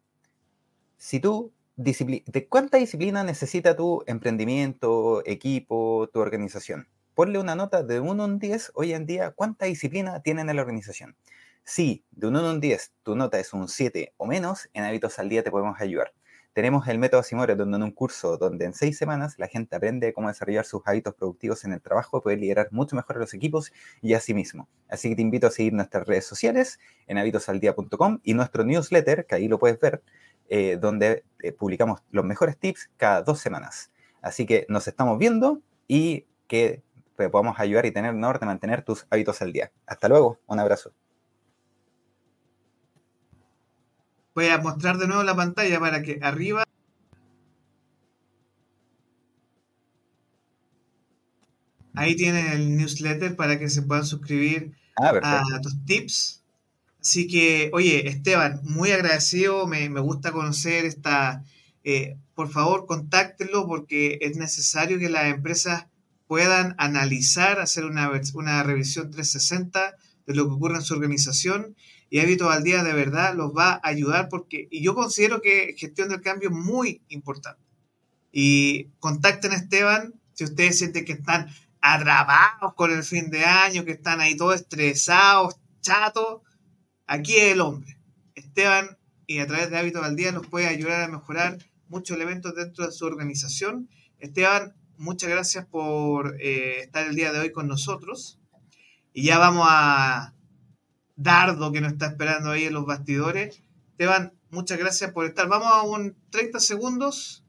si 0.97 1.19
tú 1.19 1.51
¿de 1.77 2.47
cuánta 2.47 2.77
disciplina 2.77 3.23
necesita 3.23 3.75
tu 3.75 4.03
emprendimiento, 4.07 5.21
equipo, 5.25 6.09
tu 6.13 6.19
organización? 6.19 6.87
Ponle 7.15 7.39
una 7.39 7.55
nota 7.55 7.83
de 7.83 7.99
1 7.99 8.23
a 8.23 8.27
10 8.27 8.71
hoy 8.75 8.93
en 8.93 9.05
día, 9.05 9.31
¿cuánta 9.31 9.65
disciplina 9.65 10.21
tienen 10.21 10.49
en 10.49 10.55
la 10.55 10.61
organización? 10.61 11.15
Si 11.63 12.05
de 12.11 12.27
1 12.27 12.39
a 12.39 12.57
10 12.59 12.93
tu 13.03 13.15
nota 13.15 13.39
es 13.39 13.53
un 13.53 13.67
7 13.67 14.13
o 14.17 14.25
menos, 14.25 14.69
en 14.73 14.83
Hábitos 14.83 15.19
al 15.19 15.29
Día 15.29 15.43
te 15.43 15.51
podemos 15.51 15.79
ayudar. 15.81 16.13
tenemos 16.53 16.87
el 16.87 16.99
método 16.99 17.21
Simore, 17.23 17.55
donde 17.55 17.75
en 17.75 17.83
un 17.83 17.91
curso 17.91 18.37
donde 18.37 18.63
en 18.63 18.73
seis 18.73 18.97
semanas 18.97 19.35
la 19.37 19.47
gente 19.47 19.75
aprende 19.75 20.13
cómo 20.13 20.29
desarrollar 20.29 20.63
sus 20.65 20.81
hábitos 20.85 21.13
productivos 21.13 21.65
en 21.65 21.73
el 21.73 21.81
trabajo, 21.81 22.21
puede 22.21 22.37
liderar 22.37 22.69
mucho 22.71 22.95
mejor 22.95 23.17
a 23.17 23.19
los 23.19 23.33
equipos 23.33 23.73
y 24.01 24.13
a 24.13 24.21
sí 24.21 24.33
mismo. 24.33 24.69
Así 24.87 25.09
que 25.09 25.17
te 25.17 25.21
invito 25.21 25.47
a 25.47 25.51
seguir 25.51 25.73
nuestras 25.73 26.07
redes 26.07 26.25
sociales 26.25 26.79
en 27.07 27.17
hábitosaldia.com 27.17 28.19
y 28.23 28.33
nuestro 28.33 28.63
newsletter, 28.63 29.25
que 29.25 29.35
ahí 29.35 29.49
lo 29.49 29.59
puedes 29.59 29.77
ver, 29.81 30.01
eh, 30.49 30.77
donde 30.79 31.23
eh, 31.39 31.51
publicamos 31.51 32.01
los 32.11 32.25
mejores 32.25 32.57
tips 32.57 32.89
cada 32.97 33.21
dos 33.21 33.39
semanas. 33.39 33.91
Así 34.21 34.45
que 34.45 34.65
nos 34.69 34.87
estamos 34.87 35.17
viendo 35.19 35.61
y 35.87 36.25
que 36.47 36.83
podamos 37.15 37.59
ayudar 37.59 37.85
y 37.85 37.91
tener 37.91 38.11
honor 38.11 38.39
de 38.39 38.45
mantener 38.45 38.83
tus 38.83 39.05
hábitos 39.09 39.41
al 39.41 39.53
día. 39.53 39.71
Hasta 39.85 40.09
luego, 40.09 40.39
un 40.47 40.59
abrazo. 40.59 40.91
Voy 44.33 44.47
a 44.47 44.57
mostrar 44.57 44.97
de 44.97 45.07
nuevo 45.07 45.23
la 45.23 45.35
pantalla 45.35 45.79
para 45.79 46.01
que 46.01 46.19
arriba 46.21 46.65
Ahí 51.95 52.15
tienen 52.15 52.47
el 52.47 52.77
newsletter 52.77 53.35
para 53.35 53.57
que 53.57 53.69
se 53.69 53.81
puedan 53.81 54.05
suscribir 54.05 54.75
ah, 55.01 55.43
a 55.53 55.61
tus 55.61 55.83
tips. 55.85 56.43
Así 57.05 57.27
que, 57.27 57.69
oye, 57.71 58.09
Esteban, 58.09 58.61
muy 58.63 58.89
agradecido, 58.89 59.67
me, 59.67 59.87
gusta 59.99 60.31
conocer 60.31 60.85
esta... 60.85 61.43
Eh, 61.83 62.17
por 62.33 62.49
favor, 62.49 62.87
contáctenlo 62.87 63.67
porque 63.67 64.17
es 64.21 64.37
necesario 64.37 64.97
que 64.97 65.07
las 65.07 65.27
empresas 65.27 65.85
puedan 66.25 66.73
analizar, 66.79 67.59
hacer 67.59 67.85
una, 67.85 68.09
una 68.33 68.63
revisión 68.63 69.11
360 69.11 69.95
de 70.25 70.33
lo 70.33 70.47
que 70.47 70.53
ocurre 70.55 70.77
en 70.77 70.81
su 70.81 70.95
organización 70.95 71.75
y 72.09 72.21
Hábitos 72.21 72.51
al 72.51 72.63
Día 72.63 72.83
de 72.83 72.93
verdad 72.93 73.35
los 73.35 73.51
va 73.51 73.73
a 73.73 73.81
ayudar 73.83 74.27
porque, 74.27 74.67
y 74.71 74.83
yo 74.83 74.95
considero 74.95 75.41
que 75.41 75.75
gestión 75.77 76.09
del 76.09 76.21
cambio 76.21 76.49
es 76.49 76.55
muy 76.55 77.03
importante. 77.09 77.61
Y 78.31 78.85
contacten 78.97 79.51
a 79.51 79.57
Esteban 79.57 80.15
si 80.33 80.45
ustedes 80.45 80.79
sienten 80.79 81.05
que 81.05 81.13
están 81.13 81.49
atrapados 81.81 82.73
con 82.73 82.91
el 82.91 83.03
fin 83.03 83.29
de 83.29 83.45
año, 83.45 83.85
que 83.85 83.91
están 83.91 84.21
ahí 84.21 84.35
todos 84.35 84.55
estresados, 84.55 85.57
chatos. 85.81 86.41
Aquí 87.07 87.35
es 87.35 87.53
el 87.53 87.61
hombre. 87.61 87.97
Esteban, 88.33 88.97
y 89.27 89.39
a 89.39 89.47
través 89.47 89.69
de 89.69 89.77
Hábitos 89.77 90.03
al 90.03 90.15
Día, 90.15 90.31
nos 90.31 90.47
puede 90.47 90.67
ayudar 90.67 91.03
a 91.03 91.07
mejorar 91.07 91.57
muchos 91.87 92.17
elementos 92.17 92.55
dentro 92.55 92.85
de 92.85 92.91
su 92.91 93.05
organización. 93.05 93.89
Esteban, 94.19 94.73
muchas 94.97 95.29
gracias 95.29 95.65
por 95.65 96.35
eh, 96.39 96.79
estar 96.81 97.07
el 97.07 97.15
día 97.15 97.31
de 97.31 97.39
hoy 97.39 97.51
con 97.51 97.67
nosotros. 97.67 98.39
Y 99.13 99.23
ya 99.23 99.37
vamos 99.37 99.67
a 99.69 100.33
Dardo 101.15 101.71
que 101.71 101.79
nos 101.79 101.93
está 101.93 102.07
esperando 102.07 102.51
ahí 102.51 102.65
en 102.65 102.73
los 102.73 102.85
bastidores. 102.85 103.61
Esteban, 103.91 104.33
muchas 104.49 104.77
gracias 104.77 105.11
por 105.11 105.25
estar. 105.25 105.47
Vamos 105.47 105.67
a 105.71 105.83
un 105.83 106.15
30 106.31 106.59
segundos 106.59 107.45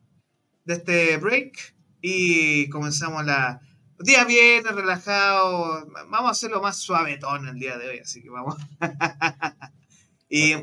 de 0.64 0.74
este 0.74 1.16
break 1.16 1.74
y 2.00 2.68
comenzamos 2.68 3.24
la 3.24 3.60
día 4.00 4.24
bien, 4.24 4.64
relajado. 4.64 5.86
Vamos 6.08 6.28
a 6.28 6.30
hacerlo 6.30 6.60
más 6.60 6.78
suavetón 6.78 7.48
el 7.48 7.58
día 7.58 7.78
de 7.78 7.88
hoy, 7.88 7.98
así 7.98 8.22
que 8.22 8.30
vamos. 8.30 8.56
y 10.28 10.54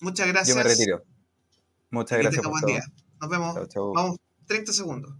muchas 0.00 0.28
gracias. 0.28 0.56
Yo 0.56 0.62
me 0.62 0.68
retiro. 0.68 1.04
Muchas 1.90 2.18
gracias. 2.18 2.42
Por 2.44 2.66
día. 2.66 2.84
Nos 3.20 3.30
vemos. 3.30 3.56
Vamos 3.94 4.16
30 4.46 4.72
segundos. 4.72 5.14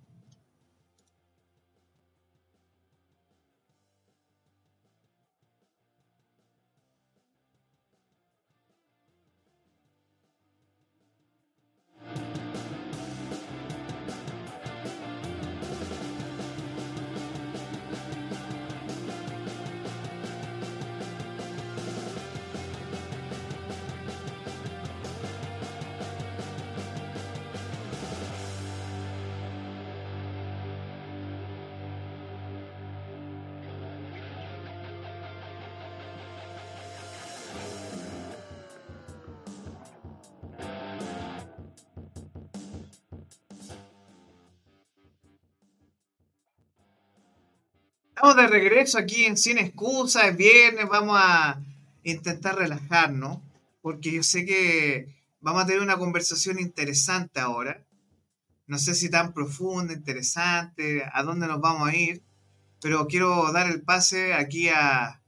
Estamos 48.23 48.37
de 48.37 48.49
regreso 48.49 48.99
aquí 48.99 49.25
en 49.25 49.39
Sin 49.39 49.57
Excusa, 49.57 50.29
es 50.29 50.37
viernes, 50.37 50.87
vamos 50.91 51.17
a 51.19 51.59
intentar 52.03 52.55
relajarnos, 52.55 53.39
porque 53.81 54.13
yo 54.13 54.23
sé 54.23 54.45
que 54.45 55.09
vamos 55.41 55.63
a 55.63 55.67
tener 55.67 55.81
una 55.81 55.97
conversación 55.97 56.61
interesante 56.61 57.41
ahora. 57.41 57.83
No 58.67 58.77
sé 58.77 58.95
si 58.95 59.09
tan 59.09 59.33
profunda, 59.33 59.95
interesante, 59.95 61.03
a 61.11 61.23
dónde 61.23 61.47
nos 61.47 61.63
vamos 61.63 61.89
a 61.89 61.97
ir, 61.97 62.21
pero 62.83 63.07
quiero 63.07 63.51
dar 63.53 63.71
el 63.71 63.81
pase 63.81 64.35
aquí 64.35 64.69
a 64.69 65.23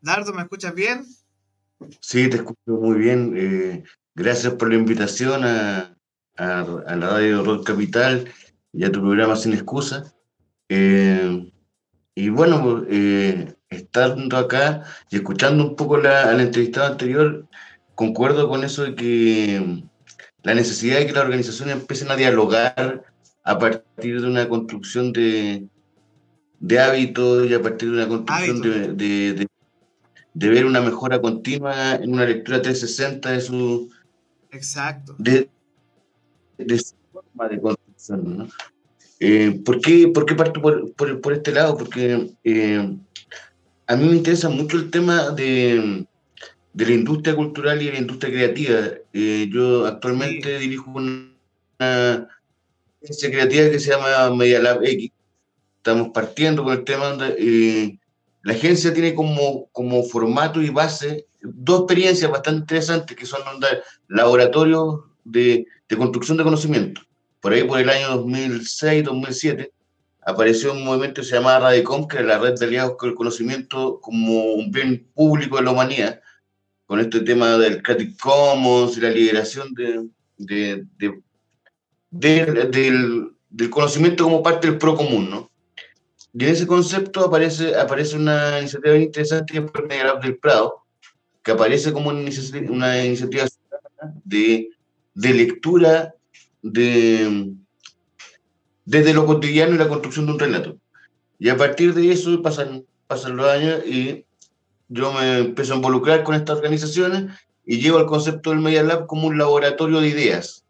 Dardo, 0.00 0.32
¿me 0.32 0.42
escuchas 0.42 0.74
bien? 0.74 1.06
Sí, 2.00 2.28
te 2.28 2.38
escucho 2.38 2.58
muy 2.66 2.98
bien. 2.98 3.34
Eh, 3.36 3.84
gracias 4.16 4.54
por 4.54 4.68
la 4.68 4.74
invitación 4.74 5.44
a, 5.44 5.96
la 6.36 6.96
radio 6.96 7.44
Rock 7.44 7.68
Capital 7.68 8.28
y 8.72 8.82
a 8.82 8.90
tu 8.90 8.98
programa 9.00 9.36
Sin 9.36 9.52
Excusa. 9.52 10.12
Eh, 10.68 11.52
y 12.14 12.28
bueno, 12.28 12.84
eh, 12.88 13.54
estando 13.68 14.36
acá 14.36 14.84
y 15.10 15.16
escuchando 15.16 15.64
un 15.64 15.76
poco 15.76 15.96
la, 15.96 16.30
al 16.30 16.40
entrevistado 16.40 16.86
anterior, 16.86 17.46
concuerdo 17.94 18.48
con 18.48 18.64
eso 18.64 18.82
de 18.82 18.94
que 18.94 19.84
la 20.42 20.54
necesidad 20.54 20.98
de 20.98 21.06
que 21.06 21.12
las 21.12 21.24
organizaciones 21.24 21.76
empiecen 21.76 22.10
a 22.10 22.16
dialogar 22.16 23.04
a 23.44 23.58
partir 23.58 24.20
de 24.20 24.26
una 24.26 24.48
construcción 24.48 25.12
de, 25.12 25.68
de 26.58 26.80
hábitos 26.80 27.48
y 27.48 27.54
a 27.54 27.62
partir 27.62 27.90
de 27.90 27.96
una 27.96 28.08
construcción 28.08 28.60
de, 28.60 29.46
de, 30.34 30.48
ver 30.48 30.66
una 30.66 30.80
mejora 30.80 31.20
continua 31.20 31.94
en 31.94 32.12
una 32.12 32.24
lectura 32.24 32.62
360 32.62 33.30
de 33.30 33.40
su... 33.40 33.90
Exacto. 34.50 35.14
De, 35.18 35.48
de 36.58 36.78
su 36.78 36.94
forma 37.12 37.48
de 37.48 37.60
construcción, 37.60 38.38
¿no? 38.38 38.48
Eh, 39.22 39.60
¿por, 39.62 39.82
qué, 39.82 40.08
¿por, 40.08 40.24
qué, 40.24 40.34
parto 40.34 40.62
por, 40.62 40.94
por, 40.94 41.32
este 41.34 41.52
lado? 41.52 41.76
Porque 41.76 42.30
eh, 42.42 42.96
a 43.86 43.96
mí 43.96 44.08
me 44.08 44.16
interesa 44.16 44.48
mucho 44.48 44.78
el 44.78 44.90
tema 44.90 45.30
de, 45.30 46.06
de, 46.72 46.86
la 46.86 46.92
industria 46.92 47.36
cultural 47.36 47.82
y 47.82 47.90
la 47.90 47.98
industria 47.98 48.32
creativa. 48.32 48.88
Eh, 49.12 49.46
yo 49.52 49.86
actualmente 49.86 50.58
dirijo 50.58 50.90
una, 50.92 51.28
agencia 53.02 53.30
creativa 53.30 53.70
que 53.70 53.78
se 53.78 53.90
llama 53.90 54.34
Media 54.34 54.58
Lab 54.58 54.82
X. 54.84 55.10
Estamos 55.76 56.08
partiendo 56.14 56.64
con 56.64 56.72
el 56.72 56.84
tema. 56.84 57.12
De, 57.12 57.98
la 58.42 58.54
agencia 58.54 58.94
tiene 58.94 59.14
como, 59.14 59.68
como 59.72 60.02
formato 60.02 60.62
y 60.62 60.70
base 60.70 61.26
dos 61.42 61.80
experiencias 61.80 62.30
bastante 62.30 62.60
interesantes 62.60 63.14
que 63.14 63.26
son 63.26 63.40
laboratorios 64.08 65.00
de, 65.24 65.66
de 65.88 65.96
construcción 65.96 66.38
de 66.38 66.44
conocimiento 66.44 67.02
por 67.40 67.52
ahí 67.52 67.64
por 67.64 67.80
el 67.80 67.88
año 67.88 68.24
2006-2007, 68.24 69.70
apareció 70.22 70.72
un 70.72 70.84
movimiento 70.84 71.22
que 71.22 71.26
se 71.26 71.34
llamaba 71.34 71.70
Radicom, 71.70 72.06
que 72.06 72.18
era 72.18 72.26
la 72.26 72.38
red 72.38 72.58
de 72.58 72.66
aliados 72.66 72.96
con 72.96 73.08
el 73.08 73.14
conocimiento 73.14 74.00
como 74.00 74.52
un 74.52 74.70
bien 74.70 75.08
público 75.14 75.56
de 75.56 75.62
la 75.62 75.70
humanidad, 75.72 76.20
con 76.86 77.00
este 77.00 77.20
tema 77.20 77.56
del 77.56 77.82
Creative 77.82 78.16
Commons 78.20 78.96
y 78.96 79.00
la 79.00 79.10
liberación 79.10 79.72
de, 79.74 80.08
de, 80.36 80.86
del, 82.10 83.32
del, 83.48 83.70
conocimiento 83.70 84.24
como 84.24 84.42
parte 84.42 84.68
del 84.68 84.78
pro 84.78 84.96
común, 84.96 85.30
¿no? 85.30 85.50
Y 86.32 86.44
en 86.44 86.50
ese 86.50 86.66
concepto 86.66 87.24
aparece, 87.24 87.74
aparece 87.76 88.16
una 88.16 88.58
iniciativa 88.60 88.96
interesante 88.96 89.52
que 89.52 89.58
es 89.58 89.64
el 89.64 90.20
del 90.20 90.38
Prado, 90.38 90.84
que 91.42 91.52
aparece 91.52 91.92
como 91.92 92.10
una 92.10 92.20
iniciativa, 92.20 92.70
una 92.70 93.04
iniciativa 93.04 93.46
de, 94.24 94.68
de 95.14 95.34
lectura 95.34 96.14
de, 96.62 97.52
desde 98.84 99.14
lo 99.14 99.26
cotidiano 99.26 99.74
y 99.74 99.78
la 99.78 99.88
construcción 99.88 100.26
de 100.26 100.32
un 100.32 100.38
relato. 100.38 100.76
Y 101.38 101.48
a 101.48 101.56
partir 101.56 101.94
de 101.94 102.12
eso 102.12 102.42
pasan, 102.42 102.84
pasan 103.06 103.36
los 103.36 103.46
años 103.46 103.86
y 103.86 104.24
yo 104.88 105.12
me 105.12 105.38
empiezo 105.38 105.72
a 105.72 105.76
involucrar 105.76 106.22
con 106.24 106.34
estas 106.34 106.56
organizaciones 106.56 107.32
y 107.64 107.80
llevo 107.80 107.98
el 107.98 108.06
concepto 108.06 108.50
del 108.50 108.60
Media 108.60 108.82
Lab 108.82 109.06
como 109.06 109.28
un 109.28 109.38
laboratorio 109.38 110.00
de 110.00 110.08
ideas, 110.08 110.64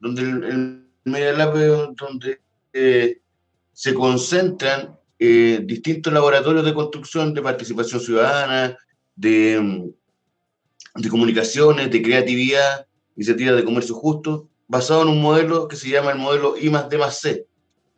donde 0.00 0.22
el, 0.22 0.84
Media 1.04 1.32
Lab 1.32 1.56
es 1.56 1.96
donde 1.96 2.40
eh, 2.72 3.18
se 3.72 3.94
concentran 3.94 4.96
eh, 5.18 5.60
distintos 5.64 6.12
laboratorios 6.12 6.64
de 6.64 6.74
construcción, 6.74 7.34
de 7.34 7.42
participación 7.42 8.00
ciudadana, 8.00 8.76
de, 9.16 9.90
de 10.96 11.08
comunicaciones, 11.08 11.90
de 11.90 12.02
creatividad, 12.02 12.86
iniciativas 13.16 13.56
de 13.56 13.64
comercio 13.64 13.94
justo, 13.94 14.48
basado 14.68 15.02
en 15.02 15.08
un 15.08 15.22
modelo 15.22 15.68
que 15.68 15.76
se 15.76 15.88
llama 15.88 16.12
el 16.12 16.18
modelo 16.18 16.56
I 16.56 16.70
más 16.70 16.88
D 16.88 16.98
más 16.98 17.20
C. 17.20 17.46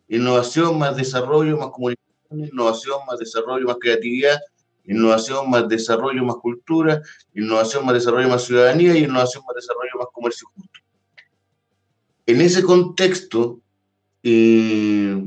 Innovación 0.09 0.79
más 0.79 0.97
desarrollo 0.97 1.57
más 1.57 1.71
comunicación, 1.71 2.45
innovación 2.45 3.01
más 3.07 3.19
desarrollo 3.19 3.67
más 3.67 3.77
creatividad, 3.81 4.39
innovación 4.85 5.51
más 5.51 5.69
desarrollo 5.69 6.25
más 6.25 6.37
cultura, 6.37 7.03
innovación 7.35 7.85
más 7.85 7.95
desarrollo 7.95 8.29
más 8.29 8.45
ciudadanía 8.45 8.97
y 8.97 9.05
innovación 9.05 9.45
más 9.47 9.57
desarrollo 9.57 9.93
más 9.99 10.09
comercio 10.13 10.49
justo. 10.55 10.81
En 12.27 12.41
ese 12.41 12.63
contexto, 12.63 13.61
eh, 14.23 15.25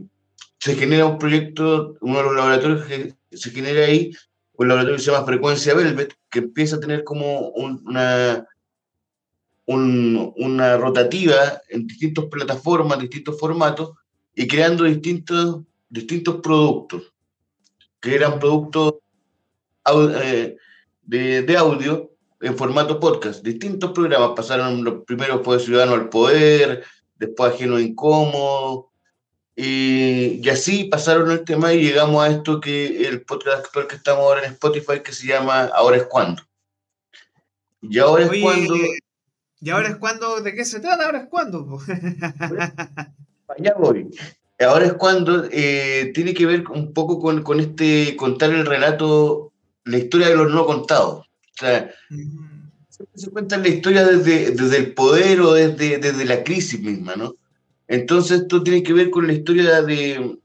se 0.59 0.75
genera 0.75 1.05
un 1.05 1.17
proyecto, 1.17 1.95
uno 2.01 2.17
de 2.17 2.23
los 2.23 2.35
laboratorios 2.35 2.85
que 2.85 3.15
se 3.31 3.51
genera 3.51 3.85
ahí, 3.85 4.11
un 4.53 4.67
laboratorio 4.67 4.97
que 4.97 5.03
se 5.03 5.11
llama 5.11 5.25
Frecuencia 5.25 5.73
Velvet, 5.73 6.13
que 6.29 6.39
empieza 6.39 6.75
a 6.75 6.79
tener 6.81 7.05
como 7.05 7.49
una, 7.51 8.45
una 9.75 10.77
rotativa 10.77 11.61
en 11.69 11.85
distintas 11.85 12.25
plataformas, 12.25 12.99
distintos 12.99 13.39
formatos, 13.39 13.91
y 14.33 14.47
creando 14.47 14.85
distintos, 14.85 15.61
distintos 15.89 16.37
productos, 16.41 17.13
que 17.99 18.15
eran 18.15 18.39
productos 18.39 18.95
eh, 19.85 20.57
de, 21.03 21.41
de, 21.43 21.57
audio 21.57 22.11
en 22.41 22.57
formato 22.57 22.99
podcast. 22.99 23.43
Distintos 23.43 23.91
programas 23.91 24.31
pasaron, 24.35 24.83
los 24.83 25.03
primeros 25.03 25.41
fue 25.43 25.59
Ciudadano 25.59 25.93
al 25.93 26.09
Poder, 26.09 26.83
después 27.17 27.53
Ajeno 27.53 27.79
Incómodo, 27.79 28.89
y, 29.55 30.39
y, 30.41 30.49
así 30.49 30.85
pasaron 30.85 31.31
el 31.31 31.43
tema 31.43 31.73
y 31.73 31.83
llegamos 31.83 32.23
a 32.23 32.29
esto 32.29 32.61
que 32.61 33.07
el 33.07 33.23
podcast 33.23 33.65
actual 33.65 33.87
que 33.87 33.97
estamos 33.97 34.23
ahora 34.23 34.45
en 34.45 34.53
Spotify, 34.53 35.01
que 35.03 35.11
se 35.11 35.27
llama 35.27 35.65
Ahora 35.65 35.97
es 35.97 36.05
cuando. 36.05 36.41
Y 37.81 37.99
ahora 37.99 38.23
es 38.23 38.41
cuando. 38.41 38.75
¿Y 39.61 39.69
ahora 39.69 39.89
es 39.89 39.97
cuando? 39.97 40.41
¿De 40.41 40.53
qué 40.53 40.65
se 40.65 40.79
trata? 40.79 41.05
¿Ahora 41.05 41.19
es 41.19 41.29
cuando? 41.29 41.79
Allá 43.47 43.75
voy. 43.77 44.09
Ahora 44.59 44.85
es 44.85 44.93
cuando 44.93 45.45
eh, 45.51 46.11
tiene 46.13 46.33
que 46.33 46.45
ver 46.45 46.67
un 46.69 46.93
poco 46.93 47.19
con, 47.19 47.43
con, 47.43 47.59
este 47.59 48.15
contar 48.15 48.51
el 48.51 48.65
relato, 48.65 49.53
la 49.85 49.97
historia 49.97 50.29
de 50.29 50.35
los 50.35 50.51
no 50.51 50.65
contados. 50.65 51.25
O 51.25 51.59
sea, 51.59 51.89
se 53.15 53.29
cuenta 53.31 53.57
la 53.57 53.69
historia 53.69 54.05
desde, 54.05 54.51
desde 54.51 54.77
el 54.77 54.93
poder 54.93 55.41
o 55.41 55.53
desde, 55.53 55.97
desde 55.97 56.25
la 56.25 56.43
crisis 56.43 56.81
misma, 56.81 57.15
¿no? 57.15 57.35
Entonces 57.87 58.41
esto 58.41 58.61
tiene 58.61 58.83
que 58.83 58.93
ver 58.93 59.09
con 59.09 59.27
la 59.27 59.33
historia 59.33 59.81
de, 59.81 60.37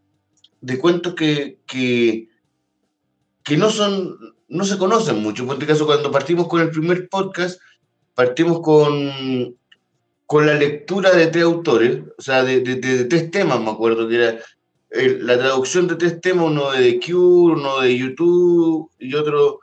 de 0.61 0.79
cuentos 0.79 1.15
que, 1.15 1.59
que, 1.67 2.29
que, 3.43 3.57
no 3.57 3.71
son, 3.71 4.17
no 4.49 4.65
se 4.65 4.79
conocen 4.79 5.21
mucho. 5.23 5.45
Por 5.45 5.57
este 5.57 5.67
caso, 5.67 5.87
cuando 5.87 6.11
partimos 6.11 6.49
con 6.49 6.61
el 6.61 6.71
primer 6.71 7.09
podcast, 7.09 7.61
partimos 8.15 8.61
con, 8.61 9.57
con 10.27 10.47
la 10.47 10.55
lectura 10.55 11.13
de 11.13 11.27
tres 11.27 11.45
autores, 11.45 12.03
o 12.17 12.23
sea, 12.23 12.43
de, 12.45 12.61
de, 12.61 13.05
tres 13.05 13.31
temas, 13.31 13.61
me 13.61 13.71
acuerdo, 13.71 14.09
que 14.09 14.17
era 14.17 14.41
la 14.91 15.39
traducción 15.39 15.89
de 15.89 15.97
tres 15.97 16.21
temas, 16.21 16.47
uno 16.47 16.71
de 16.71 16.93
The 16.93 17.01
Cure, 17.01 17.61
uno 17.61 17.81
de 17.81 17.99
YouTube 17.99 18.91
y 18.99 19.15
otro, 19.15 19.61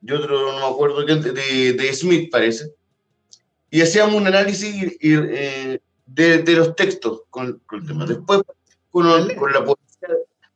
y 0.00 0.12
otro 0.12 0.52
no 0.52 0.58
me 0.58 0.74
acuerdo, 0.74 1.04
de, 1.04 1.72
de 1.72 1.94
Smith 1.94 2.30
parece. 2.30 2.72
Y 3.70 3.82
hacíamos 3.82 4.14
un 4.14 4.26
análisis 4.26 4.96
y, 5.00 5.14
eh, 5.14 5.80
de, 6.06 6.54
los 6.54 6.76
textos 6.76 7.22
con, 7.30 7.60
el 7.72 7.86
tema. 7.86 8.06
Después 8.06 8.42
con, 8.90 9.04
con, 9.34 9.52
la 9.52 9.64
poesía, 9.64 10.08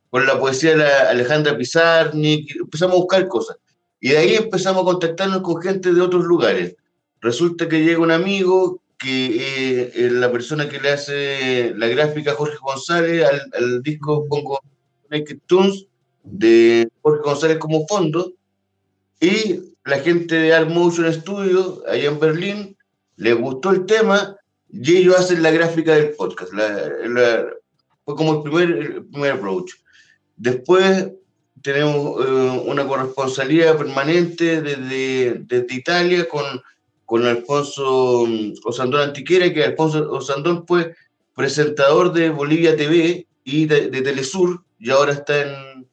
con 0.09 0.25
la 0.25 0.39
poesía 0.39 0.77
de 0.77 0.85
Alejandra 0.85 1.57
Pizarnik, 1.57 2.55
empezamos 2.55 2.95
a 2.95 2.99
buscar 2.99 3.27
cosas. 3.27 3.57
Y 3.99 4.09
de 4.09 4.17
ahí 4.17 4.35
empezamos 4.35 4.83
a 4.83 4.85
contactarnos 4.85 5.41
con 5.41 5.61
gente 5.61 5.93
de 5.93 6.01
otros 6.01 6.23
lugares. 6.23 6.75
Resulta 7.21 7.67
que 7.67 7.83
llega 7.83 7.99
un 7.99 8.11
amigo 8.11 8.81
que 8.97 9.37
eh, 9.37 9.91
es 9.95 10.11
la 10.11 10.31
persona 10.31 10.67
que 10.67 10.79
le 10.79 10.91
hace 10.91 11.73
la 11.75 11.87
gráfica 11.87 12.33
Jorge 12.33 12.57
González 12.61 13.25
al, 13.53 13.81
disco 13.81 14.25
pongo 14.27 14.59
Naked 15.09 15.39
Tunes 15.47 15.85
de 16.23 16.89
Jorge 17.01 17.21
González 17.23 17.57
como 17.57 17.87
fondo 17.87 18.33
y 19.21 19.61
la 19.85 19.99
gente 19.99 20.35
de 20.35 20.53
Art 20.53 20.69
Motion 20.69 21.11
Studio 21.13 21.81
allá 21.87 22.09
en 22.09 22.19
Berlín 22.19 22.77
le 23.15 23.33
gustó 23.33 23.71
el 23.71 23.85
tema 23.85 24.35
y 24.71 24.97
ellos 24.97 25.17
hacen 25.17 25.41
la 25.41 25.51
gráfica 25.51 25.95
del 25.95 26.11
podcast. 26.11 26.51
fue 28.05 28.15
como 28.15 28.35
el 28.35 28.43
primer, 28.43 28.69
el 28.69 29.05
primer 29.05 29.31
approach. 29.31 29.71
Después 30.35 31.09
tenemos 31.61 32.25
eh, 32.25 32.63
una 32.65 32.87
corresponsalía 32.87 33.77
permanente 33.77 34.61
desde, 34.61 35.41
desde 35.45 35.73
Italia 35.73 36.27
con, 36.29 36.61
con 37.09 37.25
Alfonso 37.25 38.27
mm, 38.27 38.53
Osandón 38.63 39.01
Antiquera, 39.01 39.51
que 39.51 39.63
Alfonso 39.63 40.11
Osandón 40.11 40.65
fue 40.67 40.93
presentador 41.35 42.13
de 42.13 42.29
Bolivia 42.29 42.77
TV 42.77 43.25
y 43.43 43.65
de, 43.65 43.89
Telesur, 43.89 44.63
y 44.77 44.91
ahora 44.91 45.13
está 45.13 45.41
en, 45.41 45.87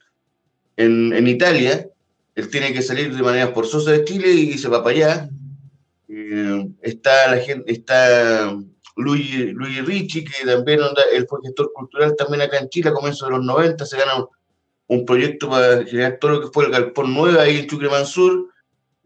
en, 0.76 1.12
en, 1.14 1.26
Italia. 1.26 1.88
Él 2.34 2.50
tiene 2.50 2.74
que 2.74 2.82
salir 2.82 3.16
de 3.16 3.22
manera 3.22 3.48
forzosa 3.48 3.92
de 3.92 4.04
Chile 4.04 4.30
y 4.30 4.58
se 4.58 4.68
va 4.68 4.84
para 4.84 4.94
allá. 4.94 5.30
Eh, 6.08 6.68
está 6.82 7.30
la 7.30 7.38
gente, 7.38 7.72
está 7.72 8.54
Luis, 8.96 9.52
Luis 9.54 9.86
Ricci, 9.86 10.22
que 10.22 10.44
también 10.44 10.80
él 11.14 11.26
fue 11.26 11.40
gestor 11.42 11.72
cultural 11.72 12.14
también 12.14 12.42
acá 12.42 12.58
en 12.58 12.68
Chile 12.68 12.90
a 12.90 12.92
comienzos 12.92 13.26
de 13.26 13.36
los 13.36 13.44
90, 13.44 13.86
se 13.86 13.96
gana 13.96 14.26
un, 14.86 15.06
proyecto 15.06 15.48
para 15.48 15.82
generar 15.86 16.18
todo 16.20 16.32
lo 16.32 16.40
que 16.42 16.48
fue 16.48 16.66
el 16.66 16.72
Galpón 16.72 17.14
Nueva 17.14 17.42
ahí 17.42 17.56
en 17.56 17.66
Chucre 17.66 17.88
Sur, 18.04 18.50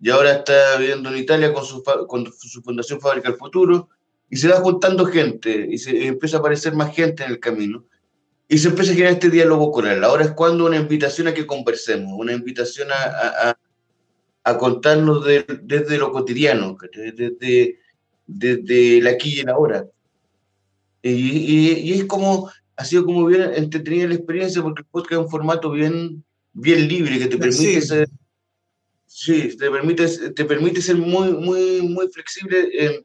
y 0.01 0.11
ahora 0.11 0.33
está 0.33 0.77
viviendo 0.79 1.11
en 1.11 1.19
Italia 1.19 1.53
con 1.53 1.65
su, 1.65 1.83
con 1.83 2.33
su 2.33 2.63
fundación 2.63 3.01
Fábrica 3.01 3.29
del 3.29 3.39
Futuro, 3.39 3.89
y 4.29 4.37
se 4.37 4.49
va 4.49 4.57
juntando 4.57 5.05
gente, 5.07 5.69
y 5.71 5.79
se 5.79 6.07
empieza 6.07 6.37
a 6.37 6.41
aparecer 6.41 6.75
más 6.75 6.95
gente 6.95 7.25
en 7.25 7.31
el 7.31 7.41
camino, 7.41 7.85
y 8.49 8.59
se 8.59 8.69
empieza 8.69 8.93
a 8.93 8.95
generar 8.95 9.15
este 9.15 9.31
diálogo 9.31 9.71
coral. 9.71 10.03
Ahora 10.05 10.25
es 10.25 10.33
cuando 10.33 10.67
una 10.67 10.77
invitación 10.77 11.29
a 11.29 11.35
que 11.35 11.47
conversemos, 11.47 12.13
una 12.17 12.33
invitación 12.33 12.89
a 12.91 13.57
a 14.45 14.59
contarnos 14.59 15.25
desde 15.63 15.99
lo 15.99 16.13
cotidiano, 16.13 16.77
desde, 16.93 17.79
desde 18.27 19.01
la 19.03 19.11
aquí 19.11 19.41
y 19.41 19.43
la 19.43 19.53
ahora. 19.53 19.87
Y, 21.03 21.91
y, 21.91 21.93
es 21.93 22.05
como, 22.05 22.51
ha 22.77 22.85
sido 22.85 23.05
como 23.05 23.27
bien 23.27 23.43
entretenida 23.55 24.09
la 24.09 24.15
experiencia 24.15 24.63
porque 24.63 24.83
el 24.83 24.89
podcast 24.89 25.13
es 25.13 25.19
un 25.19 25.31
formato 25.31 25.71
bien, 25.71 26.25
bien 26.53 26.89
libre 26.89 27.19
que 27.19 27.27
te 27.27 27.39
permite 27.39 27.81
ser, 27.81 28.09
sí, 29.11 29.57
te 29.57 29.71
permite, 29.71 30.07
te 30.31 30.45
permite 30.45 30.81
ser 30.81 30.97
muy, 30.97 31.33
muy, 31.33 31.83
muy 31.83 32.09
flexible 32.09 32.69
en, 32.73 33.05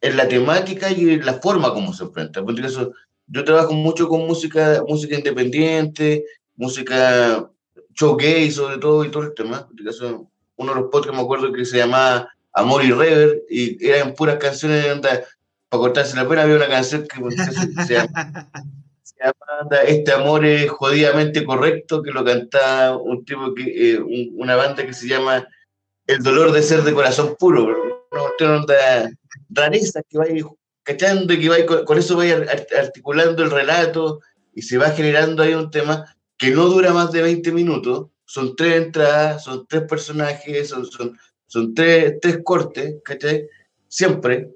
en 0.00 0.16
la 0.16 0.28
temática 0.28 0.90
y 0.90 1.10
en 1.10 1.26
la 1.26 1.34
forma 1.34 1.74
como 1.74 1.92
se 1.92 2.04
enfrenta. 2.04 2.44
Por 2.44 2.58
eso, 2.60 2.92
yo 3.26 3.44
trabajo 3.44 3.72
mucho 3.74 4.08
con 4.08 4.26
música, 4.26 4.82
música 4.86 5.16
independiente, 5.16 6.24
música 6.54 7.50
show 7.94 8.16
gay 8.16 8.50
sobre 8.50 8.78
todo 8.78 9.04
y 9.04 9.10
todo 9.10 9.24
el 9.24 9.34
tema. 9.34 9.66
Por 9.66 9.88
eso, 9.88 10.30
uno 10.56 10.74
de 10.74 10.80
los 10.80 10.90
podcasts, 10.90 11.16
me 11.16 11.22
acuerdo 11.22 11.52
que 11.52 11.64
se 11.64 11.78
llamaba 11.78 12.28
Amor 12.52 12.84
y 12.84 12.92
Rever, 12.92 13.42
y 13.50 13.84
eran 13.84 14.14
puras 14.14 14.36
canciones, 14.36 15.00
para 15.00 15.26
cortarse 15.70 16.14
la 16.16 16.28
pena, 16.28 16.42
había 16.42 16.56
una 16.56 16.68
canción 16.68 17.06
que 17.08 17.84
se, 17.84 17.94
llama, 17.94 18.48
Este 19.86 20.12
amor 20.12 20.44
es 20.44 20.70
jodidamente 20.70 21.44
correcto, 21.44 22.02
que 22.02 22.10
lo 22.10 22.24
cantaba 22.24 22.96
un 22.96 23.24
tipo 23.24 23.54
que, 23.54 23.92
eh, 23.92 24.00
una 24.34 24.56
banda 24.56 24.84
que 24.84 24.92
se 24.92 25.06
llama 25.06 25.46
El 26.06 26.22
dolor 26.22 26.52
de 26.52 26.62
ser 26.62 26.82
de 26.82 26.92
corazón 26.92 27.36
puro, 27.38 27.66
una 28.10 28.56
onda 28.56 29.10
rareza 29.50 30.02
que 30.08 30.18
va 30.18 30.24
cachando 30.82 31.32
y 31.32 31.40
que 31.40 31.48
va 31.48 31.84
con, 31.84 31.98
eso 31.98 32.16
va 32.16 32.24
articulando 32.78 33.42
el 33.42 33.50
relato 33.50 34.20
y 34.54 34.62
se 34.62 34.78
va 34.78 34.90
generando 34.90 35.42
ahí 35.42 35.54
un 35.54 35.70
tema 35.70 36.04
que 36.36 36.50
no 36.50 36.66
dura 36.66 36.92
más 36.92 37.12
de 37.12 37.22
20 37.22 37.52
minutos, 37.52 38.08
son 38.24 38.56
tres 38.56 38.82
entradas, 38.82 39.44
son 39.44 39.66
tres 39.68 39.82
personajes, 39.82 40.68
son, 40.68 40.84
son, 40.86 41.18
son 41.46 41.74
tres, 41.74 42.18
tres 42.20 42.40
cortes, 42.42 42.96
¿cachai? 43.04 43.46
Siempre, 43.86 44.50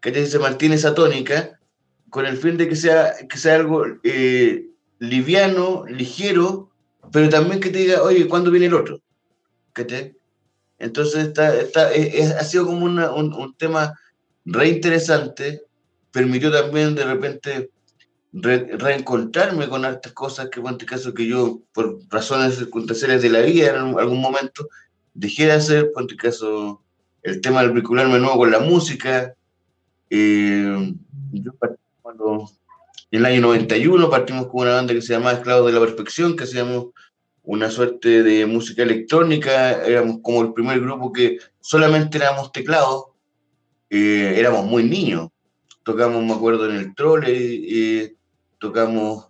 ¿cachai? 0.00 0.26
Se 0.26 0.38
mantiene 0.38 0.76
esa 0.76 0.94
tónica 0.94 1.55
con 2.10 2.26
el 2.26 2.36
fin 2.36 2.56
de 2.56 2.68
que 2.68 2.76
sea, 2.76 3.14
que 3.28 3.38
sea 3.38 3.56
algo 3.56 3.84
eh, 4.02 4.66
liviano, 4.98 5.84
ligero, 5.86 6.70
pero 7.12 7.28
también 7.28 7.60
que 7.60 7.70
te 7.70 7.78
diga, 7.78 8.02
oye, 8.02 8.28
¿cuándo 8.28 8.50
viene 8.50 8.66
el 8.66 8.74
otro? 8.74 9.00
¿Cachai? 9.72 10.16
Entonces 10.78 11.28
está, 11.28 11.56
está, 11.58 11.88
ha 12.38 12.44
sido 12.44 12.66
como 12.66 12.84
un, 12.84 12.98
un, 12.98 13.54
tema 13.56 13.98
re 14.44 14.68
interesante, 14.68 15.62
permitió 16.10 16.50
también 16.52 16.94
de 16.94 17.04
repente 17.04 17.70
reencontrarme 18.32 19.68
con 19.68 19.84
estas 19.86 20.12
cosas 20.12 20.50
que, 20.50 20.60
en 20.60 20.66
este 20.66 20.84
caso, 20.84 21.14
que 21.14 21.26
yo, 21.26 21.60
por 21.72 21.98
razones 22.10 22.56
circunstanciales 22.56 23.22
de 23.22 23.30
la 23.30 23.40
vida, 23.40 23.70
en 23.70 23.98
algún 23.98 24.20
momento, 24.20 24.68
dejé 25.14 25.46
de 25.46 25.52
hacer, 25.52 25.92
por 25.92 26.02
este 26.02 26.16
caso, 26.16 26.82
el 27.22 27.40
tema 27.40 27.62
del 27.62 27.72
vincularme 27.72 28.18
nuevo 28.18 28.36
con 28.36 28.50
la 28.50 28.60
música. 28.60 29.34
Eh, 30.10 30.94
yo 31.32 31.52
cuando, 32.16 32.50
en 33.10 33.20
el 33.20 33.26
año 33.26 33.40
91 33.42 34.10
partimos 34.10 34.46
con 34.46 34.62
una 34.62 34.74
banda 34.74 34.94
que 34.94 35.02
se 35.02 35.12
llamaba 35.12 35.32
Esclavos 35.32 35.66
de 35.66 35.78
la 35.78 35.84
Perfección, 35.84 36.36
que 36.36 36.44
hacíamos 36.44 36.86
una 37.42 37.70
suerte 37.70 38.22
de 38.22 38.44
música 38.46 38.82
electrónica, 38.82 39.84
éramos 39.84 40.18
como 40.22 40.42
el 40.42 40.52
primer 40.52 40.80
grupo 40.80 41.12
que 41.12 41.38
solamente 41.60 42.18
éramos 42.18 42.50
teclados, 42.50 43.04
eh, 43.88 44.34
éramos 44.36 44.66
muy 44.66 44.82
niños, 44.82 45.28
tocamos, 45.84 46.24
me 46.24 46.32
acuerdo, 46.32 46.68
en 46.68 46.76
el 46.76 46.94
trole, 46.94 48.16
tocamos, 48.58 49.28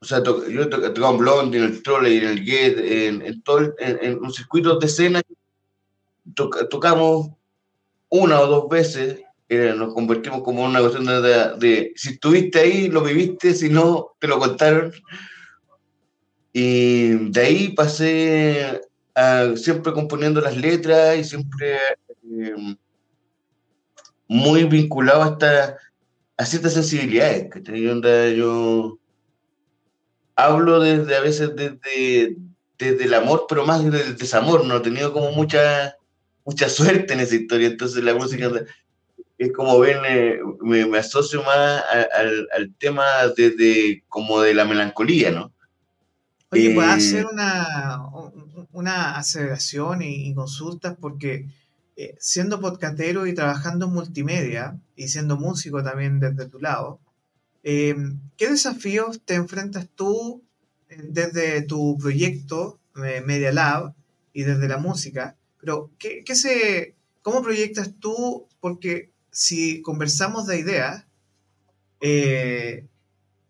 o 0.00 0.04
sea, 0.04 0.22
yo 0.22 0.68
tocamos 0.68 1.18
Blondie, 1.18 1.58
en 1.58 1.64
el 1.64 1.82
trole, 1.82 2.16
en 2.16 2.28
el 2.28 2.44
Get, 2.44 2.78
en, 2.78 3.42
todo, 3.42 3.74
en, 3.78 4.18
un 4.22 4.32
circuito 4.32 4.78
de 4.78 4.86
escena, 4.86 5.20
tocamos 6.70 7.30
una 8.08 8.40
o 8.40 8.46
dos 8.46 8.68
veces, 8.68 9.25
nos 9.48 9.94
convertimos 9.94 10.42
como 10.42 10.64
una 10.64 10.80
cuestión 10.80 11.06
de, 11.06 11.92
si 11.94 12.10
estuviste 12.10 12.58
ahí, 12.58 12.88
lo 12.88 13.02
viviste, 13.02 13.54
si 13.54 13.68
no, 13.68 14.16
te 14.18 14.26
lo 14.26 14.38
contaron. 14.38 14.92
Y 16.52 17.30
de 17.30 17.40
ahí 17.40 17.68
pasé 17.68 18.80
a, 19.14 19.52
siempre 19.56 19.92
componiendo 19.92 20.40
las 20.40 20.56
letras 20.56 21.18
y 21.18 21.24
siempre 21.24 21.78
em, 22.24 22.76
muy 24.26 24.64
vinculado 24.64 25.22
hasta 25.22 25.76
a 26.36 26.44
ciertas 26.44 26.74
sensibilidades. 26.74 27.48
Que 27.50 28.36
yo 28.36 28.98
hablo 30.34 30.80
desde 30.80 31.16
a 31.16 31.20
veces 31.20 31.54
desde, 31.54 32.36
desde 32.78 33.04
el 33.04 33.14
amor, 33.14 33.46
pero 33.48 33.64
más 33.64 33.84
desde 33.84 34.08
el 34.08 34.16
desamor. 34.16 34.64
No 34.64 34.78
he 34.78 34.80
tenido 34.80 35.12
como 35.12 35.30
mucha, 35.32 35.96
mucha 36.44 36.68
suerte 36.68 37.14
en 37.14 37.20
esa 37.20 37.36
historia. 37.36 37.68
Entonces 37.68 38.02
la 38.02 38.14
música 38.14 38.50
es 39.38 39.52
como 39.52 39.78
ven, 39.78 39.98
eh, 40.08 40.38
me, 40.62 40.98
asocio 40.98 41.42
más 41.42 41.82
al, 42.14 42.48
al, 42.54 42.74
tema 42.78 43.04
desde 43.36 44.02
como 44.08 44.40
de 44.40 44.54
la 44.54 44.64
melancolía, 44.64 45.30
¿no? 45.30 45.52
Oye, 46.50 46.74
¿puedes 46.74 46.90
eh, 46.90 46.94
hacer 46.94 47.26
una, 47.26 48.00
una 48.72 49.16
aceleración 49.16 50.00
y, 50.02 50.32
consultas? 50.34 50.96
Porque 50.98 51.48
eh, 51.96 52.16
siendo 52.18 52.60
podcastero 52.60 53.26
y 53.26 53.34
trabajando 53.34 53.86
en 53.86 53.92
multimedia 53.92 54.78
y 54.94 55.08
siendo 55.08 55.36
músico 55.36 55.82
también 55.82 56.18
desde 56.18 56.48
tu 56.48 56.58
lado, 56.58 56.98
em, 57.62 58.18
¿qué 58.38 58.48
desafíos 58.48 59.20
te 59.22 59.34
enfrentas 59.34 59.88
tú 59.94 60.42
desde 60.88 61.62
tu 61.62 61.98
proyecto 61.98 62.78
Media 62.94 63.52
Lab 63.52 63.92
y 64.32 64.44
desde 64.44 64.68
la 64.68 64.78
música? 64.78 65.36
Pero, 65.60 65.90
¿qué, 65.98 66.22
qué 66.24 66.34
se, 66.34 66.94
¿cómo 67.20 67.42
proyectas 67.42 67.92
tú? 68.00 68.46
Porque 68.60 69.10
si 69.36 69.82
conversamos 69.82 70.46
de 70.46 70.58
ideas, 70.58 71.04
eh, 72.00 72.86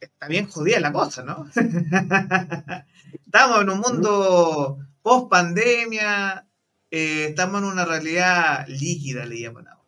está 0.00 0.26
bien 0.26 0.48
jodida 0.48 0.80
la 0.80 0.92
cosa, 0.92 1.22
¿no? 1.22 1.48
estamos 3.24 3.62
en 3.62 3.70
un 3.70 3.78
mundo 3.78 4.78
post 5.00 5.30
pandemia, 5.30 6.44
eh, 6.90 7.26
estamos 7.28 7.62
en 7.62 7.68
una 7.68 7.84
realidad 7.84 8.66
líquida, 8.66 9.26
le 9.26 9.40
llaman 9.40 9.68
ahora. 9.68 9.84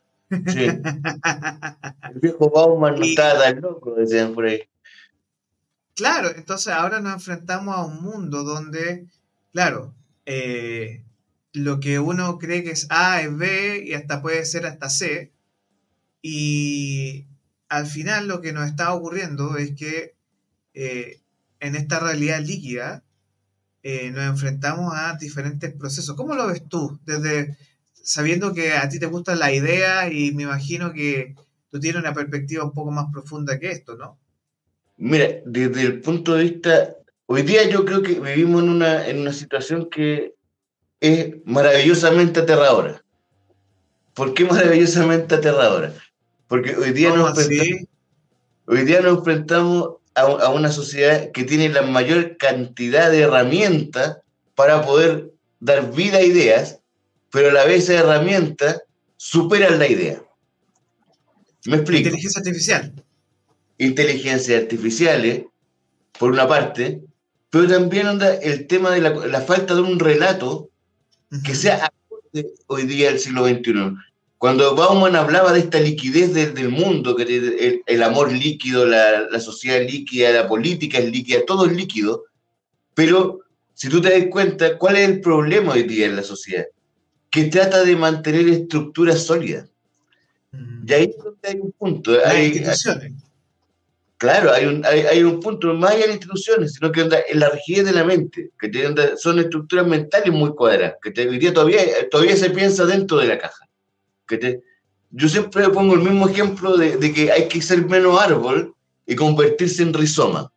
Sí. 0.47 0.67
El 2.15 2.21
viejo 2.21 2.49
Bauman 2.49 2.95
no 2.95 3.05
está 3.05 3.37
tan 3.37 3.61
loco, 3.61 3.97
decían 3.97 4.35
por 4.35 4.47
ahí. 4.47 4.63
Claro, 5.97 6.31
entonces 6.37 6.73
ahora 6.75 7.01
nos 7.01 7.15
enfrentamos 7.15 7.75
a 7.75 7.85
un 7.85 8.01
mundo 8.01 8.45
donde, 8.45 9.09
claro, 9.53 9.93
eh, 10.27 11.03
lo 11.53 11.81
que 11.81 11.99
uno 11.99 12.39
cree 12.39 12.63
que 12.63 12.71
es 12.71 12.87
A 12.89 13.21
es 13.21 13.37
B 13.37 13.83
y 13.85 13.95
hasta 13.95 14.23
puede 14.23 14.45
ser 14.45 14.65
hasta 14.65 14.89
C, 14.91 15.33
y 16.23 17.27
al 17.69 17.87
final 17.87 18.29
lo 18.29 18.41
que 18.41 18.53
nos 18.53 18.69
está 18.69 18.93
ocurriendo 18.93 19.57
es 19.57 19.75
que 19.75 20.15
eh, 20.75 21.21
en 21.61 21.77
esta 21.77 21.99
realidad 22.01 22.41
líquida 22.41 23.03
eh, 23.83 24.11
nos 24.11 24.25
enfrentamos 24.25 24.93
a 24.95 25.17
diferentes 25.17 25.73
procesos. 25.75 26.17
¿Cómo 26.17 26.35
lo 26.35 26.47
ves 26.47 26.69
tú? 26.69 26.99
Desde 27.05 27.57
sabiendo 28.09 28.55
que 28.55 28.73
a 28.73 28.89
ti 28.89 28.99
te 28.99 29.07
gusta 29.07 29.35
la 29.35 29.53
idea 29.53 30.11
y 30.11 30.33
me 30.33 30.45
imagino 30.45 30.93
que 30.93 31.35
tú 31.71 31.79
tienes 31.79 32.01
una 32.01 32.15
perspectiva 32.15 32.65
un 32.65 32.73
poco 32.73 32.91
más 32.91 33.07
profunda 33.13 33.59
que 33.59 33.71
esto, 33.71 33.97
¿no? 33.97 34.19
Mira, 34.97 35.29
desde 35.45 35.83
el 35.83 36.01
punto 36.01 36.35
de 36.35 36.45
vista, 36.45 36.97
hoy 37.27 37.43
día 37.43 37.69
yo 37.69 37.85
creo 37.85 38.03
que 38.03 38.19
vivimos 38.19 38.63
en 38.63 38.71
una, 38.71 39.07
en 39.07 39.21
una 39.21 39.33
situación 39.33 39.89
que 39.91 40.35
es 41.01 41.37
maravillosamente 41.45 42.41
aterradora. 42.41 43.05
¿Por 44.15 44.35
qué 44.35 44.45
maravillosamente 44.45 45.37
aterradora? 45.37 45.93
Porque 46.49 46.75
hoy 46.77 46.93
día, 46.93 47.15
nos 47.15 47.39
enfrentamos, 47.39 47.89
hoy 48.67 48.83
día 48.85 49.01
nos 49.03 49.19
enfrentamos 49.19 49.97
a, 50.15 50.49
una 50.51 50.73
sociedad 50.73 51.31
que 51.33 51.45
tiene 51.45 51.69
la 51.69 51.83
mayor 51.83 52.37
cantidad 52.37 53.11
de 53.11 53.21
herramientas 53.21 54.19
para 54.55 54.85
poder 54.85 55.31
dar 55.61 55.93
vida 55.95 56.19
a 56.19 56.23
ideas, 56.23 56.81
pero 57.31 57.51
a 57.51 57.53
la 57.53 57.65
vez 57.65 57.85
esa 57.85 58.01
herramientas 58.01 58.83
superan 59.17 59.79
la 59.79 59.87
idea. 59.87 60.23
¿Me 61.67 61.77
explico? 61.77 62.09
Inteligencia 62.09 62.41
artificial. 62.41 63.05
Inteligencia 63.77 64.57
artificiales, 64.59 65.45
por 66.19 66.33
una 66.33 66.49
parte, 66.49 67.03
pero 67.51 67.69
también 67.69 68.07
anda 68.07 68.35
el 68.35 68.67
tema 68.67 68.91
de 68.91 69.01
la, 69.01 69.41
falta 69.43 69.75
de 69.75 69.83
un 69.83 69.99
relato 69.99 70.71
que 71.45 71.55
sea 71.55 71.93
hoy 72.67 72.83
día 72.85 73.09
del 73.09 73.19
siglo 73.19 73.47
XXI. 73.47 73.97
Cuando 74.39 74.77
Bauman 74.77 75.17
hablaba 75.17 75.53
de 75.53 75.59
esta 75.59 75.81
liquidez 75.81 76.33
del 76.33 76.69
mundo, 76.69 77.17
que 77.17 77.83
el, 77.85 78.03
amor 78.05 78.33
líquido, 78.33 78.87
la, 78.87 79.41
sociedad 79.41 79.81
líquida, 79.81 80.31
la 80.31 80.47
política 80.47 80.99
es 80.99 81.11
líquida, 81.11 81.45
todo 81.45 81.67
es 81.67 81.73
líquido, 81.73 82.25
pero 82.95 83.41
si 83.75 83.89
tú 83.89 84.01
te 84.01 84.11
das 84.11 84.29
cuenta, 84.31 84.79
¿cuál 84.79 84.97
es 84.97 85.09
el 85.09 85.21
problema 85.21 85.73
hoy 85.73 85.83
día 85.83 86.07
en 86.07 86.15
la 86.15 86.23
sociedad? 86.23 86.67
Que 87.31 87.45
trata 87.45 87.83
de 87.83 87.97
mantener 87.97 88.49
estructuras 88.49 89.25
sólidas. 89.25 89.69
Mm. 90.53 90.89
Y 90.89 90.93
ahí 90.93 91.15
hay 91.43 91.59
un 91.61 91.73
punto. 91.73 92.13
Hay, 92.25 92.63
claro, 94.19 94.53
hay 94.53 94.67
un, 94.67 94.85
hay, 94.87 95.23
un 95.25 95.41
punto, 95.41 95.75
más 95.75 95.93
allá 95.93 96.07
de 96.07 96.13
instituciones, 96.13 96.75
sino 96.75 96.93
que 96.93 97.01
en 97.01 97.41
la 97.41 97.51
rigidez 97.51 97.87
de 97.87 97.93
la 97.93 98.05
mente, 98.05 98.51
que 98.61 98.95
son 99.17 99.41
estructuras 99.41 99.85
mentales 99.85 100.33
muy 100.33 100.51
cuadradas, 100.51 100.95
que 101.03 101.29
hoy 101.29 101.39
día 101.39 101.53
todavía, 101.53 101.81
todavía 102.09 102.37
se 102.37 102.51
piensa 102.51 102.87
dentro 102.87 103.19
de 103.19 103.27
la 103.27 103.39
caja. 103.39 103.68
Yo 105.11 105.29
siempre 105.29 105.69
pongo 105.71 105.95
el 105.95 106.01
mismo 106.01 106.29
ejemplo 106.29 106.77
de, 106.77 107.13
que 107.13 107.33
hay 107.33 107.49
que 107.49 107.63
ser 107.63 107.87
menos 107.87 108.21
árbol 108.21 108.75
y 109.07 109.15
convertirse 109.15 109.83
en 109.83 109.95
rizoma. 109.95 110.53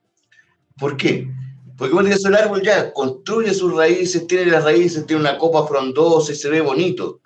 ¿Por 0.78 0.98
qué? 0.98 1.30
Porque 1.78 1.94
cuando 1.94 2.12
el 2.12 2.36
árbol 2.36 2.62
ya 2.62 2.92
construye 2.92 3.54
sus 3.54 3.74
raíces, 3.74 4.28
tiene 4.28 4.52
las 4.52 4.64
raíces, 4.64 5.06
tiene 5.06 5.22
una 5.22 5.38
copa 5.38 5.66
frondosa 5.66 6.34
y 6.34 6.36
se 6.36 6.50
ve 6.50 6.62
bonito. 6.62 7.22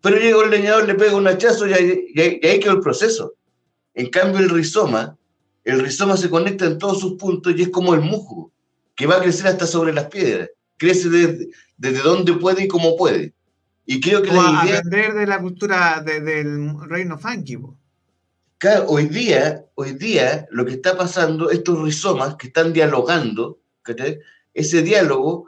Pero 0.00 0.16
llega 0.16 0.42
el 0.42 0.50
leñador, 0.50 0.86
le 0.86 0.94
pega 0.94 1.14
un 1.14 1.28
hachazo 1.28 1.68
y 1.68 1.72
ahí, 1.74 2.40
quedó 2.40 2.72
el 2.72 2.80
proceso. 2.80 3.34
En 3.94 4.08
cambio, 4.08 4.40
el 4.40 4.48
rizoma, 4.48 5.16
el 5.64 5.80
rizoma 5.80 6.16
se 6.16 6.30
conecta 6.30 6.64
en 6.64 6.78
todos 6.78 7.00
sus 7.00 7.14
puntos 7.14 7.54
y 7.56 7.62
es 7.62 7.68
como 7.68 7.94
el 7.94 8.00
musgo, 8.00 8.50
que 8.96 9.06
va 9.06 9.16
a 9.16 9.22
crecer 9.22 9.48
hasta 9.48 9.66
sobre 9.66 9.92
las 9.92 10.06
piedras. 10.06 10.48
Crece 10.78 11.10
desde, 11.10 11.48
desde 11.76 12.02
donde 12.02 12.32
puede 12.32 12.64
y 12.64 12.68
como 12.68 12.96
puede. 12.96 13.34
Y 13.86 14.00
creo 14.00 14.22
que 14.22 14.32
la 14.32 14.64
idea... 14.64 14.78
aprender 14.78 15.14
de 15.14 15.26
la 15.26 15.40
cultura 15.40 16.00
del 16.00 16.78
reino 16.88 17.18
funky. 17.18 17.58
Claro, 18.58 18.86
hoy 18.88 19.06
día, 19.06 19.64
hoy 19.74 19.92
día 19.94 20.46
lo 20.50 20.66
que 20.66 20.72
está 20.72 20.96
pasando, 20.96 21.50
estos 21.50 21.80
rizomas 21.82 22.36
que 22.36 22.48
están 22.48 22.72
dialogando, 22.72 23.58
ese 24.52 24.82
diálogo 24.82 25.46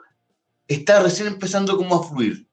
está 0.67 1.03
recién 1.03 1.29
empezando 1.29 1.77
como 1.77 1.97
a 1.97 2.09
fluir. 2.09 2.47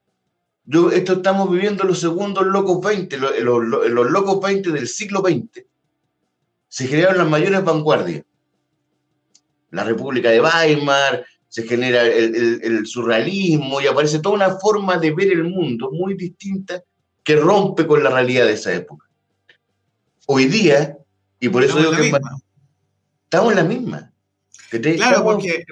Yo, 0.65 0.91
esto 0.91 1.13
estamos 1.13 1.49
viviendo 1.49 1.84
los 1.84 1.99
segundos 1.99 2.45
locos 2.45 2.82
20, 2.82 3.17
los, 3.17 3.39
los 3.41 4.11
locos 4.11 4.39
20 4.41 4.71
del 4.71 4.88
siglo 4.88 5.21
XX. 5.21 5.65
Se 6.67 6.88
generaron 6.88 7.17
las 7.17 7.30
mayores 7.30 7.63
vanguardias. 7.63 8.23
La 9.71 9.84
República 9.84 10.30
de 10.30 10.41
Weimar, 10.41 11.25
se 11.50 11.68
genera 11.68 12.06
el, 12.06 12.86
surrealismo 12.86 13.82
y 13.82 13.88
aparece 13.88 14.20
toda 14.20 14.36
una 14.36 14.60
forma 14.60 14.97
de 14.97 15.12
ver 15.12 15.32
el 15.32 15.43
mundo 15.45 15.89
muy 15.91 16.14
distinta 16.14 16.84
que 17.24 17.36
rompe 17.36 17.88
con 17.88 18.04
la 18.04 18.12
realidad 18.12 18.45
de 18.45 18.54
esa 18.54 18.74
época. 18.74 19.08
Hoy 20.28 20.45
día, 20.45 20.95
y 21.39 21.50
por 21.50 21.64
eso 21.64 21.78
digo 21.80 21.91
que 21.91 22.12
estamos 23.24 23.52
en 23.52 23.56
la 23.56 23.64
misma. 23.64 24.14
claro, 24.70 25.24
porque 25.24 25.66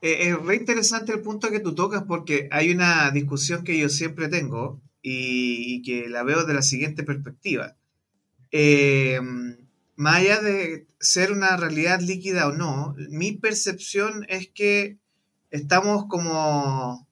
eh, 0.00 0.28
es 0.28 0.38
re 0.38 0.56
interesante 0.56 1.12
el 1.12 1.22
punto 1.22 1.50
que 1.50 1.60
tú 1.60 1.74
tocas 1.74 2.04
porque 2.06 2.48
hay 2.52 2.70
una 2.70 3.10
discusión 3.10 3.64
que 3.64 3.76
yo 3.76 3.88
siempre 3.88 4.28
tengo 4.28 4.80
y, 5.02 5.82
que 5.82 6.08
la 6.08 6.22
veo 6.22 6.44
de 6.44 6.54
la 6.54 6.62
siguiente 6.62 7.02
perspectiva. 7.02 7.74
Eh, 8.52 9.20
más 9.96 10.16
allá 10.16 10.40
de 10.40 10.86
ser 11.00 11.32
una 11.32 11.56
realidad 11.56 12.00
líquida 12.00 12.48
o 12.48 12.52
no, 12.52 12.94
mi 13.10 13.32
percepción 13.32 14.26
es 14.28 14.48
que 14.48 14.98
estamos 15.50 16.06
como, 16.08 17.06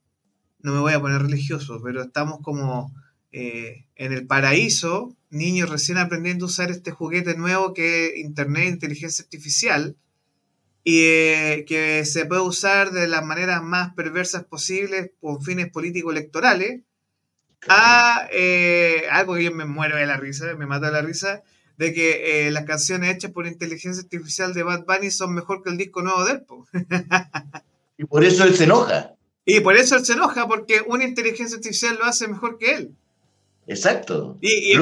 no 0.61 0.73
me 0.73 0.81
voy 0.81 0.93
a 0.93 1.01
poner 1.01 1.23
religioso, 1.23 1.81
pero 1.83 2.03
estamos 2.03 2.41
como 2.43 2.93
eh, 3.31 3.87
en 3.97 4.13
el 4.13 4.27
paraíso, 4.27 5.17
niños 5.31 5.71
recién 5.71 5.99
aprendiendo 5.99 6.47
a 6.47 6.49
usar 6.49 6.71
este 6.71 6.91
juguete 6.91 7.37
nuevo 7.37 7.73
que 7.73 8.07
es 8.07 8.17
Internet, 8.17 8.69
inteligencia 8.69 9.23
artificial, 9.23 9.97
y 10.85 11.03
eh, 11.05 11.65
que 11.67 12.05
se 12.05 12.27
puede 12.27 12.43
usar 12.43 12.91
de 12.91 13.07
las 13.07 13.25
maneras 13.25 13.63
más 13.63 13.95
perversas 13.95 14.45
posibles 14.45 15.13
con 15.21 15.41
fines 15.41 15.71
político-electorales, 15.71 16.83
a 17.69 18.27
eh, 18.33 19.05
algo 19.11 19.35
que 19.37 19.45
yo 19.45 19.53
me 19.53 19.65
muero 19.65 19.97
de 19.97 20.07
la 20.07 20.17
risa, 20.17 20.57
me 20.57 20.67
mata 20.67 20.87
de 20.87 20.93
la 20.93 21.03
risa, 21.03 21.43
de 21.83 21.93
que 21.93 22.47
eh, 22.47 22.51
las 22.53 22.65
canciones 22.65 23.13
hechas 23.13 23.33
por 23.33 23.45
inteligencia 23.49 24.05
artificial 24.05 24.55
de 24.55 24.63
Bad 24.63 24.85
Bunny 24.87 25.11
son 25.11 25.35
mejor 25.35 25.65
que 25.65 25.71
el 25.71 25.77
disco 25.77 26.01
nuevo 26.01 26.25
de 26.25 26.33
él. 26.33 26.43
y 27.99 28.05
por 28.05 28.23
eso 28.23 28.45
él 28.45 28.55
se 28.55 28.65
enoja. 28.65 29.15
Y 29.45 29.59
por 29.61 29.77
eso 29.77 29.97
él 29.97 30.05
se 30.05 30.13
enoja, 30.13 30.47
porque 30.47 30.81
una 30.87 31.03
inteligencia 31.03 31.57
artificial 31.57 31.97
lo 31.99 32.05
hace 32.05 32.29
mejor 32.29 32.57
que 32.57 32.75
él. 32.75 32.95
Exacto. 33.67 34.39
Y, 34.41 34.75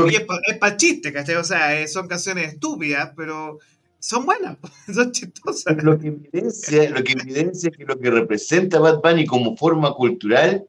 es 0.46 0.58
para 0.58 0.76
chiste, 0.76 1.10
¿cachai? 1.10 1.36
O 1.36 1.44
sea, 1.44 1.80
eh, 1.80 1.88
son 1.88 2.06
canciones 2.06 2.52
estúpidas, 2.52 3.12
pero 3.16 3.58
son 3.98 4.26
buenas, 4.26 4.58
son 4.94 5.10
chistosas. 5.10 5.82
Lo 5.82 5.98
que 5.98 6.08
evidencia, 6.08 6.90
lo 6.90 7.02
que 7.02 7.12
evidencia 7.12 7.70
que 7.70 7.86
lo 7.86 7.98
que 7.98 8.10
representa 8.10 8.78
Bad 8.78 9.00
Bunny 9.00 9.24
como 9.24 9.56
forma 9.56 9.94
cultural 9.94 10.66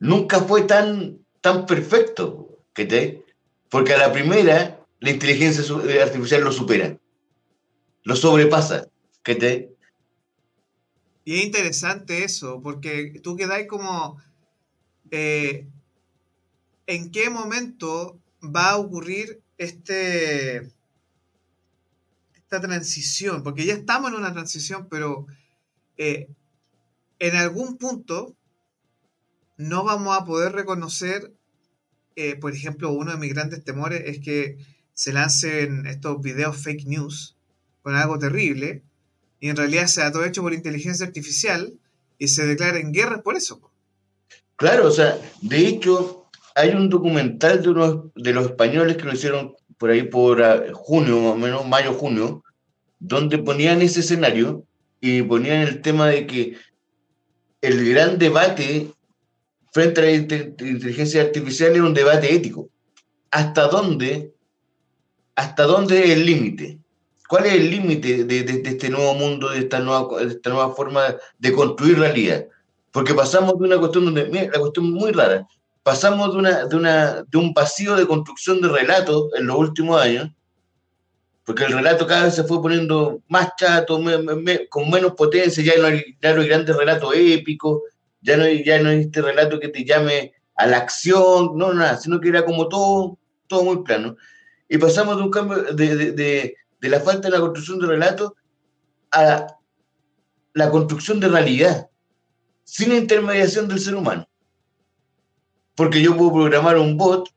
nunca 0.00 0.40
fue 0.40 0.62
tan, 0.62 1.20
tan 1.40 1.64
perfecto, 1.64 2.58
¿cachai? 2.72 3.22
Porque 3.68 3.92
a 3.92 3.98
la 3.98 4.12
primera 4.12 4.79
la 5.00 5.10
inteligencia 5.10 5.64
eh, 5.88 6.02
artificial 6.02 6.42
lo 6.44 6.52
supera, 6.52 6.98
lo 8.04 8.16
sobrepasa, 8.16 8.88
¿cachai? 9.22 9.70
Y 11.24 11.38
es 11.38 11.44
interesante 11.44 12.24
eso, 12.24 12.60
porque 12.62 13.18
tú 13.22 13.36
quedáis 13.36 13.66
como, 13.66 14.20
eh, 15.10 15.66
¿en 16.86 17.10
qué 17.10 17.30
momento 17.30 18.20
va 18.42 18.70
a 18.70 18.78
ocurrir 18.78 19.40
este, 19.56 20.70
esta 22.34 22.60
transición? 22.60 23.42
Porque 23.42 23.64
ya 23.64 23.74
estamos 23.74 24.10
en 24.10 24.18
una 24.18 24.32
transición, 24.32 24.86
pero 24.90 25.26
eh, 25.96 26.28
en 27.18 27.36
algún 27.36 27.78
punto 27.78 28.34
no 29.56 29.84
vamos 29.84 30.16
a 30.16 30.24
poder 30.24 30.52
reconocer, 30.52 31.32
por 32.40 32.52
ejemplo, 32.52 32.92
uno 32.92 33.12
de 33.12 33.16
mis 33.16 33.32
grandes 33.32 33.64
temores 33.64 34.02
es 34.04 34.20
que 34.20 34.58
se 35.00 35.14
lancen 35.14 35.86
estos 35.86 36.20
videos 36.20 36.58
fake 36.58 36.84
news 36.84 37.34
con 37.80 37.94
algo 37.94 38.18
terrible 38.18 38.82
y 39.40 39.48
en 39.48 39.56
realidad 39.56 39.86
sea 39.86 40.12
todo 40.12 40.26
hecho 40.26 40.42
por 40.42 40.52
inteligencia 40.52 41.06
artificial 41.06 41.72
y 42.18 42.28
se 42.28 42.46
declaren 42.46 42.92
guerras 42.92 43.22
por 43.22 43.34
eso. 43.34 43.62
Claro, 44.56 44.88
o 44.88 44.90
sea, 44.90 45.18
de 45.40 45.66
hecho, 45.66 46.26
hay 46.54 46.74
un 46.74 46.90
documental 46.90 47.62
de 47.62 47.70
unos 47.70 48.14
de 48.14 48.34
los 48.34 48.44
españoles 48.44 48.98
que 48.98 49.04
lo 49.04 49.14
hicieron 49.14 49.54
por 49.78 49.88
ahí 49.88 50.02
por 50.02 50.42
ah, 50.42 50.64
junio, 50.74 51.18
más 51.18 51.32
o 51.32 51.36
menos, 51.36 51.66
mayo, 51.66 51.94
junio, 51.94 52.44
donde 52.98 53.38
ponían 53.38 53.80
ese 53.80 54.00
escenario 54.00 54.66
y 55.00 55.22
ponían 55.22 55.62
el 55.62 55.80
tema 55.80 56.08
de 56.08 56.26
que 56.26 56.58
el 57.62 57.88
gran 57.88 58.18
debate 58.18 58.90
frente 59.72 60.00
a 60.02 60.04
la 60.04 60.12
inteligencia 60.12 61.22
artificial 61.22 61.74
es 61.74 61.80
un 61.80 61.94
debate 61.94 62.34
ético. 62.34 62.68
¿Hasta 63.30 63.68
dónde, 63.68 64.34
hasta 65.40 65.64
dónde 65.64 66.04
es 66.04 66.10
el 66.10 66.26
límite? 66.26 66.78
¿Cuál 67.26 67.46
es 67.46 67.54
el 67.54 67.70
límite 67.70 68.24
de, 68.24 68.62
este 68.62 68.90
nuevo 68.90 69.14
mundo, 69.14 69.48
de 69.48 69.60
esta 69.60 69.80
nueva, 69.80 70.74
forma 70.74 71.16
de 71.38 71.52
construir 71.52 71.98
realidad? 71.98 72.44
Porque 72.90 73.14
pasamos 73.14 73.58
de 73.58 73.64
una 73.64 73.78
cuestión 73.78 74.14
la 74.14 74.58
cuestión 74.58 74.92
muy 74.92 75.12
rara, 75.12 75.46
pasamos 75.82 76.32
de, 76.32 76.38
una, 76.38 76.64
de, 76.66 77.24
de 77.26 77.38
un 77.38 77.54
vacío 77.54 77.96
de 77.96 78.06
construcción 78.06 78.60
de 78.60 78.68
relatos 78.68 79.30
en 79.38 79.46
los 79.46 79.56
últimos 79.56 79.98
años, 80.02 80.30
porque 81.46 81.64
el 81.64 81.72
relato 81.72 82.06
cada 82.06 82.24
vez 82.24 82.34
se 82.34 82.44
fue 82.44 82.60
poniendo 82.60 83.22
más 83.28 83.52
chato, 83.56 83.98
con 84.68 84.90
menos 84.90 85.12
potencia, 85.14 85.64
ya 85.64 85.80
no, 85.80 85.86
hay, 85.86 86.18
ya 86.20 86.34
no 86.34 86.42
hay 86.42 86.48
grandes 86.48 86.76
relatos 86.76 87.14
épicos, 87.14 87.82
ya 88.20 88.36
no 88.36 88.44
hay, 88.44 88.62
ya 88.62 88.76
este 88.76 89.22
relato 89.22 89.58
que 89.58 89.68
te 89.68 89.86
llame 89.86 90.34
a 90.54 90.66
la 90.66 90.76
acción, 90.76 91.56
no, 91.56 91.72
nada, 91.72 91.96
sino 91.96 92.20
que 92.20 92.28
era 92.28 92.44
como 92.44 92.68
todo, 92.68 93.16
todo 93.46 93.64
muy 93.64 93.82
plano. 93.84 94.16
Y 94.70 94.78
pasamos 94.78 95.18
de 95.18 95.22
un 95.24 95.30
cambio 95.30 95.62
de, 95.74 96.54
de 96.80 96.88
la 96.88 97.00
falta 97.00 97.28
de 97.28 97.32
la 97.36 97.40
construcción 97.40 97.78
de 97.78 97.86
relatos 97.86 98.32
a 99.12 99.46
la 100.54 100.70
construcción 100.70 101.20
de 101.20 101.28
realidad, 101.28 101.90
sin 102.64 102.92
intermediación 102.92 103.68
del 103.68 103.80
ser 103.80 103.94
humano. 103.94 104.28
Porque 105.74 106.00
yo 106.00 106.16
puedo 106.16 106.32
programar 106.32 106.78
un 106.78 106.96
bot 106.96 107.28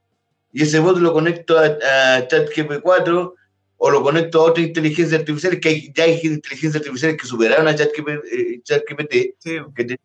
y 0.51 0.63
ese 0.63 0.79
bot 0.79 0.97
lo 0.97 1.13
conecto 1.13 1.57
a, 1.57 1.79
ChatGPT4 2.27 3.33
o 3.77 3.89
lo 3.89 4.03
conecto 4.03 4.39
a 4.39 4.51
otra 4.51 4.63
inteligencia 4.63 5.17
artificial, 5.17 5.59
que 5.59 5.69
hay, 5.69 5.93
ya 5.93 6.05
hay 6.05 6.19
inteligencias 6.23 6.75
artificiales 6.75 7.17
que 7.19 7.27
superaron 7.27 7.67
a 7.67 7.75
ChatGPT, 7.75 9.13
eh, 9.15 9.97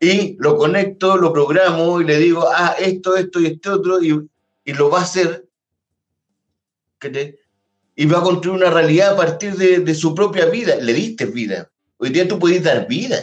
y 0.00 0.36
lo 0.38 0.56
conecto, 0.56 1.16
lo 1.16 1.32
programo 1.32 2.00
y 2.00 2.04
le 2.04 2.18
digo, 2.18 2.44
ah, 2.48 2.76
esto, 2.78 3.16
esto 3.16 3.40
y 3.40 3.46
este 3.46 3.70
otro, 3.70 4.02
y, 4.02 4.28
y 4.64 4.72
lo 4.74 4.90
va 4.90 5.00
a 5.00 5.02
hacer. 5.02 5.47
¿Qué 6.98 7.38
y 8.00 8.06
va 8.06 8.18
a 8.18 8.22
construir 8.22 8.62
una 8.62 8.70
realidad 8.70 9.14
a 9.14 9.16
partir 9.16 9.56
de, 9.56 9.94
su 9.96 10.14
propia 10.14 10.46
vida. 10.46 10.76
Le 10.76 10.92
diste 10.92 11.26
vida. 11.26 11.68
Hoy 11.96 12.10
día 12.10 12.28
tú 12.28 12.38
puedes 12.38 12.62
dar 12.62 12.86
vida 12.86 13.18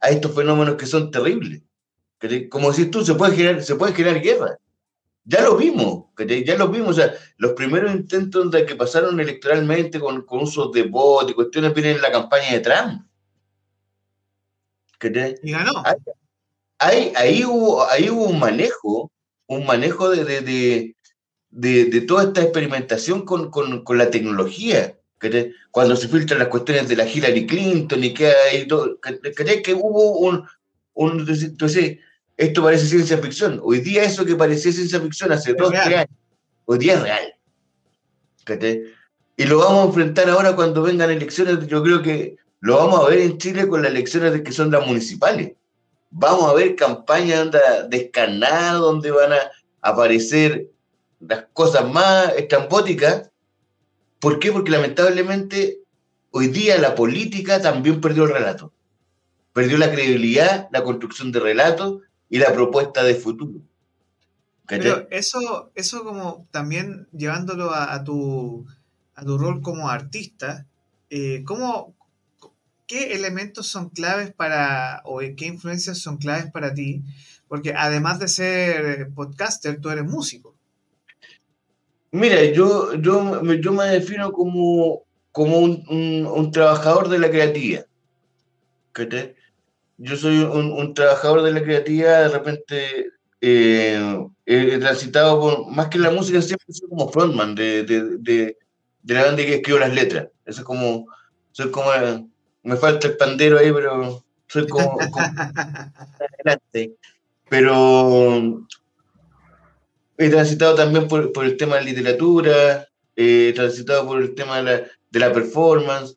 a 0.00 0.08
estos 0.08 0.34
fenómenos 0.34 0.74
que 0.74 0.86
son 0.86 1.12
terribles. 1.12 1.62
Como 2.50 2.72
decís 2.72 2.90
tú, 2.90 3.04
se 3.04 3.14
puede 3.14 3.36
generar, 3.36 3.62
se 3.62 3.76
puede 3.76 3.94
generar 3.94 4.20
guerra. 4.20 4.58
Ya 5.24 5.40
lo 5.42 5.56
vimos, 5.56 6.06
ya 6.18 6.56
lo 6.56 6.66
vimos. 6.66 6.90
O 6.90 6.92
sea, 6.94 7.14
los 7.36 7.52
primeros 7.52 7.94
intentos 7.94 8.50
de 8.50 8.66
que 8.66 8.74
pasaron 8.74 9.20
electoralmente 9.20 10.00
con, 10.00 10.22
con 10.22 10.42
usos 10.42 10.72
de 10.72 10.82
voto 10.82 11.30
y 11.30 11.34
cuestiones 11.34 11.72
vienen 11.72 11.94
en 11.94 12.02
la 12.02 12.10
campaña 12.10 12.54
de 12.54 12.60
Trump. 12.60 13.06
Y 15.44 15.52
ganó. 15.52 15.84
Ahí, 16.80 17.12
ahí, 17.14 17.44
hubo, 17.44 17.88
ahí 17.88 18.10
hubo 18.10 18.24
un 18.24 18.40
manejo, 18.40 19.12
un 19.46 19.64
manejo 19.64 20.10
de, 20.10 20.40
de, 20.40 20.95
toda 22.06 22.24
esta 22.24 22.42
experimentación 22.42 23.24
con, 23.24 23.50
la 23.98 24.10
tecnología. 24.10 24.94
Cuando 25.70 25.96
se 25.96 26.08
filtran 26.08 26.38
las 26.38 26.48
cuestiones 26.48 26.88
de 26.88 26.96
la 26.96 27.08
Hillary 27.08 27.46
Clinton 27.46 28.04
y 28.04 28.14
que 28.14 28.28
hay 28.28 28.66
todo, 28.66 28.98
que 29.00 29.74
hubo 29.74 30.18
un, 30.18 30.44
un 30.94 31.26
entonces, 31.28 31.98
esto 32.36 32.62
parece 32.62 32.86
ciencia 32.86 33.18
ficción. 33.18 33.60
Hoy 33.62 33.80
día 33.80 34.04
eso 34.04 34.24
que 34.24 34.36
parecía 34.36 34.72
ciencia 34.72 35.00
ficción 35.00 35.32
hace 35.32 35.54
dos, 35.54 35.70
tres 35.70 35.96
años, 35.96 36.06
hoy 36.66 36.78
día 36.78 36.94
es 36.94 37.02
real. 37.02 37.34
Y 39.36 39.44
lo 39.44 39.58
vamos 39.58 39.84
a 39.84 39.86
enfrentar 39.88 40.30
ahora 40.30 40.54
cuando 40.54 40.82
vengan 40.82 41.10
elecciones, 41.10 41.66
yo 41.66 41.82
creo 41.82 42.02
que 42.02 42.36
lo 42.60 42.76
vamos 42.76 43.00
a 43.00 43.08
ver 43.08 43.20
en 43.20 43.38
Chile 43.38 43.68
con 43.68 43.82
las 43.82 43.90
elecciones 43.90 44.32
de 44.32 44.42
que 44.42 44.52
son 44.52 44.70
las 44.70 44.86
municipales. 44.86 45.52
Vamos 46.10 46.50
a 46.50 46.54
ver 46.54 46.76
campañas 46.76 47.48
descarnadas 47.88 48.80
donde 48.80 49.10
van 49.10 49.32
a 49.32 49.50
aparecer 49.82 50.68
las 51.20 51.46
cosas 51.52 51.90
más 51.92 52.32
estrambóticas. 52.36 53.30
¿Por 54.20 54.38
qué? 54.38 54.52
Porque 54.52 54.70
lamentablemente 54.70 55.80
hoy 56.30 56.48
día 56.48 56.78
la 56.78 56.94
política 56.94 57.60
también 57.60 58.00
perdió 58.00 58.24
el 58.24 58.30
relato. 58.30 58.72
Perdió 59.52 59.78
la 59.78 59.90
credibilidad, 59.90 60.68
la 60.70 60.84
construcción 60.84 61.32
de 61.32 61.40
relatos 61.40 62.02
y 62.28 62.38
la 62.38 62.52
propuesta 62.52 63.02
de 63.02 63.14
futuro. 63.14 63.60
Pero 64.66 65.06
eso, 65.10 65.70
eso 65.74 66.04
como 66.04 66.46
también 66.50 67.06
llevándolo 67.12 67.72
a, 67.72 68.02
tu, 68.02 68.66
a 69.14 69.24
tu 69.24 69.38
rol 69.38 69.62
como 69.62 69.88
artista, 69.88 70.66
eh, 71.08 71.44
¿qué 72.86 73.14
elementos 73.14 73.68
son 73.68 73.90
claves 73.90 74.32
para, 74.32 75.02
o 75.04 75.20
qué 75.36 75.46
influencias 75.46 75.98
son 75.98 76.16
claves 76.16 76.50
para 76.50 76.74
ti? 76.74 77.04
Porque 77.46 77.74
además 77.74 78.18
de 78.18 78.28
ser 78.28 79.12
podcaster, 79.14 79.80
tú 79.80 79.90
eres 79.90 80.04
músico. 80.04 80.55
Mira, 82.16 82.42
yo, 82.44 82.94
yo, 82.94 83.42
yo 83.42 83.72
me 83.72 83.84
defino 83.88 84.32
como, 84.32 85.04
como 85.32 85.58
un, 85.58 86.50
trabajador 86.50 87.10
de 87.10 87.18
la 87.18 87.28
creatividad. 87.28 87.86
Yo 89.98 90.16
soy 90.16 90.38
un, 90.38 90.94
trabajador 90.94 91.42
de 91.42 91.52
la 91.52 91.62
creatividad, 91.62 92.22
de 92.22 92.38
repente 92.38 93.06
eh, 93.42 94.26
he, 94.46 94.78
transitado 94.78 95.38
por, 95.38 95.70
más 95.70 95.88
que 95.88 95.98
la 95.98 96.10
música, 96.10 96.40
siempre 96.40 96.66
soy 96.70 96.88
como 96.88 97.10
frontman 97.10 97.54
de, 97.54 97.84
de, 97.84 98.56
la 99.04 99.26
banda 99.26 99.44
que 99.44 99.56
escribo 99.56 99.78
las 99.78 99.92
letras. 99.92 100.28
Eso 100.46 100.60
es 100.60 100.66
como, 100.66 101.06
soy 101.52 101.70
como, 101.70 101.90
me 102.62 102.76
falta 102.76 103.08
el 103.08 103.18
pandero 103.18 103.58
ahí, 103.58 103.70
pero 103.72 104.24
soy 104.48 104.66
como, 104.66 104.96
como 104.96 105.26
adelante. 106.38 106.94
Pero 107.50 108.66
he 110.18 110.30
transitado 110.30 110.74
también 110.74 111.08
por, 111.08 111.32
el 111.44 111.56
tema 111.56 111.76
de 111.76 111.82
la 111.82 111.90
literatura, 111.90 112.88
he 113.14 113.52
transitado 113.54 114.06
por 114.06 114.22
el 114.22 114.34
tema 114.34 114.62
de 114.62 115.20
la, 115.20 115.32
performance, 115.32 116.16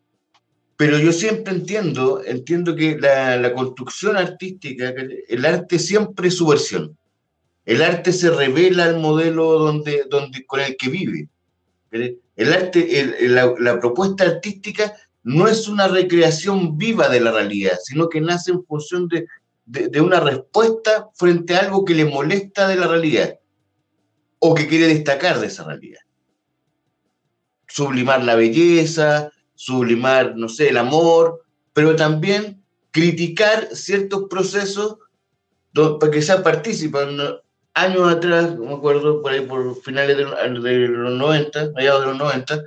pero 0.78 0.98
yo 0.98 1.12
siempre 1.12 1.54
entiendo, 1.54 2.22
entiendo 2.26 2.76
que 2.76 2.98
la, 2.98 3.54
construcción 3.54 4.18
artística, 4.18 4.94
el 5.28 5.46
arte 5.46 5.80
siempre 5.80 6.30
es 6.30 6.38
su 6.38 6.48
versión. 6.48 6.98
El 7.66 7.82
arte 7.82 8.14
se 8.14 8.32
revela 8.32 8.86
al 8.86 9.00
modelo 9.00 9.60
donde, 9.60 10.06
donde, 10.10 10.46
con 10.46 10.60
el 10.60 10.76
que 10.76 10.90
vive. 10.90 11.28
El 11.92 12.54
arte, 12.54 13.28
la, 13.28 13.80
propuesta 13.80 14.24
artística 14.24 14.96
no 15.24 15.48
es 15.48 15.68
una 15.68 15.88
recreación 15.88 16.78
viva 16.78 17.10
de 17.10 17.20
la 17.20 17.32
realidad, 17.32 17.78
sino 17.84 18.08
que 18.08 18.22
nace 18.22 18.52
en 18.52 18.64
función 18.64 19.08
de, 19.08 19.28
de 19.66 20.02
una 20.02 20.20
respuesta 20.20 21.10
frente 21.14 21.56
a 21.56 21.60
algo 21.60 21.84
que 21.86 21.94
le 21.94 22.06
molesta 22.06 22.68
de 22.68 22.78
la 22.78 22.88
realidad 22.88 23.40
o 24.40 24.56
que 24.56 24.68
quiere 24.68 24.88
destacar 24.88 25.40
de 25.40 25.48
esa 25.48 25.66
realidad. 25.66 26.00
sublimar 27.68 28.24
la 28.24 28.36
belleza, 28.36 29.32
sublimar, 29.54 30.36
no 30.36 30.50
sé, 30.50 30.70
el 30.70 30.78
amor, 30.78 31.44
pero 31.74 31.96
también 31.96 32.64
criticar 32.92 33.68
ciertos 33.74 34.24
procesos 34.28 34.98
para 35.74 36.12
que 36.12 36.22
sea 36.22 36.42
participan. 36.42 37.18
Años 37.76 38.12
atrás, 38.12 38.58
me 38.58 38.74
acuerdo, 38.74 39.22
por 39.22 39.32
ahí 39.32 39.42
por 39.42 39.80
finales 39.82 40.18
de, 40.18 40.24
los 40.24 41.14
90, 41.14 41.72
mediados 41.76 42.02
de 42.02 42.08
los 42.08 42.18
90, 42.18 42.64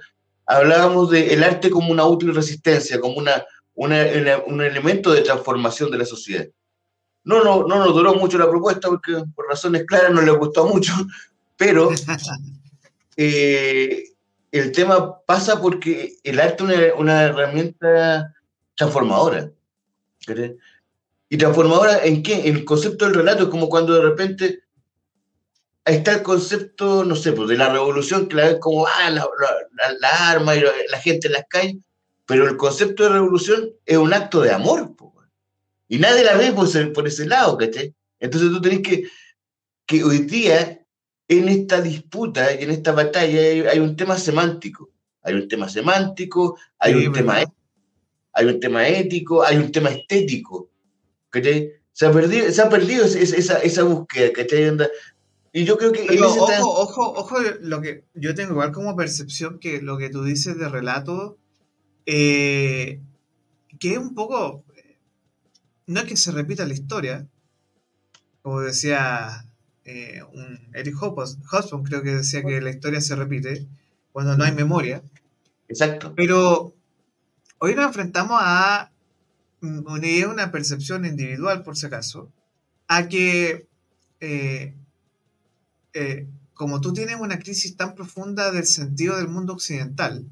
hablábamos 0.46 1.10
del 1.10 1.42
arte 1.42 1.68
como 1.68 1.90
una 1.90 2.04
útil 2.04 2.34
resistencia, 2.34 3.00
como 3.00 3.16
una, 3.16 3.44
un 3.74 4.60
elemento 4.62 5.12
de 5.12 5.22
transformación 5.22 5.90
de 5.90 5.98
la 5.98 6.06
sociedad. 6.06 6.46
No, 7.24 7.42
no, 7.42 7.66
no 7.66 7.78
nos 7.78 7.94
duró 7.94 8.14
mucho 8.14 8.38
la 8.38 8.48
propuesta 8.48 8.88
porque 8.88 9.22
por 9.34 9.48
razones 9.48 9.84
claras 9.86 10.12
no 10.12 10.22
le 10.22 10.32
gustó 10.32 10.66
mucho, 10.66 10.92
pero 11.62 11.90
eh, 13.16 14.04
el 14.50 14.72
tema 14.72 15.20
pasa 15.24 15.60
porque 15.60 16.16
el 16.24 16.40
arte 16.40 16.64
es 16.64 16.92
una, 16.96 17.22
herramienta 17.22 18.34
transformadora. 18.74 19.52
¿Y 21.28 21.36
transformadora 21.36 22.04
en 22.04 22.24
qué? 22.24 22.48
En 22.48 22.56
el 22.56 22.64
concepto 22.64 23.04
del 23.04 23.14
relato 23.14 23.44
es 23.44 23.48
como 23.48 23.68
cuando 23.68 23.94
de 23.94 24.02
repente 24.02 24.64
ahí 25.84 25.96
está 25.96 26.14
el 26.14 26.22
concepto, 26.24 27.04
no 27.04 27.14
sé, 27.14 27.30
pues 27.30 27.48
de 27.48 27.56
la 27.56 27.72
revolución, 27.72 28.26
que 28.26 28.36
la 28.36 28.46
ves 28.46 28.58
como, 28.60 28.84
ah, 28.86 29.10
la, 29.10 29.28
la, 30.00 30.30
arma 30.30 30.56
y 30.56 30.60
la, 30.60 30.98
gente 30.98 31.28
en 31.28 31.34
las 31.34 31.44
calles, 31.48 31.76
pero 32.26 32.48
el 32.48 32.56
concepto 32.56 33.04
de 33.04 33.10
revolución 33.10 33.70
es 33.86 33.98
un 33.98 34.12
acto 34.12 34.40
de 34.40 34.50
amor, 34.50 34.94
y 35.88 35.98
nadie 35.98 36.24
la 36.24 36.36
ve 36.36 36.52
por 36.52 36.66
ese, 36.66 36.86
por 36.86 37.06
ese 37.06 37.26
lado, 37.26 37.56
¿cachai? 37.56 37.94
Entonces 38.18 38.50
tú 38.50 38.60
tenés 38.60 38.80
que, 38.80 39.04
que 39.86 40.04
hoy 40.04 40.18
día, 40.18 40.81
en 41.38 41.48
esta 41.48 41.80
disputa 41.80 42.54
y 42.54 42.64
en 42.64 42.70
esta 42.70 42.92
batalla, 42.92 43.70
hay, 43.70 43.78
un 43.78 43.96
tema 43.96 44.18
semántico. 44.18 44.90
Hay 45.22 45.34
un 45.34 45.48
tema 45.48 45.68
semántico, 45.68 46.58
hay 46.78 46.94
un 46.94 47.12
tema 47.12 47.44
hay 48.34 48.46
un 48.46 48.60
tema 48.60 48.88
ético, 48.88 49.44
hay 49.44 49.58
un 49.58 49.70
tema 49.70 49.90
estético. 49.90 50.70
¿cachai? 51.30 51.72
Se 51.92 52.06
ha 52.06 52.12
perdido, 52.12 52.50
se 52.50 52.62
ha 52.62 52.68
perdido 52.68 53.04
esa, 53.04 53.58
esa 53.58 53.82
búsqueda, 53.82 54.32
¿cachai? 54.32 54.76
Y 55.52 55.64
yo 55.64 55.76
creo 55.76 55.92
que... 55.92 56.06
ojo, 56.22 56.46
ojo, 56.46 57.12
ojo, 57.12 57.36
lo 57.60 57.82
que 57.82 58.04
yo 58.14 58.34
tengo 58.34 58.52
igual 58.52 58.72
como 58.72 58.96
percepción 58.96 59.58
que 59.58 59.82
lo 59.82 59.98
que 59.98 60.08
tú 60.08 60.24
dices 60.24 60.58
de 60.58 60.68
relato, 60.68 61.36
eh, 62.06 63.00
que 63.78 63.92
es 63.92 63.98
un 63.98 64.14
poco... 64.14 64.64
No 65.86 66.00
es 66.00 66.06
que 66.06 66.16
se 66.16 66.30
repita 66.30 66.64
la 66.64 66.72
historia, 66.72 67.26
como 68.40 68.60
decía 68.60 69.44
eh, 69.84 70.22
un 70.32 70.60
Eric 70.74 70.96
Hobsbawm, 70.96 71.82
creo 71.82 72.02
que 72.02 72.16
decía 72.16 72.42
que 72.42 72.60
la 72.60 72.70
historia 72.70 73.00
se 73.00 73.16
repite 73.16 73.66
cuando 74.12 74.36
no 74.36 74.44
hay 74.44 74.52
memoria. 74.52 75.02
Exacto. 75.68 76.12
Pero 76.16 76.74
hoy 77.58 77.74
nos 77.74 77.86
enfrentamos 77.86 78.38
a 78.40 78.90
una, 79.60 80.28
una 80.28 80.52
percepción 80.52 81.04
individual, 81.04 81.62
por 81.62 81.76
si 81.76 81.86
acaso, 81.86 82.30
a 82.88 83.08
que 83.08 83.66
eh, 84.20 84.74
eh, 85.94 86.28
como 86.54 86.80
tú 86.80 86.92
tienes 86.92 87.16
una 87.16 87.38
crisis 87.38 87.76
tan 87.76 87.94
profunda 87.94 88.50
del 88.52 88.66
sentido 88.66 89.16
del 89.16 89.28
mundo 89.28 89.52
occidental 89.52 90.24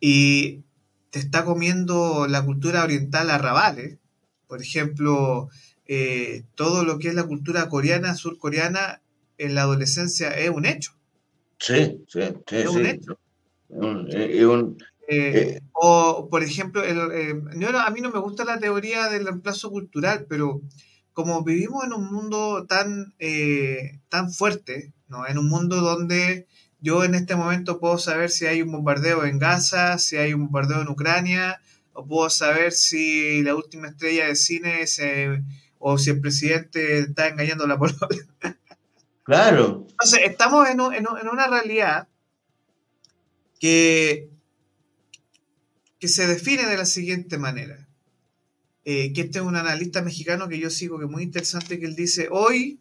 y 0.00 0.62
te 1.10 1.18
está 1.18 1.44
comiendo 1.44 2.26
la 2.26 2.44
cultura 2.44 2.84
oriental 2.84 3.30
a 3.30 3.38
rabales, 3.38 3.98
por 4.46 4.60
ejemplo, 4.60 5.48
eh, 5.92 6.44
todo 6.54 6.84
lo 6.84 7.00
que 7.00 7.08
es 7.08 7.14
la 7.14 7.24
cultura 7.24 7.68
coreana, 7.68 8.14
surcoreana, 8.14 9.02
en 9.38 9.56
la 9.56 9.62
adolescencia 9.62 10.30
es 10.30 10.48
un 10.48 10.64
hecho. 10.64 10.92
Sí, 11.58 12.04
sí, 12.06 12.20
sí. 12.46 12.56
Es 12.56 12.68
un 12.68 12.86
hecho. 12.86 13.18
Eh, 15.08 15.60
o, 15.72 16.28
por 16.30 16.44
ejemplo, 16.44 16.80
a 16.82 17.90
mí 17.90 18.00
no 18.00 18.10
me 18.12 18.20
gusta 18.20 18.44
la 18.44 18.60
teoría 18.60 19.08
del 19.08 19.24
reemplazo 19.24 19.68
cultural, 19.68 20.26
pero 20.28 20.62
como 21.12 21.42
vivimos 21.42 21.84
en 21.84 21.92
un 21.92 22.12
mundo 22.12 22.66
tan, 22.68 23.12
eh, 23.18 23.98
tan 24.08 24.32
fuerte, 24.32 24.92
¿no? 25.08 25.26
en 25.26 25.38
un 25.38 25.48
mundo 25.48 25.80
donde 25.80 26.46
yo 26.80 27.02
en 27.02 27.16
este 27.16 27.34
momento 27.34 27.80
puedo 27.80 27.98
saber 27.98 28.30
si 28.30 28.46
hay 28.46 28.62
un 28.62 28.70
bombardeo 28.70 29.24
en 29.24 29.40
Gaza, 29.40 29.98
si 29.98 30.18
hay 30.18 30.34
un 30.34 30.44
bombardeo 30.44 30.82
en 30.82 30.88
Ucrania, 30.88 31.60
o 31.94 32.06
puedo 32.06 32.30
saber 32.30 32.70
si 32.70 33.42
la 33.42 33.56
última 33.56 33.88
estrella 33.88 34.28
de 34.28 34.36
cine 34.36 34.86
o 35.80 35.98
si 35.98 36.10
el 36.10 36.20
presidente 36.20 37.00
está 37.00 37.26
engañando 37.26 37.64
a 37.64 37.68
la 37.68 37.78
población. 37.78 38.10
Claro. 39.22 39.86
Entonces, 39.90 40.22
estamos 40.24 40.68
en, 40.68 40.80
en, 40.80 41.06
en 41.20 41.28
una 41.28 41.46
realidad 41.46 42.08
que, 43.60 44.28
que 46.00 46.08
se 46.08 46.26
define 46.26 46.66
de 46.66 46.76
la 46.76 46.86
siguiente 46.86 47.38
manera. 47.38 47.86
Eh, 48.84 49.12
que 49.12 49.20
este 49.20 49.38
es 49.38 49.44
un 49.44 49.56
analista 49.56 50.02
mexicano 50.02 50.48
que 50.48 50.58
yo 50.58 50.70
sigo, 50.70 50.98
que 50.98 51.04
es 51.04 51.10
muy 51.10 51.22
interesante, 51.22 51.78
que 51.78 51.86
él 51.86 51.94
dice, 51.94 52.28
hoy 52.30 52.80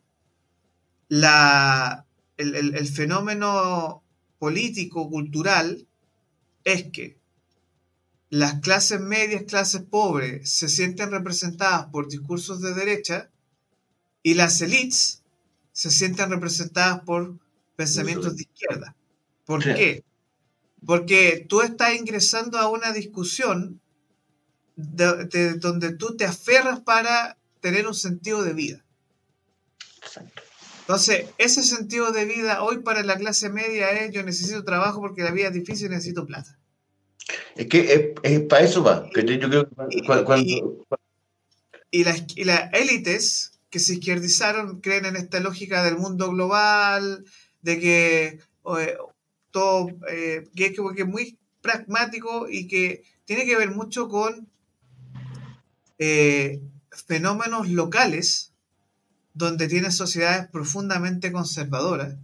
la, 1.10 2.06
el, 2.38 2.88
fenómeno 2.88 4.04
político, 4.40 5.10
cultural, 5.10 5.88
es 6.64 6.86
que 6.92 7.19
las 8.30 8.60
clases 8.60 9.00
medias, 9.02 9.44
clases 9.44 9.82
pobres, 9.82 10.50
se 10.52 10.70
sienten 10.70 11.12
representadas 11.12 11.88
por 11.88 12.08
discursos 12.08 12.62
de 12.62 12.74
derecha 12.74 13.30
y 14.22 14.36
las 14.36 14.62
elites 14.62 15.24
se 15.72 15.90
sienten 15.90 16.30
representadas 16.30 17.02
por 17.02 17.38
pensamientos 17.76 18.36
de 18.36 18.44
izquierda. 18.44 18.96
¿Por 19.46 19.64
qué? 19.64 20.04
Porque 20.86 21.46
tú 21.50 21.62
estás 21.62 21.96
ingresando 21.96 22.60
a 22.60 22.70
una 22.70 22.92
discusión 22.92 23.82
de, 24.76 25.56
donde 25.56 25.96
tú 25.96 26.16
te 26.16 26.26
aferras 26.26 26.82
para 26.82 27.38
tener 27.62 27.88
un 27.88 27.96
sentido 27.96 28.44
de 28.44 28.54
vida. 28.54 28.86
Entonces, 30.82 31.28
ese 31.38 31.64
sentido 31.64 32.12
de 32.12 32.26
vida 32.26 32.64
hoy 32.64 32.80
para 32.80 33.04
la 33.04 33.18
clase 33.18 33.50
media 33.50 33.92
es 33.92 34.12
yo 34.12 34.24
necesito 34.24 34.64
trabajo 34.64 35.00
porque 35.00 35.24
la 35.24 35.32
vida 35.32 35.48
es 35.48 35.54
difícil 35.54 35.88
y 35.88 35.90
necesito 35.90 36.26
plata. 36.26 36.59
Es 37.56 37.68
que 37.68 38.16
es, 38.24 38.42
para 38.42 38.64
eso 38.64 38.84
va. 38.84 39.10
y, 41.92 42.04
las, 42.04 42.24
élites 42.74 43.60
que 43.70 43.80
se 43.80 43.94
izquierdizaron 43.94 44.82
creen 44.82 45.06
en 45.06 45.16
esta 45.16 45.40
lógica 45.40 45.84
del 45.84 45.98
mundo 45.98 46.32
global, 46.32 47.26
de 47.62 47.80
que 47.80 48.40
todo 49.52 49.90
eh, 50.10 50.48
que 50.56 50.74
es 50.98 51.08
muy 51.08 51.38
pragmático 51.62 52.48
y 52.50 52.68
que 52.68 53.04
tiene 53.26 53.46
que 53.46 53.58
ver 53.58 53.72
mucho 53.72 54.08
con 54.08 54.48
eh, 55.98 56.62
fenómenos 56.92 57.70
locales 57.70 58.54
donde 59.34 59.68
tienes 59.68 59.96
sociedades 59.96 60.48
profundamente 60.48 61.32
conservadoras 61.32 62.16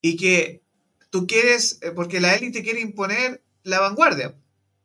y 0.00 0.16
que 0.16 0.62
tú 1.10 1.26
quieres, 1.26 1.78
eh, 1.82 1.92
porque 1.92 2.20
la 2.20 2.34
élite 2.34 2.62
quiere 2.62 2.80
imponer 2.80 3.42
la 3.62 3.80
vanguardia, 3.80 4.36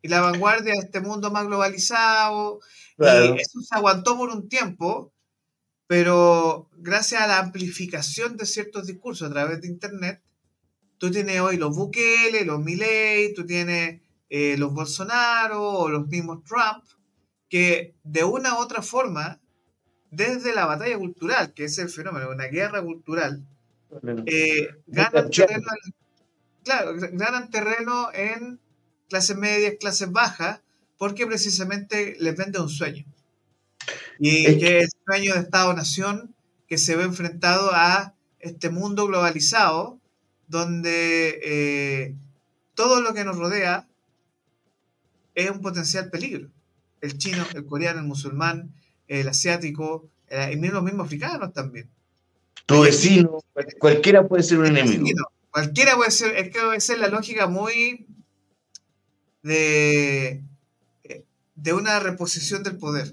y 0.02 0.08
la 0.08 0.20
vanguardia 0.20 0.72
de 0.72 0.80
este 0.80 1.00
mundo 1.00 1.30
más 1.30 1.46
globalizado, 1.46 2.60
y 2.98 3.40
eso 3.40 3.60
se 3.60 3.74
aguantó 3.74 4.16
por 4.16 4.30
un 4.30 4.48
tiempo, 4.48 5.12
pero 5.86 6.68
gracias 6.76 7.22
a 7.22 7.26
la 7.26 7.38
amplificación 7.38 8.36
de 8.36 8.46
ciertos 8.46 8.86
discursos 8.86 9.28
a 9.28 9.32
través 9.32 9.60
de 9.60 9.68
Internet, 9.68 10.22
tú 10.98 11.10
tienes 11.10 11.40
hoy 11.40 11.56
los 11.56 11.74
Bukele, 11.74 12.44
los 12.44 12.60
Milley, 12.60 13.34
tú 13.34 13.44
tienes 13.44 14.00
eh, 14.28 14.56
los 14.58 14.72
Bolsonaro 14.72 15.62
o 15.62 15.88
los 15.88 16.06
mismos 16.08 16.42
Trump, 16.44 16.84
que 17.48 17.94
de 18.02 18.24
una 18.24 18.54
u 18.54 18.58
otra 18.58 18.82
forma, 18.82 19.40
desde 20.10 20.54
la 20.54 20.66
batalla 20.66 20.98
cultural, 20.98 21.52
que 21.54 21.64
es 21.64 21.78
el 21.78 21.88
fenómeno, 21.88 22.30
una 22.30 22.46
guerra 22.46 22.82
cultural, 22.82 23.46
eh, 24.26 24.68
ganan, 24.86 25.30
terreno, 25.30 25.62
claro, 26.64 26.94
ganan 27.12 27.50
terreno 27.50 28.08
en 28.12 28.58
clases 29.08 29.36
medias, 29.36 29.74
clases 29.78 30.10
bajas, 30.10 30.60
porque 30.98 31.26
precisamente 31.26 32.16
les 32.18 32.36
vende 32.36 32.60
un 32.60 32.68
sueño. 32.68 33.04
Y 34.18 34.58
que 34.58 34.78
es 34.80 34.84
el 34.84 34.90
sueño 35.04 35.34
de 35.34 35.40
Estado-Nación 35.40 36.34
que 36.66 36.78
se 36.78 36.96
ve 36.96 37.04
enfrentado 37.04 37.70
a 37.72 38.14
este 38.40 38.70
mundo 38.70 39.06
globalizado, 39.06 39.98
donde 40.48 41.40
eh, 41.42 42.14
todo 42.74 43.00
lo 43.00 43.14
que 43.14 43.24
nos 43.24 43.36
rodea 43.36 43.86
es 45.34 45.50
un 45.50 45.60
potencial 45.60 46.10
peligro. 46.10 46.48
El 47.00 47.18
chino, 47.18 47.44
el 47.54 47.66
coreano, 47.66 48.00
el 48.00 48.06
musulmán, 48.06 48.72
el 49.08 49.28
asiático, 49.28 50.08
eh, 50.28 50.52
y 50.52 50.68
los 50.68 50.82
mismos 50.82 51.06
africanos 51.06 51.52
también. 51.52 51.88
Tu 52.66 52.80
vecino, 52.80 53.38
cualquiera 53.78 54.26
puede 54.26 54.42
ser 54.42 54.58
un 54.58 54.66
enemigo. 54.66 55.28
Cualquiera 55.54 55.94
puede 55.94 56.10
ser, 56.10 56.36
es 56.36 56.50
que 56.50 56.80
ser 56.80 56.98
la 56.98 57.06
lógica 57.06 57.46
muy 57.46 58.06
de, 59.40 60.42
de 61.54 61.72
una 61.72 62.00
reposición 62.00 62.64
del 62.64 62.76
poder. 62.76 63.12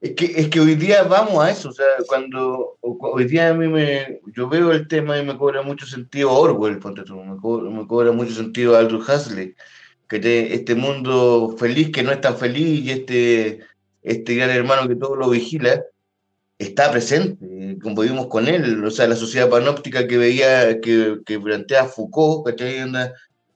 Es 0.00 0.16
que, 0.16 0.24
es 0.24 0.48
que 0.48 0.58
hoy 0.58 0.74
día 0.74 1.04
vamos 1.04 1.44
a 1.44 1.50
eso, 1.50 1.68
o 1.68 1.72
sea, 1.72 1.86
cuando 2.08 2.78
hoy 2.80 3.24
día 3.26 3.50
a 3.50 3.54
mí 3.54 3.68
me, 3.68 4.20
yo 4.34 4.48
veo 4.48 4.72
el 4.72 4.88
tema 4.88 5.18
y 5.18 5.24
me 5.24 5.36
cobra 5.36 5.62
mucho 5.62 5.86
sentido 5.86 6.32
Orwell, 6.32 6.80
ponte 6.80 7.04
tú, 7.04 7.22
me, 7.22 7.36
cobra, 7.86 8.10
mucho 8.10 8.34
sentido 8.34 8.76
Aldous 8.76 9.08
Huxley, 9.08 9.54
que 10.08 10.52
este 10.52 10.74
mundo 10.74 11.54
feliz 11.58 11.92
que 11.92 12.02
no 12.02 12.10
es 12.10 12.20
tan 12.20 12.36
feliz 12.36 12.80
y 12.80 12.90
este, 12.90 13.60
este 14.02 14.34
gran 14.34 14.50
hermano 14.50 14.88
que 14.88 14.96
todo 14.96 15.14
lo 15.14 15.30
vigila, 15.30 15.84
está 16.60 16.90
presente, 16.90 17.78
como 17.82 18.02
vimos 18.02 18.26
con 18.26 18.46
él, 18.46 18.84
o 18.84 18.90
sea, 18.90 19.08
la 19.08 19.16
sociedad 19.16 19.48
panóptica 19.48 20.06
que 20.06 20.18
veía, 20.18 20.78
que, 20.80 21.20
que 21.24 21.40
plantea 21.40 21.86
Foucault, 21.86 22.46
¿cachai? 22.46 22.84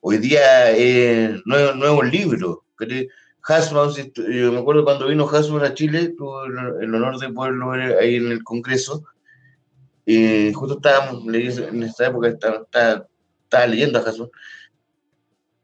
Hoy 0.00 0.18
día 0.18 0.72
eh, 0.72 1.38
no, 1.44 1.56
es 1.56 1.90
un 1.90 2.10
libro, 2.10 2.64
¿cachai? 2.76 3.08
Hasman, 3.46 3.90
yo 4.14 4.52
me 4.52 4.58
acuerdo 4.58 4.84
cuando 4.84 5.06
vino 5.06 5.28
Hasman 5.28 5.64
a 5.64 5.74
Chile, 5.74 6.14
tuve 6.16 6.46
el 6.82 6.94
honor 6.94 7.18
de 7.18 7.28
poderlo 7.28 7.70
ver 7.70 7.98
ahí 7.98 8.16
en 8.16 8.32
el 8.32 8.42
Congreso, 8.42 9.04
y 10.06 10.50
justo 10.54 10.76
estábamos, 10.76 11.26
en 11.26 11.82
esta 11.82 12.06
época 12.06 12.28
estaba, 12.28 13.66
leyendo 13.66 13.98
a 13.98 14.02
Hasman, 14.02 14.30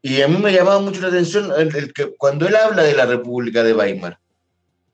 y 0.03 0.21
a 0.21 0.27
mí 0.27 0.37
me 0.37 0.53
llamaba 0.53 0.79
mucho 0.79 1.01
la 1.01 1.07
atención 1.07 1.51
el, 1.57 1.91
que 1.91 2.13
cuando 2.17 2.47
él 2.47 2.55
habla 2.55 2.83
de 2.83 2.93
la 2.93 3.07
República 3.07 3.63
de 3.63 3.73
Weimar, 3.73 4.20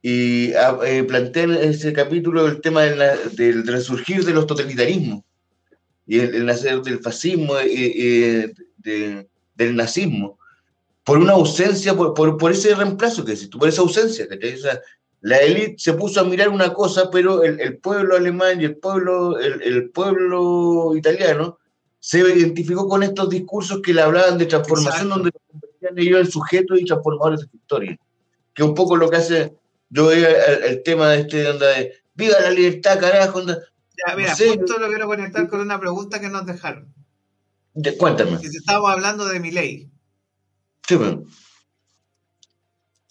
y 0.01 0.53
ah, 0.53 0.77
eh, 0.85 1.03
plantea 1.03 1.43
en 1.43 1.53
ese 1.55 1.91
capítulo 1.93 2.47
el 2.47 2.61
tema 2.61 2.83
del, 2.83 3.67
resurgir 3.67 4.23
de 4.25 4.33
los 4.33 4.47
totalitarismos, 4.47 5.23
y 6.05 6.19
el, 6.19 6.45
nacer 6.45 6.81
del 6.81 6.99
fascismo, 6.99 7.55
y, 7.61 8.53
del 8.83 9.75
nazismo 9.75 10.37
por 11.07 11.19
una 11.19 11.33
ausencia, 11.33 11.95
por, 11.95 12.13
por, 12.13 12.51
ese 12.51 12.75
reemplazo 12.75 13.23
que 13.23 13.31
existe, 13.31 13.57
por 13.57 13.69
esa 13.69 13.79
ausencia. 13.79 14.27
O 14.29 14.57
sea, 14.57 14.81
la 15.21 15.37
élite 15.37 15.75
se 15.77 15.93
puso 15.93 16.19
a 16.19 16.25
mirar 16.25 16.49
una 16.49 16.73
cosa, 16.73 17.09
pero 17.09 17.43
el, 17.43 17.61
el 17.61 17.77
pueblo 17.77 18.17
alemán 18.17 18.59
y 18.59 18.65
el 18.65 18.75
pueblo, 18.75 19.39
el, 19.39 19.61
el, 19.61 19.89
pueblo 19.89 20.97
italiano 20.97 21.59
se 22.01 22.19
identificó 22.19 22.89
con 22.89 23.03
estos 23.03 23.29
discursos 23.29 23.81
que 23.81 23.93
le 23.93 24.01
hablaban 24.01 24.37
de 24.37 24.47
transformación, 24.47 25.07
donde 25.07 25.31
convertían 25.31 25.97
ellos 25.97 26.19
en 26.19 26.29
sujetos 26.29 26.77
y 26.81 26.83
transformadores 26.83 27.39
de 27.39 27.57
historia. 27.57 27.97
Que 28.53 28.63
un 28.63 28.75
poco 28.75 28.97
lo 28.97 29.09
que 29.09 29.15
hace, 29.15 29.53
yo 29.89 30.07
veo 30.07 30.27
el, 30.65 30.83
tema 30.83 31.09
de 31.09 31.21
este, 31.21 31.47
onda 31.47 31.67
de, 31.67 31.93
viva 32.13 32.39
la 32.39 32.51
libertad, 32.51 32.99
carajo, 32.99 33.39
onda, 33.39 33.59
ya, 34.05 34.15
mira, 34.15 34.35
justo 34.35 34.77
lo 34.79 34.87
quiero 34.87 35.07
conectar 35.07 35.47
con 35.47 35.59
una 35.59 35.79
pregunta 35.79 36.19
que 36.19 36.29
nos 36.29 36.45
dejaron. 36.45 36.93
De, 37.73 37.97
cuéntame. 37.97 38.37
Si 38.39 38.57
estamos 38.57 38.89
hablando 38.89 39.25
de 39.25 39.39
mi 39.39 39.51
ley. 39.51 39.89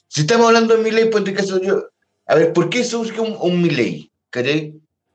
Si 0.09 0.20
estamos 0.20 0.47
hablando 0.47 0.77
de 0.77 0.83
mi 0.83 0.91
ley, 0.91 1.11
pues 1.11 1.27
en 1.27 1.35
caso 1.35 1.61
yo. 1.61 1.89
A 2.27 2.35
ver, 2.35 2.53
¿por 2.53 2.70
qué 2.70 2.85
surge 2.85 3.20
un, 3.20 3.37
un 3.41 3.62
Milei? 3.62 4.11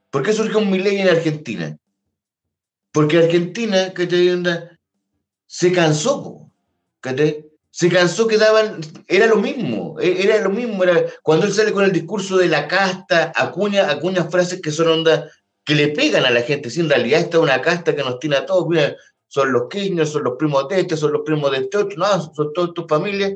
¿Por 0.10 0.24
qué 0.24 0.34
surge 0.34 0.58
un 0.58 0.70
Milei 0.70 1.00
en 1.00 1.10
Argentina? 1.10 1.78
Porque 2.92 3.18
Argentina, 3.18 3.94
¿cachai? 3.94 4.44
Se 5.48 5.72
cansó, 5.72 6.52
¿cachai? 7.00 7.51
Se 7.72 7.90
cansó 7.90 8.28
que 8.28 8.38
daban, 8.38 8.82
era 9.08 9.28
lo 9.28 9.38
mismo, 9.38 9.98
e, 10.00 10.24
era 10.24 10.40
lo 10.42 10.50
mismo, 10.50 10.84
era 10.84 11.06
cuando 11.24 11.46
él 11.46 11.54
sale 11.54 11.72
con 11.72 11.86
el 11.86 11.92
discurso 11.92 12.38
de 12.38 12.48
la 12.48 12.68
casta, 12.68 13.32
acuña, 13.36 13.90
acuña 13.90 14.26
frases 14.26 14.62
que 14.62 14.72
son 14.72 14.90
onda, 14.90 15.32
que 15.64 15.76
le 15.76 15.88
pegan 15.88 16.26
a 16.26 16.32
la 16.32 16.42
gente, 16.42 16.70
si 16.70 16.82
en 16.82 16.90
realidad 16.90 17.22
esta 17.22 17.38
es 17.38 17.44
una 17.44 17.62
casta 17.62 17.96
que 17.96 18.04
nos 18.04 18.20
tiene 18.20 18.36
a 18.36 18.46
todos, 18.46 18.68
mira, 18.68 18.96
son 19.28 19.54
los 19.54 19.70
Kirchner, 19.70 20.06
son 20.06 20.26
los 20.26 20.36
primos 20.38 20.68
de 20.68 20.82
este, 20.82 20.98
son 20.98 21.14
los 21.14 21.22
primos 21.22 21.50
de 21.52 21.60
este 21.60 21.78
otro, 21.78 21.98
no, 21.98 22.34
son 22.34 22.52
todas 22.54 22.74
tus 22.74 22.86
familias, 22.88 23.34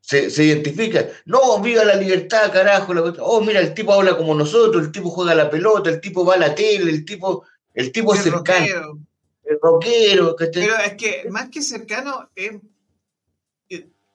se, 0.00 0.28
se 0.30 0.44
identifica. 0.44 1.06
No, 1.24 1.60
viva 1.60 1.84
la 1.84 1.94
libertad, 1.94 2.52
carajo. 2.52 2.92
oh, 3.20 3.40
mira, 3.40 3.60
el 3.60 3.72
tipo 3.72 3.92
habla 3.92 4.16
como 4.16 4.34
nosotros, 4.34 4.82
el 4.82 4.92
tipo 4.92 5.08
juega 5.10 5.34
la 5.34 5.48
pelota, 5.48 5.90
el 5.90 6.00
tipo 6.00 6.24
va 6.24 6.34
a 6.34 6.38
la 6.38 6.54
tele, 6.54 6.90
el 6.90 7.04
tipo, 7.04 7.44
el 7.72 7.92
tipo 7.92 8.14
es 8.14 8.22
cercano. 8.22 8.98
El 9.44 9.58
rockero. 9.62 10.36
Pero 10.36 10.76
es 10.84 10.94
que 10.94 11.26
más 11.30 11.48
que 11.48 11.62
cercano 11.62 12.28
es, 12.34 12.52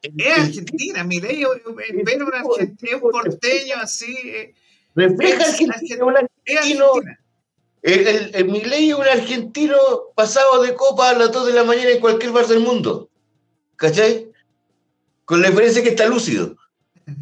es 0.01 0.37
Argentina, 0.37 1.03
mi 1.03 1.19
ley, 1.19 1.43
ver 2.03 2.23
un 2.23 2.33
argentino, 2.33 2.99
un 3.01 3.11
porteño 3.11 3.75
así. 3.81 4.15
Eh, 4.25 4.53
refleja 4.95 5.43
es 5.43 5.61
argentino. 5.61 6.93
El, 7.81 8.07
el, 8.07 8.35
el 8.35 8.45
Milei 8.45 8.89
es 8.89 8.95
un 8.95 9.07
argentino 9.07 9.77
pasado 10.15 10.61
de 10.63 10.73
copa 10.73 11.09
a 11.09 11.13
las 11.13 11.31
2 11.31 11.47
de 11.47 11.53
la 11.53 11.63
mañana 11.63 11.91
en 11.91 11.99
cualquier 11.99 12.31
bar 12.31 12.47
del 12.47 12.59
mundo. 12.59 13.09
¿Cachai? 13.75 14.31
Con 15.25 15.41
la 15.41 15.49
diferencia 15.49 15.83
que 15.83 15.89
está 15.89 16.07
lúcido. 16.07 16.57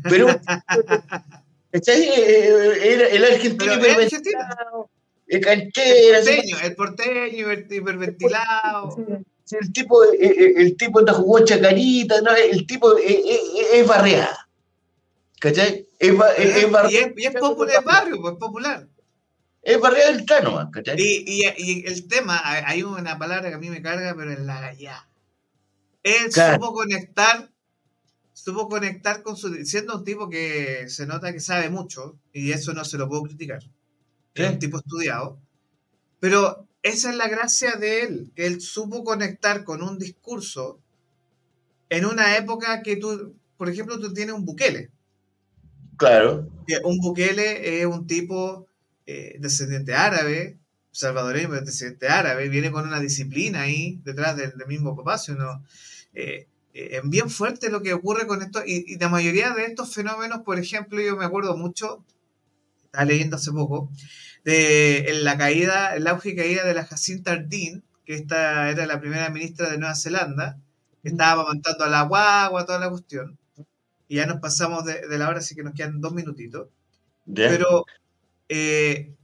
Pero, 0.04 0.28
¿cachai? 1.72 2.02
Eh, 2.02 2.50
eh, 2.50 3.10
el, 3.12 3.26
argentino 3.26 3.74
hiperventilado, 3.76 4.90
el 5.28 5.42
canchera. 5.42 6.20
El 6.20 6.26
porteño, 6.26 6.60
el 6.62 6.76
porteño 6.76 7.54
hiperventilado. 7.54 8.98
El 9.52 9.72
tipo, 9.72 10.04
eh, 10.04 10.54
el, 10.58 10.76
tipo 10.76 11.00
anda 11.00 11.14
jugó 11.14 11.44
chacarita, 11.46 12.22
¿no? 12.22 12.32
el 12.32 12.66
tipo 12.66 12.98
es, 12.98 13.88
barreada. 13.88 14.50
¿Cachai? 15.40 15.88
Es, 16.00 16.10
es, 16.10 16.72
barreada. 16.72 17.14
Y 17.16 17.26
es, 17.26 17.34
popular, 17.36 17.76
es 17.78 17.86
barrio, 17.86 18.22
pues, 18.22 18.34
es 18.34 18.40
popular 18.40 18.88
es 19.66 19.82
barriga 19.82 20.12
del 20.12 20.26
Tano, 20.26 20.72
Y, 20.96 21.44
y, 21.58 21.86
el 21.88 22.08
tema, 22.08 22.40
hay 22.44 22.84
una 22.84 23.18
palabra 23.18 23.50
que 23.50 23.56
a 23.56 23.58
mí 23.58 23.72
me 23.72 23.82
carga, 23.82 24.14
pero 24.16 24.32
es 24.32 24.40
la 24.40 24.62
gallá. 24.62 25.10
Él 26.04 26.32
supo 26.32 26.72
conectar, 26.72 27.50
supo 28.32 28.70
conectar 28.70 29.24
con 29.24 29.36
su. 29.36 29.66
siendo 29.66 29.98
un 29.98 30.04
tipo 30.04 30.30
que 30.30 30.88
se 30.88 31.08
nota 31.08 31.34
que 31.34 31.40
sabe 31.40 31.72
mucho, 31.72 32.20
y 32.32 32.52
eso 32.52 32.74
no 32.74 32.86
se 32.86 33.00
lo 33.00 33.10
puedo 33.10 33.24
criticar. 33.24 33.64
Es 34.36 34.52
un 34.52 34.60
tipo 34.60 34.78
estudiado. 34.78 35.40
Pero 36.20 36.68
esa 36.86 37.10
es 37.10 37.16
la 37.16 37.28
gracia 37.28 37.78
de 37.78 38.04
él, 38.04 38.32
que 38.36 38.46
él 38.46 38.62
supo 38.62 39.04
conectar 39.04 39.64
con 39.64 39.82
un 39.82 39.98
discurso 39.98 40.80
en 41.90 42.06
una 42.06 42.38
época 42.38 42.84
que 42.84 42.96
tú, 42.96 43.34
por 43.58 43.70
ejemplo, 43.70 44.00
tú 44.00 44.14
tienes 44.14 44.36
un 44.36 44.46
Bukele. 44.46 44.92
Claro. 45.98 46.48
Un 46.84 47.00
Bukele 47.00 47.82
es 47.82 47.88
un 47.88 48.06
tipo 48.06 48.68
eh, 49.08 49.36
descendiente 49.40 49.96
árabe, 49.96 50.60
salvadoreño, 50.92 51.54
descendiente 51.54 52.08
árabe, 52.08 52.50
viene 52.50 52.72
con 52.72 52.88
una 52.88 53.00
disciplina 53.00 53.62
ahí 53.62 54.00
detrás 54.06 54.38
del, 54.38 54.54
mismo 54.68 54.96
papá, 54.96 55.18
sino, 55.18 55.64
eh, 56.14 56.46
eh, 56.76 57.00
es 57.04 57.10
bien 57.10 57.32
fuerte 57.32 57.72
lo 57.72 57.82
que 57.82 57.94
ocurre 57.94 58.28
con 58.28 58.44
esto, 58.44 58.62
y, 58.64 58.96
la 59.00 59.10
mayoría 59.10 59.56
de 59.56 59.66
estos 59.66 59.92
fenómenos, 59.92 60.42
por 60.42 60.60
ejemplo, 60.60 61.02
yo 61.02 61.18
me 61.18 61.26
acuerdo 61.26 61.58
mucho, 61.58 62.06
estaba 62.86 63.06
leyendo 63.06 63.38
hace 63.38 63.52
poco, 63.52 63.90
de 64.46 65.20
la 65.24 65.38
caída, 65.38 65.96
el 65.96 66.08
auge 66.08 66.30
y 66.30 66.36
caída 66.36 66.64
de 66.64 66.76
la 66.76 66.86
Jacinta 66.86 67.32
Ardern, 67.32 67.84
que 68.06 68.14
esta 68.14 68.70
era 68.70 68.86
la 68.86 69.02
primera 69.02 69.30
ministra 69.30 69.70
de 69.70 69.80
Nueva 69.80 69.96
Zelanda, 69.96 70.58
que 71.02 71.10
estaba 71.10 71.42
amamantando 71.42 71.84
a 71.84 71.90
la 71.90 72.04
guagua, 72.04 72.66
toda 72.66 72.80
la 72.80 72.90
cuestión. 72.90 73.38
Y 74.08 74.18
ya 74.18 74.28
nos 74.28 74.40
pasamos 74.40 74.86
de, 74.86 75.02
la 75.18 75.28
hora, 75.28 75.40
así 75.40 75.56
que 75.56 75.64
nos 75.64 75.74
quedan 75.74 76.00
dos 76.00 76.14
minutitos. 76.14 76.68
Pero 77.34 77.86
eh, 78.48 79.16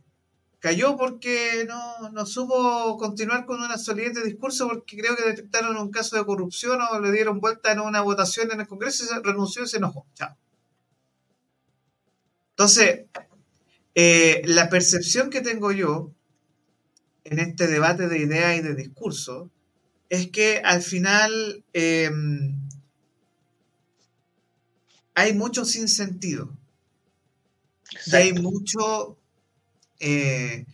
cayó 0.59 0.97
porque 0.97 1.65
no, 1.67 2.09
no, 2.09 2.25
supo 2.25 2.97
continuar 2.97 3.45
con 3.45 3.61
una 3.61 3.77
solidez 3.77 4.15
de 4.15 4.23
discurso 4.23 4.67
porque 4.67 4.97
creo 4.97 5.15
que 5.15 5.23
detectaron 5.23 5.77
un 5.77 5.91
caso 5.91 6.17
de 6.17 6.25
corrupción 6.25 6.79
o 6.81 6.99
le 6.99 7.11
dieron 7.11 7.39
vuelta 7.39 7.71
en 7.71 7.79
una 7.79 8.01
votación 8.01 8.51
en 8.51 8.61
el 8.61 8.67
Congreso 8.67 9.03
y 9.03 9.07
se 9.07 9.19
renunció 9.19 9.63
y 9.63 9.67
se 9.67 9.77
enojó. 9.77 10.07
Chao. 10.15 10.35
Entonces, 12.49 13.05
eh, 13.95 14.41
la 14.45 14.69
percepción 14.69 15.29
que 15.29 15.41
tengo 15.41 15.71
yo 15.71 16.13
en 17.23 17.39
este 17.39 17.67
debate 17.67 18.07
de 18.07 18.19
ideas 18.19 18.57
y 18.57 18.61
de 18.61 18.75
discurso 18.75 19.51
es 20.09 20.27
que 20.27 20.61
al 20.63 20.81
final 20.81 21.63
em, 21.73 22.55
hay 25.13 25.33
mucho 25.33 25.65
sinsentido. 25.65 26.57
Hay 28.13 28.33
mucho 28.33 29.17
eh, 29.99 30.65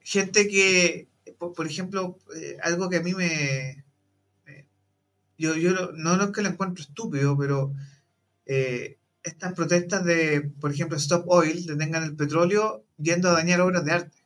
gente 0.00 0.48
que, 0.48 1.08
por, 1.38 1.66
ejemplo, 1.66 2.18
eh, 2.36 2.56
algo 2.62 2.88
que 2.88 2.96
a 2.96 3.02
mí 3.02 3.14
me... 3.14 3.84
yo, 5.36 5.56
yo 5.56 5.92
no, 5.92 6.22
es 6.22 6.30
que 6.30 6.42
lo 6.42 6.48
encuentro 6.48 6.82
estúpido, 6.82 7.36
pero 7.36 7.72
eh, 8.46 8.98
estas 9.22 9.52
protestas 9.54 10.04
de, 10.04 10.52
por 10.60 10.72
ejemplo, 10.72 10.96
Stop 10.96 11.24
Oil, 11.28 11.66
detengan 11.66 12.04
el 12.04 12.16
petróleo 12.16 12.84
yendo 12.98 13.28
a 13.28 13.32
dañar 13.32 13.60
obras 13.60 13.84
de 13.84 13.92
arte. 13.92 14.24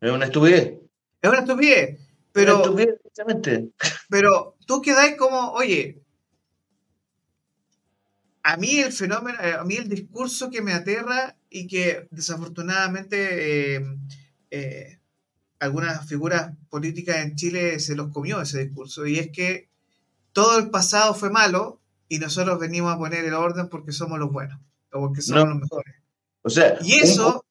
Es 0.00 0.10
una 0.10 0.26
estupidez. 0.26 0.78
Es 1.20 1.30
una 1.30 1.40
estupidez. 1.40 1.98
Pero, 2.32 2.62
pero 4.08 4.56
tú 4.66 4.80
quedáis 4.80 5.16
como, 5.16 5.52
oye, 5.52 6.02
a 8.42 8.56
mí 8.56 8.78
el 8.78 8.92
fenómeno, 8.92 9.38
a 9.60 9.64
mí 9.64 9.76
el 9.76 9.88
discurso 9.88 10.50
que 10.50 10.62
me 10.62 10.72
aterra 10.72 11.36
y 11.50 11.66
que 11.66 12.06
desafortunadamente 12.10 13.76
eh, 13.76 13.86
eh, 14.50 14.98
algunas 15.58 16.06
figuras 16.06 16.52
políticas 16.70 17.16
en 17.18 17.34
Chile 17.34 17.80
se 17.80 17.96
los 17.96 18.12
comió 18.12 18.40
ese 18.40 18.64
discurso, 18.64 19.06
y 19.06 19.18
es 19.18 19.30
que 19.32 19.68
todo 20.32 20.58
el 20.58 20.70
pasado 20.70 21.14
fue 21.14 21.30
malo 21.30 21.80
y 22.08 22.18
nosotros 22.18 22.58
venimos 22.58 22.94
a 22.94 22.98
poner 22.98 23.24
el 23.24 23.34
orden 23.34 23.68
porque 23.68 23.92
somos 23.92 24.18
los 24.18 24.32
buenos, 24.32 24.58
o 24.92 25.00
porque 25.00 25.22
somos 25.22 25.48
los 25.48 25.58
mejores. 25.60 25.94
O 26.42 26.50
sea, 26.50 26.78
y 26.82 26.94
eso, 26.94 27.44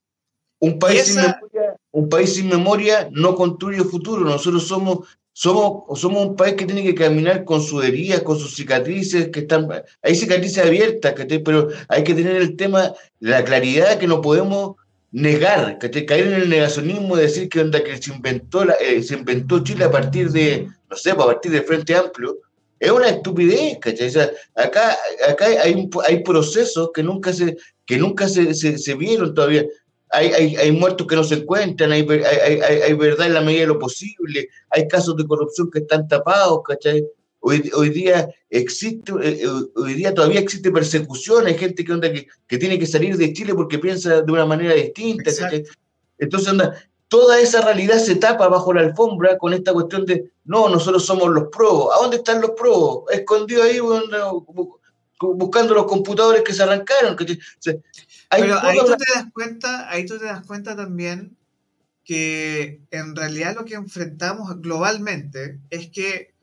un, 0.60 0.80
país 0.80 1.06
sin 1.06 1.16
memoria, 1.16 1.76
un 1.92 2.10
país 2.10 2.34
sin 2.34 2.50
memoria 2.50 3.10
no 3.12 3.36
construye 3.36 3.84
futuro. 3.84 4.24
Nosotros 4.24 4.68
somos 4.68 5.08
somos, 5.38 6.00
somos 6.00 6.26
un 6.26 6.36
país 6.36 6.56
que 6.56 6.66
tiene 6.66 6.82
que 6.82 6.96
caminar 6.96 7.46
con 7.46 7.62
sus 7.62 7.86
heridas, 7.86 8.24
con 8.24 8.40
sus 8.40 8.56
cicatrices, 8.56 9.30
que 9.30 9.42
están, 9.42 9.70
hay 10.02 10.16
cicatrices 10.16 10.66
abiertas, 10.66 11.14
pero 11.46 11.68
hay 11.90 12.04
que 12.04 12.16
tener 12.16 12.38
el 12.38 12.56
tema, 12.56 12.94
la 13.20 13.46
claridad 13.46 14.00
que 14.00 14.08
no 14.08 14.20
podemos 14.20 14.78
negar, 15.12 15.78
caer 15.78 16.28
en 16.28 16.34
el 16.34 16.50
negacionismo 16.50 17.16
de 17.16 17.24
decir 17.24 17.50
que, 17.50 17.62
onda, 17.62 17.84
que 17.84 18.02
se, 18.02 18.12
inventó 18.12 18.66
la, 18.66 18.74
eh, 18.82 19.04
se 19.04 19.14
inventó 19.14 19.64
Chile 19.64 19.84
a 19.84 19.92
partir 19.92 20.32
de, 20.32 20.70
no 20.90 20.98
sé, 20.98 21.12
a 21.12 21.16
partir 21.16 21.52
del 21.52 21.66
Frente 21.66 21.96
Amplio, 21.96 22.38
es 22.80 22.92
una 22.92 23.10
estupidez, 23.10 23.78
¿cachai? 23.80 24.12
acá, 24.56 24.98
acá 25.28 25.46
hay, 25.46 25.90
hay 26.06 26.24
procesos 26.24 26.92
que 26.94 27.04
nunca 27.04 27.34
se, 27.34 27.58
que 27.86 27.98
nunca 27.98 28.28
se, 28.28 28.54
se 28.54 28.96
vieron 28.96 29.34
todavía 29.34 29.66
hay, 30.10 30.56
hay, 30.56 30.72
muertos 30.72 31.08
que 31.08 31.16
no 31.16 31.24
se 31.24 31.36
encuentran, 31.36 31.92
hay, 31.92 32.08
hay, 32.08 32.94
verdad 32.94 33.28
en 33.28 33.34
la 33.34 33.42
medida 33.42 33.62
de 33.62 33.68
lo 33.68 33.80
posible, 33.80 34.48
hay 34.70 34.88
casos 34.88 35.18
de 35.18 35.26
corrupción 35.26 35.70
que 35.70 35.80
están 35.80 36.08
tapados, 36.08 36.62
¿cachai? 36.66 37.06
Hoy, 37.40 37.70
hoy 37.76 37.90
día 37.90 38.28
existe, 38.50 39.12
eh, 39.22 39.40
eh, 39.44 39.48
hoy 39.76 39.94
día 39.94 40.14
todavía 40.14 40.40
existe 40.40 40.72
persecución, 40.72 41.46
hay 41.46 41.58
gente 41.58 41.84
que, 41.84 41.94
onda, 41.94 42.12
que, 42.12 42.28
que, 42.48 42.58
tiene 42.58 42.80
que 42.80 42.88
salir 42.88 43.16
de 43.18 43.34
Chile 43.34 43.54
porque 43.54 43.80
piensa 43.80 44.22
de 44.22 44.32
una 44.32 44.46
manera 44.46 44.74
distinta, 44.74 45.26
¿cachai? 45.26 45.64
Entonces, 46.18 46.50
onda, 46.50 46.74
toda 47.08 47.40
esa 47.40 47.62
realidad 47.62 48.00
se 48.00 48.16
tapa 48.16 48.48
bajo 48.48 48.74
la 48.74 48.82
alfombra 48.82 49.38
con 49.38 49.54
esta 49.54 49.74
cuestión 49.74 50.06
de, 50.06 50.32
no, 50.46 50.70
nosotros 50.70 51.06
somos 51.06 51.30
los 51.30 51.48
pros, 51.50 51.88
¿a 51.94 52.02
dónde 52.02 52.18
están 52.18 52.42
los 52.42 52.52
pros? 52.52 53.04
Escondidos 53.10 53.66
ahí, 53.66 53.80
buscando 55.20 55.74
los 55.74 55.86
computadores 55.86 56.44
que 56.44 56.54
se 56.54 56.64
arrancaron, 56.64 57.16
¿cachai? 57.16 57.40
Pero 58.30 58.60
ahí 58.60 58.78
tú 58.80 58.96
te 58.98 59.14
das 59.14 59.26
cuenta, 59.34 59.90
ahí 59.90 60.06
tú 60.06 60.18
te 60.18 60.26
das 60.26 60.46
cuenta 60.46 60.76
también 60.76 61.38
que 62.04 62.82
en 62.92 63.16
realidad 63.16 63.56
lo 63.56 63.66
que 63.66 63.76
enfrentamos 63.76 64.62
globalmente 64.62 65.60
es 65.70 65.90
que 65.90 66.34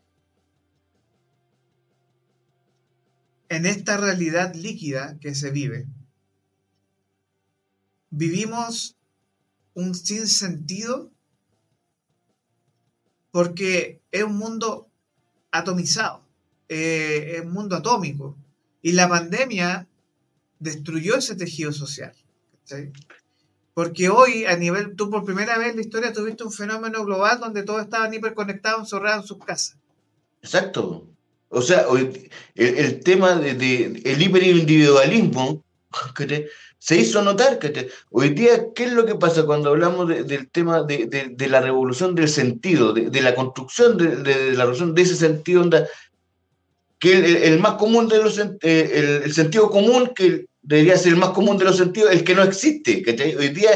en 3.49 3.67
esta 3.67 3.97
realidad 3.97 4.55
líquida 4.55 5.17
que 5.21 5.35
se 5.35 5.51
vive, 5.51 5.87
vivimos 8.11 8.97
un 9.75 9.95
sinsentido 9.95 11.11
porque 13.31 14.01
es 14.13 14.23
un 14.23 14.37
mundo 14.37 14.89
atomizado, 15.51 16.23
eh, 16.69 17.35
es 17.37 17.41
un 17.43 17.53
mundo 17.53 17.77
atómico. 17.77 18.37
Y 18.81 18.93
la 18.93 19.09
pandemia 19.09 19.89
destruyó 20.59 21.17
ese 21.17 21.35
tejido 21.35 21.73
social. 21.73 22.15
Porque 23.75 24.09
hoy, 24.09 24.45
a 24.45 24.57
nivel, 24.57 24.95
tú 24.95 25.11
por 25.11 25.25
primera 25.25 25.59
vez 25.59 25.71
en 25.71 25.77
la 25.77 25.83
historia 25.83 26.13
tuviste 26.13 26.45
un 26.45 26.53
fenómeno 26.53 27.05
global 27.05 27.41
donde 27.41 27.65
todos 27.65 27.83
estaban 27.83 28.15
hiperconectados, 28.15 28.83
encerrados 28.83 29.25
en 29.25 29.29
sus 29.29 29.45
casas. 29.45 29.77
Exacto. 30.43 31.09
O 31.49 31.63
sea, 31.63 31.87
el, 31.97 32.31
el 32.55 33.01
tema 33.01 33.35
de, 33.35 33.55
de, 33.55 34.01
el 34.05 34.23
hiperindividualismo 34.23 35.65
se 36.85 36.99
hizo 36.99 37.23
notar. 37.23 37.59
Que 37.59 37.89
hoy 38.11 38.29
día, 38.31 38.67
¿qué 38.75 38.85
es 38.85 38.93
lo 38.93 39.07
que 39.07 39.15
pasa 39.15 39.47
cuando 39.47 39.71
hablamos 39.71 40.07
del 40.07 40.51
tema 40.51 40.83
de, 40.83 41.07
de, 41.35 41.49
la 41.49 41.63
revolución 41.63 42.15
del 42.15 42.29
sentido, 42.29 42.93
de, 42.93 43.23
la 43.23 43.35
construcción 43.35 43.97
de, 43.97 44.53
la 44.53 44.65
revolución 44.65 44.95
de 44.95 45.01
ese 45.01 45.17
sentido, 45.17 45.65
que 46.99 47.47
el, 47.49 47.59
más 47.59 47.77
común 47.77 48.07
de 48.07 48.23
los, 48.23 48.39
eh, 48.39 49.23
el, 49.25 49.33
sentido 49.33 49.71
común, 49.71 50.13
que 50.15 50.45
debería 50.61 50.99
ser 50.99 51.15
el 51.15 51.19
más 51.19 51.31
común 51.31 51.57
de 51.57 51.65
los 51.65 51.79
sentidos, 51.79 52.13
el 52.13 52.23
que 52.23 52.35
no 52.35 52.43
existe. 52.43 53.03
que 53.03 53.35
Hoy 53.35 53.49
día 53.49 53.71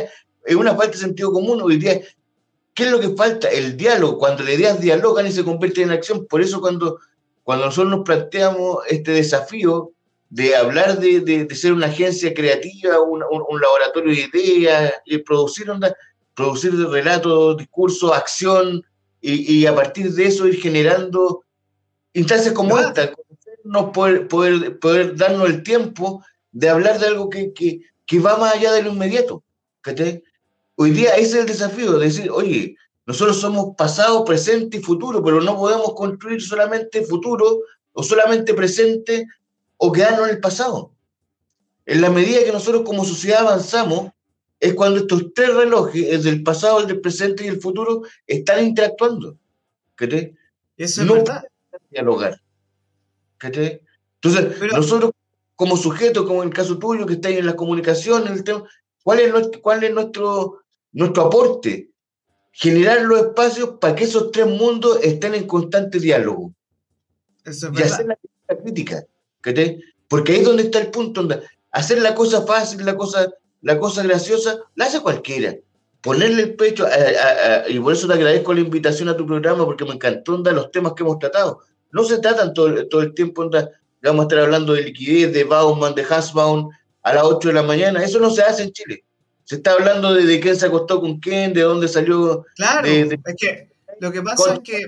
es 0.44 0.54
una 0.54 0.76
falta 0.76 0.92
de 0.92 0.98
sentido 0.98 1.32
común, 1.32 1.62
hoy 1.62 1.78
día, 1.78 2.02
¿qué 2.74 2.84
es 2.84 2.90
lo 2.90 3.00
que 3.00 3.16
falta? 3.16 3.48
El 3.48 3.78
diálogo, 3.78 4.18
cuando 4.18 4.42
las 4.42 4.52
ideas 4.52 4.82
dialogan 4.82 5.26
y 5.26 5.32
se 5.32 5.44
convierten 5.44 5.84
en 5.84 5.92
acción, 5.92 6.26
por 6.26 6.42
eso 6.42 6.60
cuando, 6.60 6.98
cuando 7.42 7.64
nosotros 7.64 7.90
nos 7.90 8.04
planteamos 8.04 8.80
este 8.86 9.12
desafío 9.12 9.92
de 10.30 10.54
hablar 10.54 10.98
de, 10.98 11.20
de, 11.20 11.54
ser 11.54 11.72
una 11.72 11.86
agencia 11.86 12.34
creativa, 12.34 13.00
un, 13.00 13.22
un, 13.22 13.60
laboratorio 13.60 14.12
de 14.12 14.38
ideas, 14.38 14.92
y 15.06 15.18
producir, 15.18 15.70
onda, 15.70 15.94
producir 16.34 16.74
relatos, 16.74 17.56
discursos, 17.56 18.12
acción, 18.12 18.82
y, 19.20 19.60
y, 19.60 19.66
a 19.66 19.74
partir 19.74 20.12
de 20.12 20.26
eso 20.26 20.46
ir 20.46 20.60
generando 20.60 21.44
instancias 22.12 22.54
como 22.54 22.78
esta, 22.78 23.12
poder, 23.92 24.28
poder, 24.28 24.78
poder 24.78 25.16
darnos 25.16 25.48
el 25.48 25.62
tiempo 25.62 26.22
de 26.52 26.68
hablar 26.68 26.98
de 26.98 27.06
algo 27.06 27.28
que, 27.28 27.52
que, 27.52 27.80
que 28.06 28.20
va 28.20 28.36
más 28.36 28.54
allá 28.54 28.72
de 28.72 28.82
lo 28.82 28.92
inmediato. 28.92 29.42
Hoy 30.76 30.90
día 30.90 31.16
ese 31.16 31.22
es 31.22 31.34
el 31.34 31.46
desafío, 31.46 31.98
de 31.98 32.06
decir, 32.06 32.30
oye, 32.30 32.76
nosotros 33.06 33.40
somos 33.40 33.74
pasado, 33.76 34.24
presente 34.24 34.76
y 34.76 34.82
futuro, 34.82 35.22
pero 35.24 35.40
no 35.40 35.56
podemos 35.56 35.94
construir 35.94 36.42
solamente 36.42 37.02
futuro 37.02 37.62
o 37.92 38.02
solamente 38.02 38.54
presente 38.54 39.26
o 39.78 39.92
quedarnos 39.92 40.28
en 40.28 40.34
el 40.34 40.40
pasado. 40.40 40.92
En 41.86 42.02
la 42.02 42.10
medida 42.10 42.44
que 42.44 42.52
nosotros 42.52 42.82
como 42.84 43.04
sociedad 43.04 43.40
avanzamos, 43.40 44.10
es 44.60 44.74
cuando 44.74 45.00
estos 45.00 45.32
tres 45.34 45.54
relojes, 45.54 46.06
el 46.08 46.22
del 46.22 46.42
pasado, 46.42 46.80
el 46.80 46.86
del 46.86 47.00
presente 47.00 47.44
y 47.44 47.48
el 47.48 47.60
futuro, 47.60 48.02
están 48.26 48.64
interactuando. 48.66 49.38
Eso 50.76 51.02
es 51.02 51.08
verdad. 51.08 51.44
Dialogar. 51.90 52.40
Entonces, 53.40 54.72
nosotros 54.72 55.12
como 55.54 55.76
sujeto, 55.76 56.26
como 56.26 56.42
en 56.42 56.50
el 56.50 56.54
caso 56.54 56.78
tuyo, 56.78 57.06
que 57.06 57.14
estáis 57.14 57.38
en 57.38 57.46
la 57.46 57.56
comunicación, 57.56 58.26
en 58.26 58.34
el 58.34 58.44
tema, 58.44 58.64
¿cuál 59.02 59.20
es, 59.20 59.30
nuestro, 59.30 59.62
cuál 59.62 59.82
es 59.82 59.94
nuestro, 59.94 60.60
nuestro 60.92 61.24
aporte? 61.24 61.90
Generar 62.52 63.02
los 63.02 63.20
espacios 63.20 63.70
para 63.80 63.94
que 63.94 64.04
esos 64.04 64.30
tres 64.32 64.46
mundos 64.46 64.98
estén 65.02 65.34
en 65.34 65.46
constante 65.46 66.00
diálogo. 66.00 66.52
Eso 67.44 67.70
y 67.74 67.82
hacer 67.82 68.06
la 68.06 68.56
crítica. 68.56 69.04
Porque 70.08 70.32
ahí 70.32 70.38
es 70.38 70.44
donde 70.44 70.64
está 70.64 70.78
el 70.78 70.90
punto. 70.90 71.22
Donde 71.22 71.42
hacer 71.70 72.00
la 72.00 72.14
cosa 72.14 72.42
fácil, 72.42 72.84
la 72.84 72.96
cosa, 72.96 73.30
la 73.62 73.78
cosa 73.78 74.02
graciosa, 74.02 74.58
la 74.74 74.86
hace 74.86 75.00
cualquiera. 75.00 75.54
Ponerle 76.00 76.42
el 76.42 76.54
pecho, 76.54 76.86
y 77.68 77.78
por 77.80 77.92
eso 77.92 78.06
te 78.06 78.14
agradezco 78.14 78.54
la 78.54 78.60
invitación 78.60 79.08
a 79.08 79.16
tu 79.16 79.26
programa, 79.26 79.64
porque 79.64 79.84
me 79.84 79.94
encantó 79.94 80.34
onda, 80.34 80.52
los 80.52 80.70
temas 80.70 80.92
que 80.94 81.02
hemos 81.02 81.18
tratado. 81.18 81.60
No 81.90 82.04
se 82.04 82.18
tratan 82.18 82.54
todo, 82.54 82.86
todo 82.86 83.02
el 83.02 83.14
tiempo 83.14 83.42
onda, 83.42 83.70
vamos 84.02 84.20
a 84.20 84.22
estar 84.24 84.38
hablando 84.38 84.74
de 84.74 84.82
liquidez, 84.82 85.32
de 85.32 85.44
Bauman, 85.44 85.94
de 85.94 86.02
Hasbaum 86.02 86.70
a 87.02 87.14
las 87.14 87.24
8 87.24 87.48
de 87.48 87.54
la 87.54 87.62
mañana. 87.62 88.02
Eso 88.02 88.20
no 88.20 88.30
se 88.30 88.42
hace 88.42 88.62
en 88.62 88.72
Chile. 88.72 89.04
Se 89.44 89.56
está 89.56 89.72
hablando 89.72 90.14
de, 90.14 90.40
quién 90.40 90.56
se 90.56 90.66
acostó 90.66 91.00
con 91.00 91.18
quién, 91.18 91.52
de 91.52 91.62
dónde 91.62 91.88
salió. 91.88 92.44
Claro, 92.54 92.86
es 92.86 93.18
que 93.36 93.68
lo 94.00 94.12
que 94.12 94.22
pasa 94.22 94.54
es 94.54 94.60
que. 94.60 94.86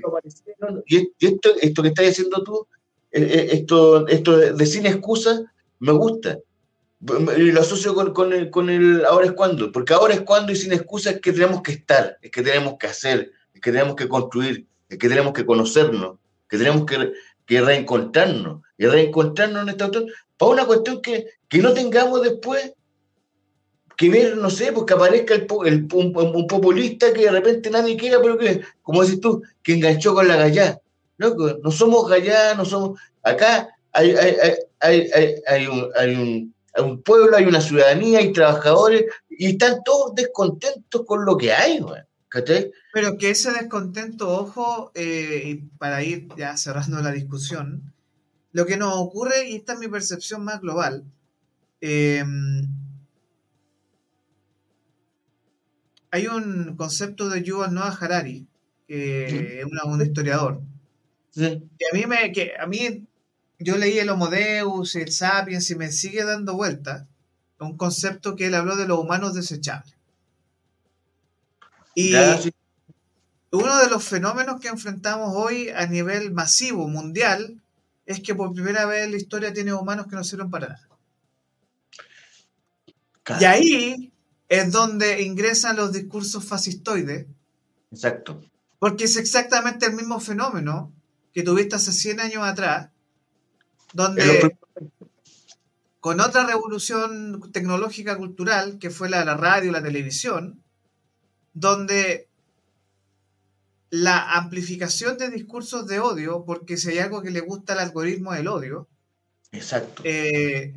Y 0.86 1.10
esto, 1.18 1.50
esto 1.60 1.82
que 1.82 1.88
estás 1.88 2.06
diciendo 2.06 2.42
tú, 2.44 2.66
esto, 3.12 4.06
esto 4.06 4.36
de 4.36 4.66
sin 4.66 4.86
excusa, 4.86 5.42
me 5.78 5.92
gusta. 5.92 6.38
Lo 7.00 7.60
asocio 7.60 7.94
con, 7.94 8.12
con, 8.12 8.32
el, 8.32 8.50
con 8.50 8.68
el 8.68 9.04
ahora 9.06 9.26
es 9.26 9.32
cuando, 9.32 9.72
porque 9.72 9.94
ahora 9.94 10.14
es 10.14 10.20
cuando 10.20 10.52
y 10.52 10.56
sin 10.56 10.72
excusa 10.72 11.10
es 11.10 11.20
que 11.20 11.32
tenemos 11.32 11.62
que 11.62 11.72
estar, 11.72 12.18
es 12.20 12.30
que 12.30 12.42
tenemos 12.42 12.74
que 12.78 12.86
hacer, 12.88 13.32
es 13.54 13.60
que 13.60 13.72
tenemos 13.72 13.96
que 13.96 14.06
construir, 14.06 14.66
es 14.88 14.98
que 14.98 15.08
tenemos 15.08 15.32
que 15.32 15.46
conocernos, 15.46 16.18
que 16.46 16.58
tenemos 16.58 16.84
que, 16.84 17.12
que 17.46 17.60
reencontrarnos 17.62 18.62
y 18.76 18.86
reencontrarnos 18.86 19.62
en 19.62 19.68
esta 19.70 19.88
cuestión 19.88 20.12
para 20.36 20.52
una 20.52 20.66
cuestión 20.66 21.00
que, 21.00 21.26
que 21.48 21.58
no 21.58 21.72
tengamos 21.72 22.22
después 22.22 22.74
que 24.00 24.08
ver, 24.08 24.36
no 24.38 24.48
sé, 24.48 24.72
pues 24.72 24.86
que 24.86 24.94
aparezca 24.94 25.34
el, 25.34 25.46
el 25.66 25.88
un, 25.92 26.46
populista 26.46 27.12
que 27.12 27.24
de 27.24 27.30
repente 27.30 27.68
nadie 27.68 27.98
quiera, 27.98 28.18
pero 28.22 28.38
que, 28.38 28.62
como 28.80 29.02
dices 29.02 29.20
tú, 29.20 29.42
que 29.62 29.74
enganchó 29.74 30.14
con 30.14 30.26
la 30.26 30.36
gallá. 30.36 30.80
No, 31.20 31.34
no 31.62 31.70
somos 31.70 32.08
gallá, 32.08 32.54
no 32.54 32.64
somos. 32.64 32.98
Acá 33.22 33.68
hay, 33.92 34.12
hay, 34.12 34.36
hay, 34.80 35.40
hay, 35.46 35.66
un, 35.66 35.88
hay 35.94 36.14
un, 36.16 36.54
un, 36.78 37.02
pueblo, 37.02 37.36
hay 37.36 37.44
una 37.44 37.60
ciudadanía, 37.60 38.20
hay 38.20 38.32
trabajadores, 38.32 39.04
y 39.28 39.50
están 39.50 39.82
todos 39.84 40.14
descontentos 40.14 41.04
con 41.04 41.26
lo 41.26 41.36
que 41.36 41.52
hay, 41.52 41.80
güey. 41.80 42.00
Pero 42.92 43.18
que 43.18 43.30
ese 43.30 43.52
descontento, 43.52 44.30
ojo, 44.30 44.92
eh, 44.94 45.62
para 45.78 46.02
ir 46.02 46.28
ya 46.36 46.56
cerrando 46.56 47.02
la 47.02 47.10
discusión, 47.10 47.92
lo 48.52 48.64
que 48.64 48.76
nos 48.76 48.94
ocurre, 48.96 49.50
y 49.50 49.56
esta 49.56 49.74
es 49.74 49.78
mi 49.78 49.88
percepción 49.88 50.42
más 50.44 50.60
global, 50.60 51.04
em, 51.80 52.66
hay 56.12 56.26
un 56.28 56.76
concepto 56.76 57.28
de 57.28 57.42
Yuval 57.42 57.74
Noah 57.74 57.96
Harari, 58.00 58.46
que 58.86 59.60
es 59.60 59.66
un 59.84 60.02
historiador, 60.02 60.62
que 61.34 61.86
a 61.90 61.94
mí 61.94 62.06
me, 62.06 62.32
que 62.32 62.52
a 62.58 62.66
mí, 62.66 63.06
yo 63.58 63.76
leí 63.76 63.98
el 63.98 64.08
Homo 64.08 64.28
Deus, 64.28 64.94
el 64.96 65.12
Sapiens, 65.12 65.70
y 65.70 65.74
me 65.76 65.92
sigue 65.92 66.24
dando 66.24 66.54
vuelta, 66.54 67.06
un 67.58 67.76
concepto 67.76 68.36
que 68.36 68.46
él 68.46 68.54
habló 68.54 68.76
de 68.76 68.88
los 68.88 68.98
humanos 68.98 69.34
desechables. 69.34 69.94
Y 71.94 72.14
uno 73.50 73.78
de 73.78 73.90
los 73.90 74.04
fenómenos 74.04 74.60
que 74.60 74.68
enfrentamos 74.68 75.34
hoy 75.34 75.68
a 75.70 75.86
nivel 75.86 76.32
masivo, 76.32 76.88
mundial, 76.88 77.60
es 78.06 78.20
que 78.20 78.34
por 78.34 78.54
primera 78.54 78.86
vez 78.86 79.04
en 79.04 79.10
la 79.10 79.16
historia 79.16 79.52
tiene 79.52 79.74
humanos 79.74 80.06
que 80.08 80.16
no 80.16 80.24
sirven 80.24 80.50
para 80.50 80.68
nada. 80.68 80.88
Y 83.40 83.44
ahí 83.44 84.12
es 84.48 84.72
donde 84.72 85.22
ingresan 85.22 85.76
los 85.76 85.92
discursos 85.92 86.44
fascistoides. 86.44 87.26
Exacto. 87.92 88.42
Porque 88.78 89.04
es 89.04 89.16
exactamente 89.16 89.86
el 89.86 89.92
mismo 89.92 90.18
fenómeno 90.20 90.92
que 91.32 91.42
tuviste 91.42 91.76
hace 91.76 91.92
100 91.92 92.20
años 92.20 92.42
atrás, 92.44 92.90
donde 93.92 94.56
con 96.00 96.20
otra 96.20 96.46
revolución 96.46 97.50
tecnológica 97.52 98.16
cultural, 98.16 98.78
que 98.78 98.90
fue 98.90 99.10
la 99.10 99.20
de 99.20 99.26
la 99.26 99.36
radio, 99.36 99.72
la 99.72 99.82
televisión, 99.82 100.62
donde 101.52 102.28
la 103.90 104.36
amplificación 104.36 105.18
de 105.18 105.30
discursos 105.30 105.86
de 105.86 106.00
odio, 106.00 106.44
porque 106.46 106.76
si 106.76 106.90
hay 106.90 106.98
algo 106.98 107.22
que 107.22 107.30
le 107.30 107.40
gusta 107.40 107.72
al 107.72 107.80
algoritmo 107.80 108.32
del 108.32 108.48
odio, 108.48 108.88
Exacto. 109.52 110.02
Eh, 110.04 110.74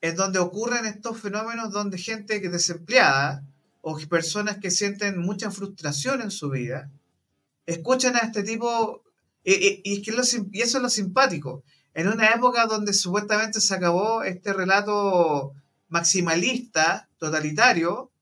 es 0.00 0.16
donde 0.16 0.38
ocurren 0.38 0.86
estos 0.86 1.20
fenómenos 1.20 1.70
donde 1.70 1.98
gente 1.98 2.40
que 2.40 2.46
es 2.46 2.52
desempleada 2.52 3.44
o 3.80 3.98
personas 4.08 4.58
que 4.58 4.70
sienten 4.70 5.18
mucha 5.18 5.50
frustración 5.50 6.22
en 6.22 6.30
su 6.30 6.50
vida, 6.50 6.90
escuchan 7.66 8.16
a 8.16 8.20
este 8.20 8.42
tipo, 8.42 9.02
y, 9.44 9.80
y, 9.84 10.02
que 10.02 10.12
y 10.52 10.60
eso 10.60 10.78
es 10.78 10.82
lo 10.82 10.90
simpático, 10.90 11.64
en 11.94 12.08
una 12.08 12.28
época 12.30 12.66
donde 12.66 12.92
supuestamente 12.92 13.60
se 13.60 13.74
acabó 13.74 14.22
este 14.22 14.52
relato 14.52 15.54
maximalista, 15.88 17.08
totalitario, 17.18 18.12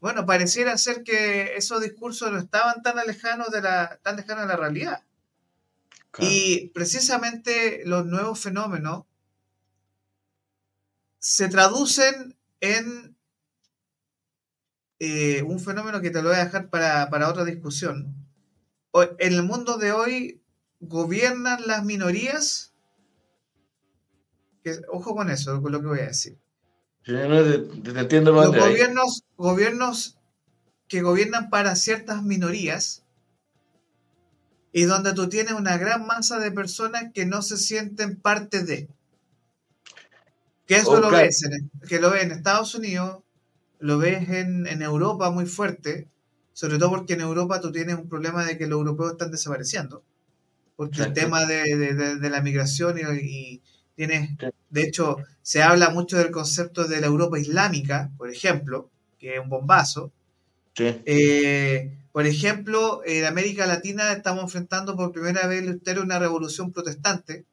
bueno, 0.00 0.26
pareciera 0.26 0.76
ser 0.76 1.04
que 1.04 1.56
esos 1.56 1.80
discursos 1.80 2.32
no 2.32 2.38
estaban 2.38 2.82
tan 2.82 2.96
lejanos 3.06 3.50
de 3.50 3.62
la, 3.62 4.00
tan 4.02 4.16
lejanos 4.16 4.42
de 4.42 4.48
la 4.48 4.56
realidad. 4.56 5.02
Y 6.18 6.70
precisamente 6.74 7.82
los 7.86 8.04
nuevos 8.04 8.38
fenómenos 8.40 9.04
se 11.18 11.48
traducen 11.48 12.36
en 12.60 13.16
eh, 14.98 15.42
un 15.42 15.58
fenómeno 15.58 16.00
que 16.00 16.10
te 16.10 16.20
lo 16.20 16.30
voy 16.30 16.38
a 16.38 16.44
dejar 16.44 16.68
para, 16.68 17.08
para 17.08 17.28
otra 17.28 17.44
discusión. 17.44 18.14
En 18.92 19.32
el 19.32 19.42
mundo 19.44 19.78
de 19.78 19.92
hoy 19.92 20.41
gobiernan 20.82 21.66
las 21.66 21.84
minorías. 21.84 22.74
Que, 24.62 24.78
ojo 24.92 25.16
con 25.16 25.30
eso, 25.30 25.60
con 25.62 25.72
lo 25.72 25.80
que 25.80 25.86
voy 25.86 26.00
a 26.00 26.06
decir 26.08 26.38
entiendo 27.04 28.32
Los 28.32 28.56
gobiernos, 28.56 29.24
gobiernos 29.36 30.18
que 30.88 31.02
gobiernan 31.02 31.50
para 31.50 31.74
ciertas 31.74 32.22
minorías 32.22 33.02
y 34.72 34.84
donde 34.84 35.12
tú 35.12 35.28
tienes 35.28 35.54
una 35.54 35.76
gran 35.76 36.06
masa 36.06 36.38
de 36.38 36.50
personas 36.50 37.12
que 37.12 37.26
no 37.26 37.42
se 37.42 37.56
sienten 37.56 38.16
parte 38.16 38.62
de. 38.64 38.88
Que 40.66 40.76
eso 40.76 41.00
lo 41.00 41.10
ves, 41.10 41.42
en, 41.42 41.70
que 41.86 42.00
lo 42.00 42.10
ves 42.10 42.22
en 42.22 42.32
Estados 42.32 42.74
Unidos, 42.74 43.22
lo 43.80 43.98
ves 43.98 44.30
en, 44.30 44.80
Europa 44.80 45.30
muy 45.30 45.44
fuerte, 45.44 46.08
sobre 46.52 46.78
todo 46.78 46.90
porque 46.90 47.14
en 47.14 47.20
Europa 47.20 47.60
tú 47.60 47.72
tienes 47.72 47.96
un 47.96 48.08
problema 48.08 48.44
de 48.46 48.56
que 48.56 48.66
los 48.66 48.78
europeos 48.78 49.12
están 49.12 49.30
desapareciendo, 49.30 50.04
porque 50.76 51.02
el 51.02 51.12
tema 51.12 51.44
de, 51.46 52.18
la 52.20 52.40
migración 52.40 52.98
y 52.98 53.60
de 54.72 54.82
hecho, 54.82 55.18
se 55.42 55.62
habla 55.62 55.90
mucho 55.90 56.16
del 56.16 56.30
concepto 56.30 56.84
de 56.84 57.00
la 57.00 57.06
Europa 57.06 57.38
islámica, 57.38 58.10
por 58.16 58.30
ejemplo, 58.30 58.90
que 59.18 59.34
es 59.34 59.40
un 59.40 59.48
bombazo. 59.48 60.12
Eh, 60.76 61.98
por 62.10 62.26
ejemplo, 62.26 63.02
en 63.04 63.26
América 63.26 63.66
Latina 63.66 64.12
estamos 64.12 64.44
enfrentando 64.44 64.96
por 64.96 65.12
primera 65.12 65.46
vez 65.46 65.62
una 66.02 66.18
revolución 66.18 66.72
protestante, 66.72 67.44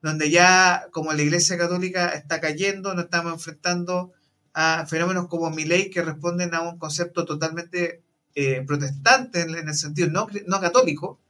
donde 0.00 0.30
ya 0.30 0.86
como 0.92 1.12
la 1.12 1.22
Iglesia 1.22 1.58
Católica 1.58 2.08
está 2.08 2.40
cayendo, 2.40 2.94
nos 2.94 3.04
estamos 3.04 3.34
enfrentando 3.34 4.12
a 4.54 4.86
fenómenos 4.86 5.28
como 5.28 5.50
Milei 5.50 5.90
que 5.90 6.02
responden 6.02 6.54
a 6.54 6.62
un 6.62 6.78
concepto 6.78 7.24
totalmente 7.24 8.02
eh, 8.34 8.62
protestante 8.66 9.42
en, 9.42 9.54
el 9.54 9.74
sentido 9.74 10.08
no, 10.08 10.26
no 10.46 10.60
católico. 10.60 11.20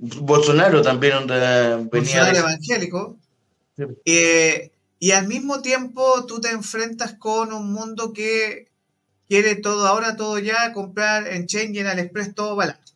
Bolsonaro 0.00 0.80
también 0.82 1.14
donde 1.14 1.34
venía 1.34 1.88
Bolsonaro 1.90 2.38
evangélico. 2.38 3.18
Eh, 4.04 4.70
y 4.98 5.10
al 5.12 5.28
mismo 5.28 5.62
tiempo 5.62 6.26
tú 6.26 6.40
te 6.40 6.50
enfrentas 6.50 7.14
con 7.14 7.52
un 7.52 7.72
mundo 7.72 8.12
que 8.12 8.68
quiere 9.28 9.56
todo 9.56 9.86
ahora, 9.86 10.16
todo 10.16 10.38
ya, 10.38 10.72
comprar 10.72 11.26
en 11.28 11.46
Chain 11.46 11.74
y 11.74 11.78
en 11.78 11.86
AliExpress 11.86 12.34
todo 12.34 12.56
barato. 12.56 12.92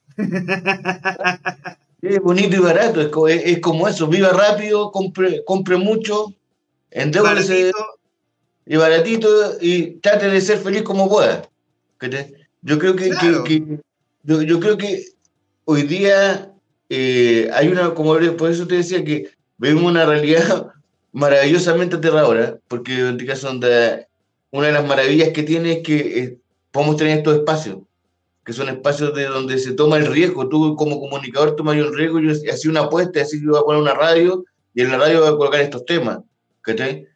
Es 2.02 2.20
bonito 2.20 2.56
y 2.56 2.58
barato, 2.58 3.28
es, 3.28 3.60
como 3.60 3.88
eso, 3.88 4.06
viva 4.08 4.28
rápido, 4.28 4.92
compre, 4.92 5.42
compre 5.42 5.78
mucho, 5.78 6.34
endeudese 6.90 7.72
y 8.66 8.76
baratito 8.76 9.56
y 9.60 9.92
trate 10.00 10.28
de 10.28 10.40
ser 10.42 10.58
feliz 10.58 10.82
como 10.82 11.08
pueda. 11.08 11.48
Yo 12.60 12.78
creo 12.78 12.94
que, 12.94 13.10
yo, 14.22 14.60
creo 14.60 14.76
que 14.76 15.06
hoy 15.64 15.82
día 15.84 16.53
eh, 16.96 17.50
hay 17.52 17.68
una, 17.68 17.92
como 17.94 18.16
por 18.36 18.50
eso 18.50 18.66
te 18.66 18.76
decía 18.76 19.04
que 19.04 19.30
vemos 19.58 19.82
una 19.84 20.06
realidad 20.06 20.72
maravillosamente 21.12 21.96
aterradora, 21.96 22.58
porque 22.68 23.00
en 23.00 23.06
este 23.08 23.26
caso 23.26 23.50
una 23.50 24.66
de 24.66 24.72
las 24.72 24.86
maravillas 24.86 25.30
que 25.30 25.42
tiene 25.42 25.72
es 25.72 25.82
que 25.82 26.18
eh, 26.18 26.38
podemos 26.70 26.96
tener 26.96 27.18
estos 27.18 27.36
espacios, 27.36 27.78
que 28.44 28.52
son 28.52 28.68
espacios 28.68 29.14
de 29.14 29.24
donde 29.24 29.58
se 29.58 29.72
toma 29.72 29.96
el 29.96 30.06
riesgo. 30.06 30.48
Tú 30.48 30.76
como 30.76 31.00
comunicador 31.00 31.56
tomas 31.56 31.76
un 31.76 31.94
riesgo, 31.96 32.20
yo 32.20 32.30
hacía 32.30 32.70
una 32.70 32.82
apuesta, 32.82 33.22
así 33.22 33.40
que 33.40 33.46
voy 33.46 33.58
a 33.58 33.62
poner 33.62 33.82
una 33.82 33.94
radio 33.94 34.44
y 34.74 34.82
en 34.82 34.90
la 34.90 34.98
radio 34.98 35.20
voy 35.20 35.28
a 35.28 35.36
colocar 35.36 35.60
estos 35.60 35.84
temas. 35.84 36.18
¿cachai? 36.60 37.06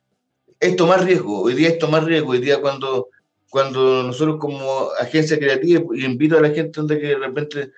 Es 0.58 0.76
tomar 0.76 1.04
riesgo, 1.04 1.42
hoy 1.42 1.54
día 1.54 1.68
es 1.68 1.78
tomar 1.78 2.04
riesgo, 2.04 2.30
hoy 2.30 2.40
día 2.40 2.60
cuando, 2.60 3.08
cuando 3.48 4.02
nosotros 4.02 4.38
como 4.40 4.88
agencia 5.00 5.38
creativa, 5.38 5.82
invito 5.94 6.36
a 6.36 6.40
la 6.40 6.50
gente 6.50 6.72
donde 6.74 6.98
que 6.98 7.06
de 7.06 7.18
repente 7.18 7.70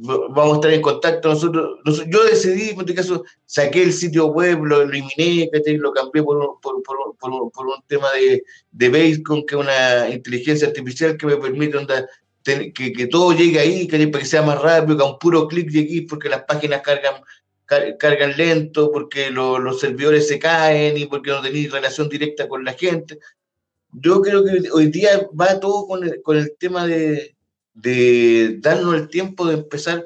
vamos 0.00 0.52
a 0.52 0.54
estar 0.54 0.72
en 0.72 0.82
contacto. 0.82 1.28
Nosotros, 1.28 1.78
yo 2.08 2.24
decidí, 2.24 2.70
en 2.70 2.80
este 2.80 2.94
caso, 2.94 3.24
saqué 3.44 3.82
el 3.82 3.92
sitio 3.92 4.26
web, 4.26 4.64
lo 4.64 4.82
eliminé, 4.82 5.50
lo 5.78 5.92
cambié 5.92 6.22
por 6.22 6.38
un, 6.38 6.60
por, 6.60 6.82
por, 6.82 7.16
por, 7.18 7.52
por 7.52 7.66
un 7.66 7.82
tema 7.86 8.10
de, 8.12 8.42
de 8.70 8.88
Basecon, 8.88 9.44
que 9.46 9.54
es 9.54 9.60
una 9.60 10.08
inteligencia 10.08 10.68
artificial 10.68 11.16
que 11.16 11.26
me 11.26 11.36
permite 11.36 11.78
que, 12.42 12.92
que, 12.92 13.06
todo 13.06 13.32
llegue 13.32 13.60
ahí, 13.60 13.86
que, 13.86 14.08
para 14.08 14.22
que 14.22 14.28
sea 14.28 14.42
más 14.42 14.60
rápido, 14.60 14.96
que 14.96 15.04
a 15.04 15.06
un 15.06 15.18
puro 15.18 15.46
clic 15.46 15.68
llegue, 15.68 16.06
porque 16.08 16.28
las 16.28 16.44
páginas 16.44 16.80
cargan 16.82 17.22
cargan 17.98 18.36
lento, 18.36 18.90
porque 18.90 19.30
los 19.30 19.78
servidores 19.78 20.26
se 20.26 20.40
caen 20.40 20.96
y 20.96 21.06
porque 21.06 21.30
no 21.30 21.40
tenéis 21.40 21.70
relación 21.70 22.08
directa 22.08 22.48
con 22.48 22.64
la 22.64 22.72
gente. 22.72 23.18
Yo 23.92 24.20
creo 24.22 24.44
que 24.44 24.70
hoy 24.72 24.88
día 24.88 25.28
va 25.38 25.60
todo 25.60 25.86
con 25.86 26.02
el, 26.02 26.20
con 26.22 26.36
el 26.36 26.56
tema 26.58 26.86
de, 26.86 27.36
de 27.74 28.58
darnos 28.60 28.94
el 28.94 29.08
tiempo 29.08 29.46
de 29.46 29.54
empezar 29.54 30.04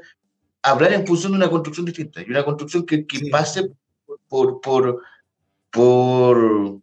a 0.62 0.70
hablar 0.70 0.92
en 0.92 1.06
función 1.06 1.32
de 1.32 1.38
una 1.38 1.50
construcción 1.50 1.86
distinta 1.86 2.22
y 2.22 2.30
una 2.30 2.44
construcción 2.44 2.86
que, 2.86 3.06
pase 3.30 3.70
por, 4.28 4.60
por, 4.60 5.00
por, 5.70 6.80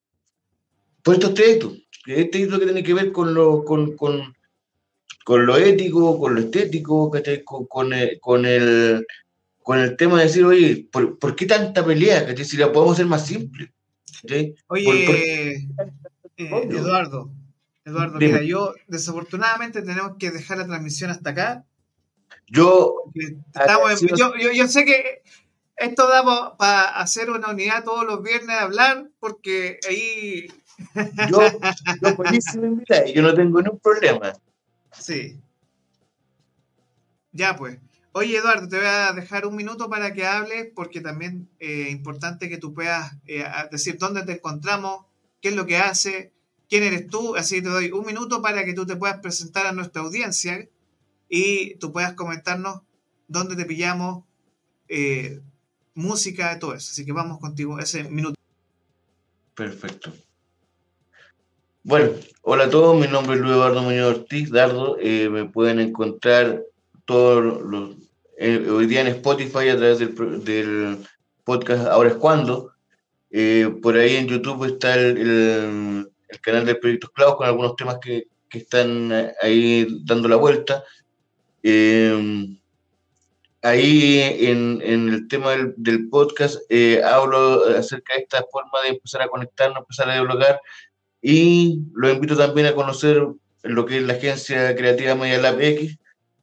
por 1.04 1.14
estos 1.14 1.34
textos. 1.34 1.78
Este 2.06 2.40
hito 2.40 2.60
que 2.60 2.66
tiene 2.66 2.84
que 2.84 2.94
ver 2.94 3.12
con 3.12 3.34
lo, 3.34 3.64
con, 3.64 3.96
con, 3.96 4.36
con 5.24 5.46
lo 5.46 5.58
ético, 5.58 6.20
con 6.20 6.36
lo 6.36 6.42
estético, 6.42 7.12
con, 7.12 7.68
con, 7.68 7.94
el, 7.94 8.20
con, 8.20 8.46
el, 8.46 9.06
con 9.62 9.80
el 9.80 9.96
tema 9.98 10.18
de 10.18 10.26
decir, 10.26 10.44
oye, 10.44 10.88
¿por, 10.92 11.36
qué 11.36 11.46
tanta 11.46 11.86
pelea? 11.86 12.36
Si 12.44 12.58
la 12.58 12.72
podemos 12.72 12.94
hacer 12.94 13.06
más 13.06 13.26
simple. 13.26 13.72
Oye, 14.68 15.58
eh, 15.58 15.68
Eduardo, 16.38 17.32
Eduardo, 17.84 18.20
mira, 18.20 18.44
yo 18.44 18.76
desafortunadamente 18.88 19.82
tenemos 19.82 20.18
que 20.18 20.32
dejar 20.32 20.60
la 20.60 20.68
transmisión 20.68 21.10
hasta 21.10 21.32
acá. 21.32 21.66
Yo, 22.48 22.94
yo, 24.54 24.68
sé 24.68 24.86
que 24.86 25.24
esto 25.78 26.08
da 26.08 26.58
para 26.58 26.90
hacer 27.00 27.30
una 27.32 27.50
unidad 27.50 27.84
todos 27.84 28.06
los 28.06 28.22
viernes 28.22 28.56
a 28.56 28.64
hablar, 28.64 29.10
porque 29.20 29.80
ahí. 29.90 30.48
Yo, 31.30 31.42
yo 32.02 33.14
yo 33.14 33.22
no 33.22 33.36
tengo 33.36 33.62
ningún 33.62 33.80
problema. 33.80 34.34
Sí. 34.92 35.40
Ya 37.32 37.56
pues. 37.56 37.78
Oye, 38.14 38.38
Eduardo, 38.38 38.68
te 38.68 38.78
voy 38.78 38.88
a 38.88 39.14
dejar 39.14 39.46
un 39.46 39.56
minuto 39.56 39.90
para 39.90 40.12
que 40.14 40.26
hables, 40.26 40.70
porque 40.76 41.00
también 41.00 41.48
es 41.60 41.88
eh, 41.88 41.90
importante 41.92 42.50
que 42.50 42.58
tú 42.58 42.74
puedas 42.74 43.14
eh, 43.28 43.46
decir 43.72 43.98
dónde 43.98 44.24
te 44.24 44.34
encontramos, 44.34 45.06
qué 45.40 45.50
es 45.50 45.56
lo 45.56 45.66
que 45.66 45.78
hace, 45.78 46.34
quién 46.72 46.84
eres 46.84 47.08
tú, 47.08 47.36
así 47.36 47.62
te 47.62 47.68
doy 47.68 47.92
un 47.92 48.06
minuto 48.06 48.42
para 48.42 48.64
que 48.64 48.74
tú 48.74 48.86
te 48.86 48.96
puedas 48.96 49.20
presentar 49.20 49.66
a 49.66 49.74
nuestra 49.74 50.04
audiencia 50.04 50.70
y 51.28 51.76
tú 51.76 51.92
puedas 51.92 52.14
comentarnos 52.14 52.80
dónde 53.28 53.58
te 53.58 53.66
pillamos, 53.66 54.24
eh, 54.88 55.42
música, 55.96 56.58
todo 56.60 56.74
eso. 56.74 56.92
Así 56.92 57.06
que 57.06 57.12
vamos 57.12 57.40
contigo 57.40 57.78
ese 57.78 58.06
minuto. 58.06 58.40
Perfecto. 59.54 60.14
Bueno, 61.84 62.12
hola 62.42 62.66
a 62.66 62.70
todos, 62.70 62.98
mi 62.98 63.12
nombre 63.12 63.36
es 63.36 63.42
Luis 63.42 63.54
Eduardo 63.54 63.82
Muñoz 63.82 64.20
Ortiz, 64.20 64.50
Dardo, 64.50 64.98
eh, 65.02 65.28
me 65.30 65.50
pueden 65.50 65.78
encontrar 65.82 66.64
todos 67.04 67.44
los, 67.66 67.98
eh, 68.38 68.66
hoy 68.70 68.86
día 68.86 69.02
en 69.02 69.08
Spotify 69.08 69.68
a 69.70 69.78
través 69.78 70.00
del, 70.00 71.06
podcast 71.44 71.88
Ahora 71.88 72.12
es 72.12 72.16
cuando, 72.16 72.72
por 73.82 73.98
ahí 73.98 74.16
en 74.16 74.28
YouTube 74.28 74.64
está 74.66 74.96
el 74.96 76.11
canal 76.40 76.66
de 76.66 76.76
Proyectos 76.76 77.12
Clavos 77.12 77.36
con 77.36 77.48
algunos 77.48 77.76
temas 77.76 77.98
que, 78.02 78.28
que 78.50 78.60
están 78.60 79.34
ahí 79.42 79.88
dando 80.06 80.28
la 80.28 80.38
vuelta. 80.38 80.84
Eh, 81.64 82.48
ahí 83.62 84.20
en, 84.48 84.82
en, 84.84 85.10
el 85.10 85.28
tema 85.28 85.52
del, 85.52 85.74
del 85.78 86.10
podcast 86.10 86.60
eh, 86.70 87.02
hablo 87.04 87.66
acerca 87.78 88.16
de 88.16 88.22
esta 88.22 88.44
forma 88.52 88.82
de 88.84 88.90
empezar 88.90 89.22
a 89.22 89.28
conectarnos, 89.28 89.80
empezar 89.80 90.10
a 90.10 90.14
dialogar 90.14 90.60
y 91.22 91.82
lo 91.94 92.10
invito 92.10 92.36
también 92.36 92.68
a 92.68 92.74
conocer 92.74 93.28
lo 93.64 93.86
que 93.86 93.98
es 93.98 94.04
la 94.04 94.14
agencia 94.14 94.76
creativa 94.76 95.16
Media 95.16 95.40
Lab 95.40 95.62
X, 95.62 95.98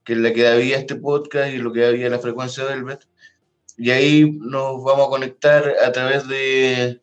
que 0.05 0.13
es 0.13 0.19
la 0.21 0.33
que 0.33 0.43
da 0.43 0.55
vida 0.55 0.77
a 0.77 0.81
este 0.81 0.95
podcast 0.95 1.53
y 1.53 1.59
lo 1.59 1.73
que 1.73 1.81
da 1.81 1.91
vida 1.91 2.07
a 2.07 2.11
la 2.11 2.21
frecuencia 2.21 2.65
Velvet. 2.65 3.01
Y 3.77 3.91
ahí 3.91 4.31
nos 4.39 4.83
vamos 4.85 5.09
a 5.09 5.11
conectar 5.11 5.75
a 5.85 5.93
través 5.93 6.29
de 6.29 7.01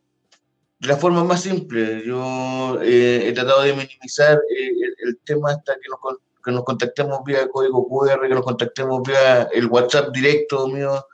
la 0.86 0.96
forma 0.96 1.24
más 1.24 1.42
simple. 1.42 2.02
Yo 2.04 2.80
eh, 2.82 3.28
he 3.28 3.32
tratado 3.32 3.62
de 3.62 3.72
minimizar 3.72 4.36
eh, 4.36 4.68
el, 4.68 5.08
el, 5.08 5.18
tema 5.24 5.50
hasta 5.50 5.74
que 5.74 5.88
nos 5.88 5.98
que 6.44 6.52
nos 6.52 6.64
contactemos 6.64 7.24
vía 7.24 7.48
código 7.48 7.88
QR, 7.88 8.28
que 8.28 8.34
nos 8.34 8.44
contactemos 8.44 9.02
vía 9.02 9.48
el 9.52 9.66
WhatsApp 9.66 10.12
directo 10.14 10.68
mío. 10.68 11.04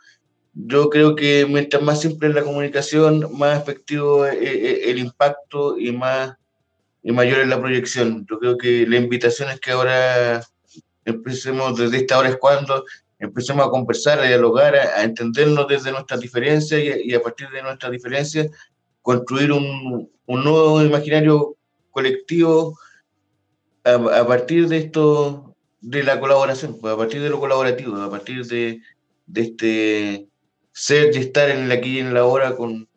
Yo 0.52 0.90
creo 0.90 1.16
que 1.16 1.46
mientras 1.48 1.82
más 1.82 2.02
simple 2.02 2.28
es 2.28 2.34
la 2.34 2.44
comunicación, 2.44 3.26
más 3.32 3.62
efectivo 3.62 4.26
es 4.26 4.88
el 4.88 4.98
impacto 4.98 5.78
y 5.78 5.90
más 5.92 6.36
y 7.02 7.12
mayor 7.12 7.40
es 7.40 7.48
la 7.48 7.60
proyección. 7.60 8.26
Yo 8.30 8.38
creo 8.38 8.58
que 8.58 8.86
la 8.86 8.96
invitación 8.96 9.48
es 9.48 9.58
que 9.58 9.72
ahora 9.72 10.46
empecemos 11.06 11.78
desde 11.78 11.96
esta 11.96 12.18
hora 12.18 12.28
es 12.28 12.36
cuando 12.36 12.84
empecemos 13.18 13.66
a 13.66 13.70
conversar, 13.70 14.20
a 14.20 14.24
dialogar, 14.24 14.76
a, 14.76 15.00
a 15.00 15.02
entendernos 15.02 15.66
desde 15.66 15.92
nuestras 15.92 16.20
diferencias 16.20 16.80
y, 16.80 17.10
y, 17.10 17.14
a 17.14 17.22
partir 17.22 17.48
de 17.50 17.62
nuestras 17.62 17.90
diferencias 17.90 18.48
construir 19.02 19.52
un, 19.52 20.10
un 20.26 20.44
nuevo 20.44 20.82
imaginario 20.82 21.56
colectivo 21.90 22.78
a, 23.84 23.94
a, 23.94 24.26
partir 24.26 24.68
de 24.68 24.78
esto, 24.78 25.54
de 25.80 26.02
la 26.02 26.20
colaboración, 26.20 26.78
pues 26.80 26.94
a 26.94 26.96
partir 26.96 27.20
de 27.20 27.30
lo 27.30 27.40
colaborativo, 27.40 27.96
a 27.96 28.10
partir 28.10 28.46
de, 28.46 28.80
de 29.26 29.40
este 29.40 30.28
ser 30.72 31.14
y 31.14 31.18
estar 31.18 31.50
en 31.50 31.64
el 31.64 31.72
aquí 31.72 31.96
y 31.96 32.00
en 32.00 32.14
la 32.14 32.24
hora 32.24 32.56
con, 32.56 32.88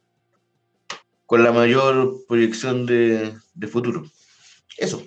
con 1.25 1.43
la 1.43 1.51
mayor 1.51 2.25
proyección 2.27 2.85
de, 2.85 3.33
de 3.53 3.67
futuro. 3.67 4.05
Eso. 4.77 5.03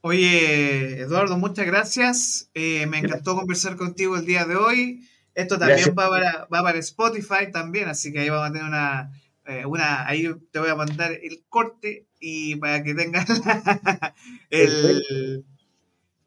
Oye, 0.00 1.00
Eduardo, 1.00 1.38
muchas 1.38 1.64
gracias. 1.64 2.50
Eh, 2.52 2.86
me 2.86 2.98
encantó 2.98 3.34
conversar 3.34 3.76
contigo 3.76 4.16
el 4.16 4.26
día 4.26 4.44
de 4.44 4.56
hoy. 4.56 5.08
Esto 5.34 5.58
también 5.58 5.94
va 5.98 6.08
para, 6.08 6.46
va 6.52 6.62
para, 6.62 6.78
Spotify 6.78 7.50
también, 7.52 7.88
así 7.88 8.12
que 8.12 8.20
ahí 8.20 8.28
vamos 8.28 8.48
a 8.48 8.52
tener 8.52 8.66
una, 8.66 9.10
eh, 9.46 9.66
una, 9.66 10.06
ahí 10.06 10.32
te 10.50 10.58
voy 10.60 10.70
a 10.70 10.76
mandar 10.76 11.12
el 11.12 11.44
corte 11.48 12.06
y 12.20 12.56
para 12.56 12.82
que 12.82 12.94
tengas 12.94 13.26
el, 14.50 15.44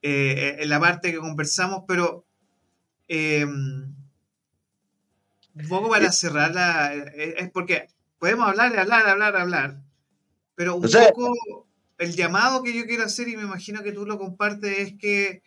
eh, 0.02 0.64
la 0.66 0.80
parte 0.80 1.12
que 1.12 1.20
conversamos, 1.20 1.84
pero 1.88 2.26
eh, 3.08 3.46
un 3.46 3.96
poco 5.70 5.90
para 5.90 6.12
cerrar 6.12 6.54
la, 6.54 6.94
es 6.94 7.50
porque 7.52 7.88
podemos 8.20 8.50
hablar, 8.50 8.78
hablar, 8.78 9.08
hablar, 9.08 9.36
hablar, 9.36 9.82
pero 10.56 10.76
un 10.76 10.86
o 10.86 10.88
sea, 10.88 11.10
poco 11.10 11.68
el 11.98 12.16
llamado 12.16 12.64
que 12.64 12.76
yo 12.76 12.86
quiero 12.86 13.04
hacer 13.04 13.28
y 13.28 13.38
me 13.38 13.44
imagino 13.44 13.84
que 13.84 13.92
tú 13.92 14.06
lo 14.06 14.18
compartes 14.18 14.80
es 14.80 14.94
que, 14.98 15.42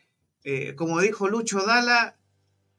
eh, 0.44 0.74
como 0.74 1.00
dijo 1.00 1.28
Lucho 1.28 1.60
Dala, 1.62 2.16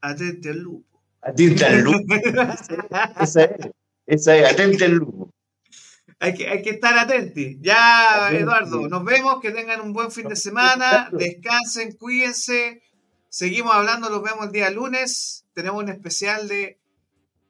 atente 0.02 0.50
al 0.50 0.58
lupo. 0.58 1.00
Atente 1.22 1.64
al 1.64 1.80
lupo. 1.80 2.14
esa 3.20 3.44
es, 3.44 3.70
esa 4.06 4.36
es, 4.36 4.52
atente 4.52 4.84
al 4.84 4.92
lupo. 4.92 5.30
Hay 6.18 6.34
que, 6.34 6.48
hay 6.48 6.62
que 6.62 6.70
estar 6.70 6.96
atentos. 6.98 7.42
Ya. 7.60 8.30
Eduardo, 8.30 8.88
nos 8.88 9.04
vemos, 9.04 9.40
que 9.40 9.50
tengan 9.50 9.80
un 9.80 9.92
buen 9.92 10.10
fin 10.10 10.28
de 10.28 10.36
semana, 10.36 11.08
descansen, 11.12 11.92
cuídense. 11.96 12.82
Seguimos 13.28 13.74
hablando, 13.74 14.10
los 14.10 14.22
vemos 14.22 14.46
el 14.46 14.52
día 14.52 14.70
lunes. 14.70 15.46
Tenemos 15.54 15.82
un 15.82 15.88
especial 15.88 16.48
de 16.48 16.78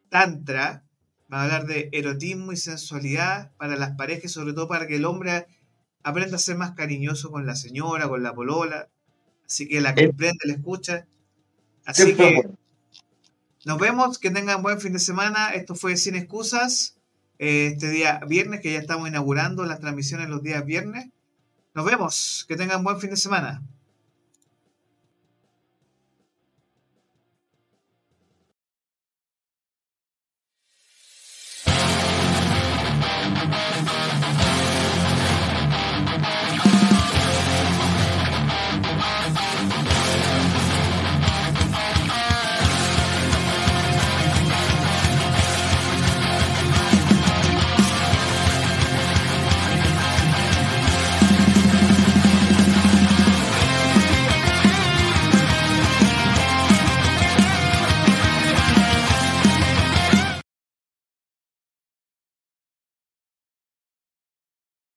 Tantra. 0.08 0.84
Va 1.32 1.40
a 1.40 1.44
hablar 1.44 1.66
de 1.66 1.88
erotismo 1.92 2.52
y 2.52 2.56
sensualidad 2.56 3.52
para 3.56 3.76
las 3.76 3.92
parejas, 3.92 4.32
sobre 4.32 4.52
todo 4.52 4.68
para 4.68 4.86
que 4.86 4.96
el 4.96 5.06
hombre 5.06 5.46
aprenda 6.02 6.36
a 6.36 6.38
ser 6.38 6.56
más 6.56 6.72
cariñoso 6.72 7.30
con 7.30 7.46
la 7.46 7.56
señora, 7.56 8.08
con 8.08 8.22
la 8.22 8.34
polola. 8.34 8.88
Así 9.46 9.68
que 9.68 9.80
la 9.80 9.94
comprende, 9.94 10.38
la 10.44 10.54
escucha. 10.54 11.06
Así 11.84 12.14
que 12.14 12.42
nos 13.64 13.78
vemos, 13.78 14.18
que 14.18 14.30
tengan 14.30 14.62
buen 14.62 14.80
fin 14.80 14.92
de 14.92 14.98
semana. 14.98 15.54
Esto 15.54 15.74
fue 15.74 15.96
Sin 15.96 16.16
Excusas 16.16 16.96
este 17.38 17.90
día 17.90 18.20
viernes, 18.26 18.60
que 18.60 18.72
ya 18.72 18.78
estamos 18.78 19.08
inaugurando 19.08 19.64
las 19.64 19.80
transmisiones 19.80 20.28
los 20.28 20.42
días 20.42 20.64
viernes. 20.64 21.08
Nos 21.74 21.84
vemos, 21.84 22.44
que 22.48 22.56
tengan 22.56 22.84
buen 22.84 23.00
fin 23.00 23.10
de 23.10 23.16
semana. 23.16 23.62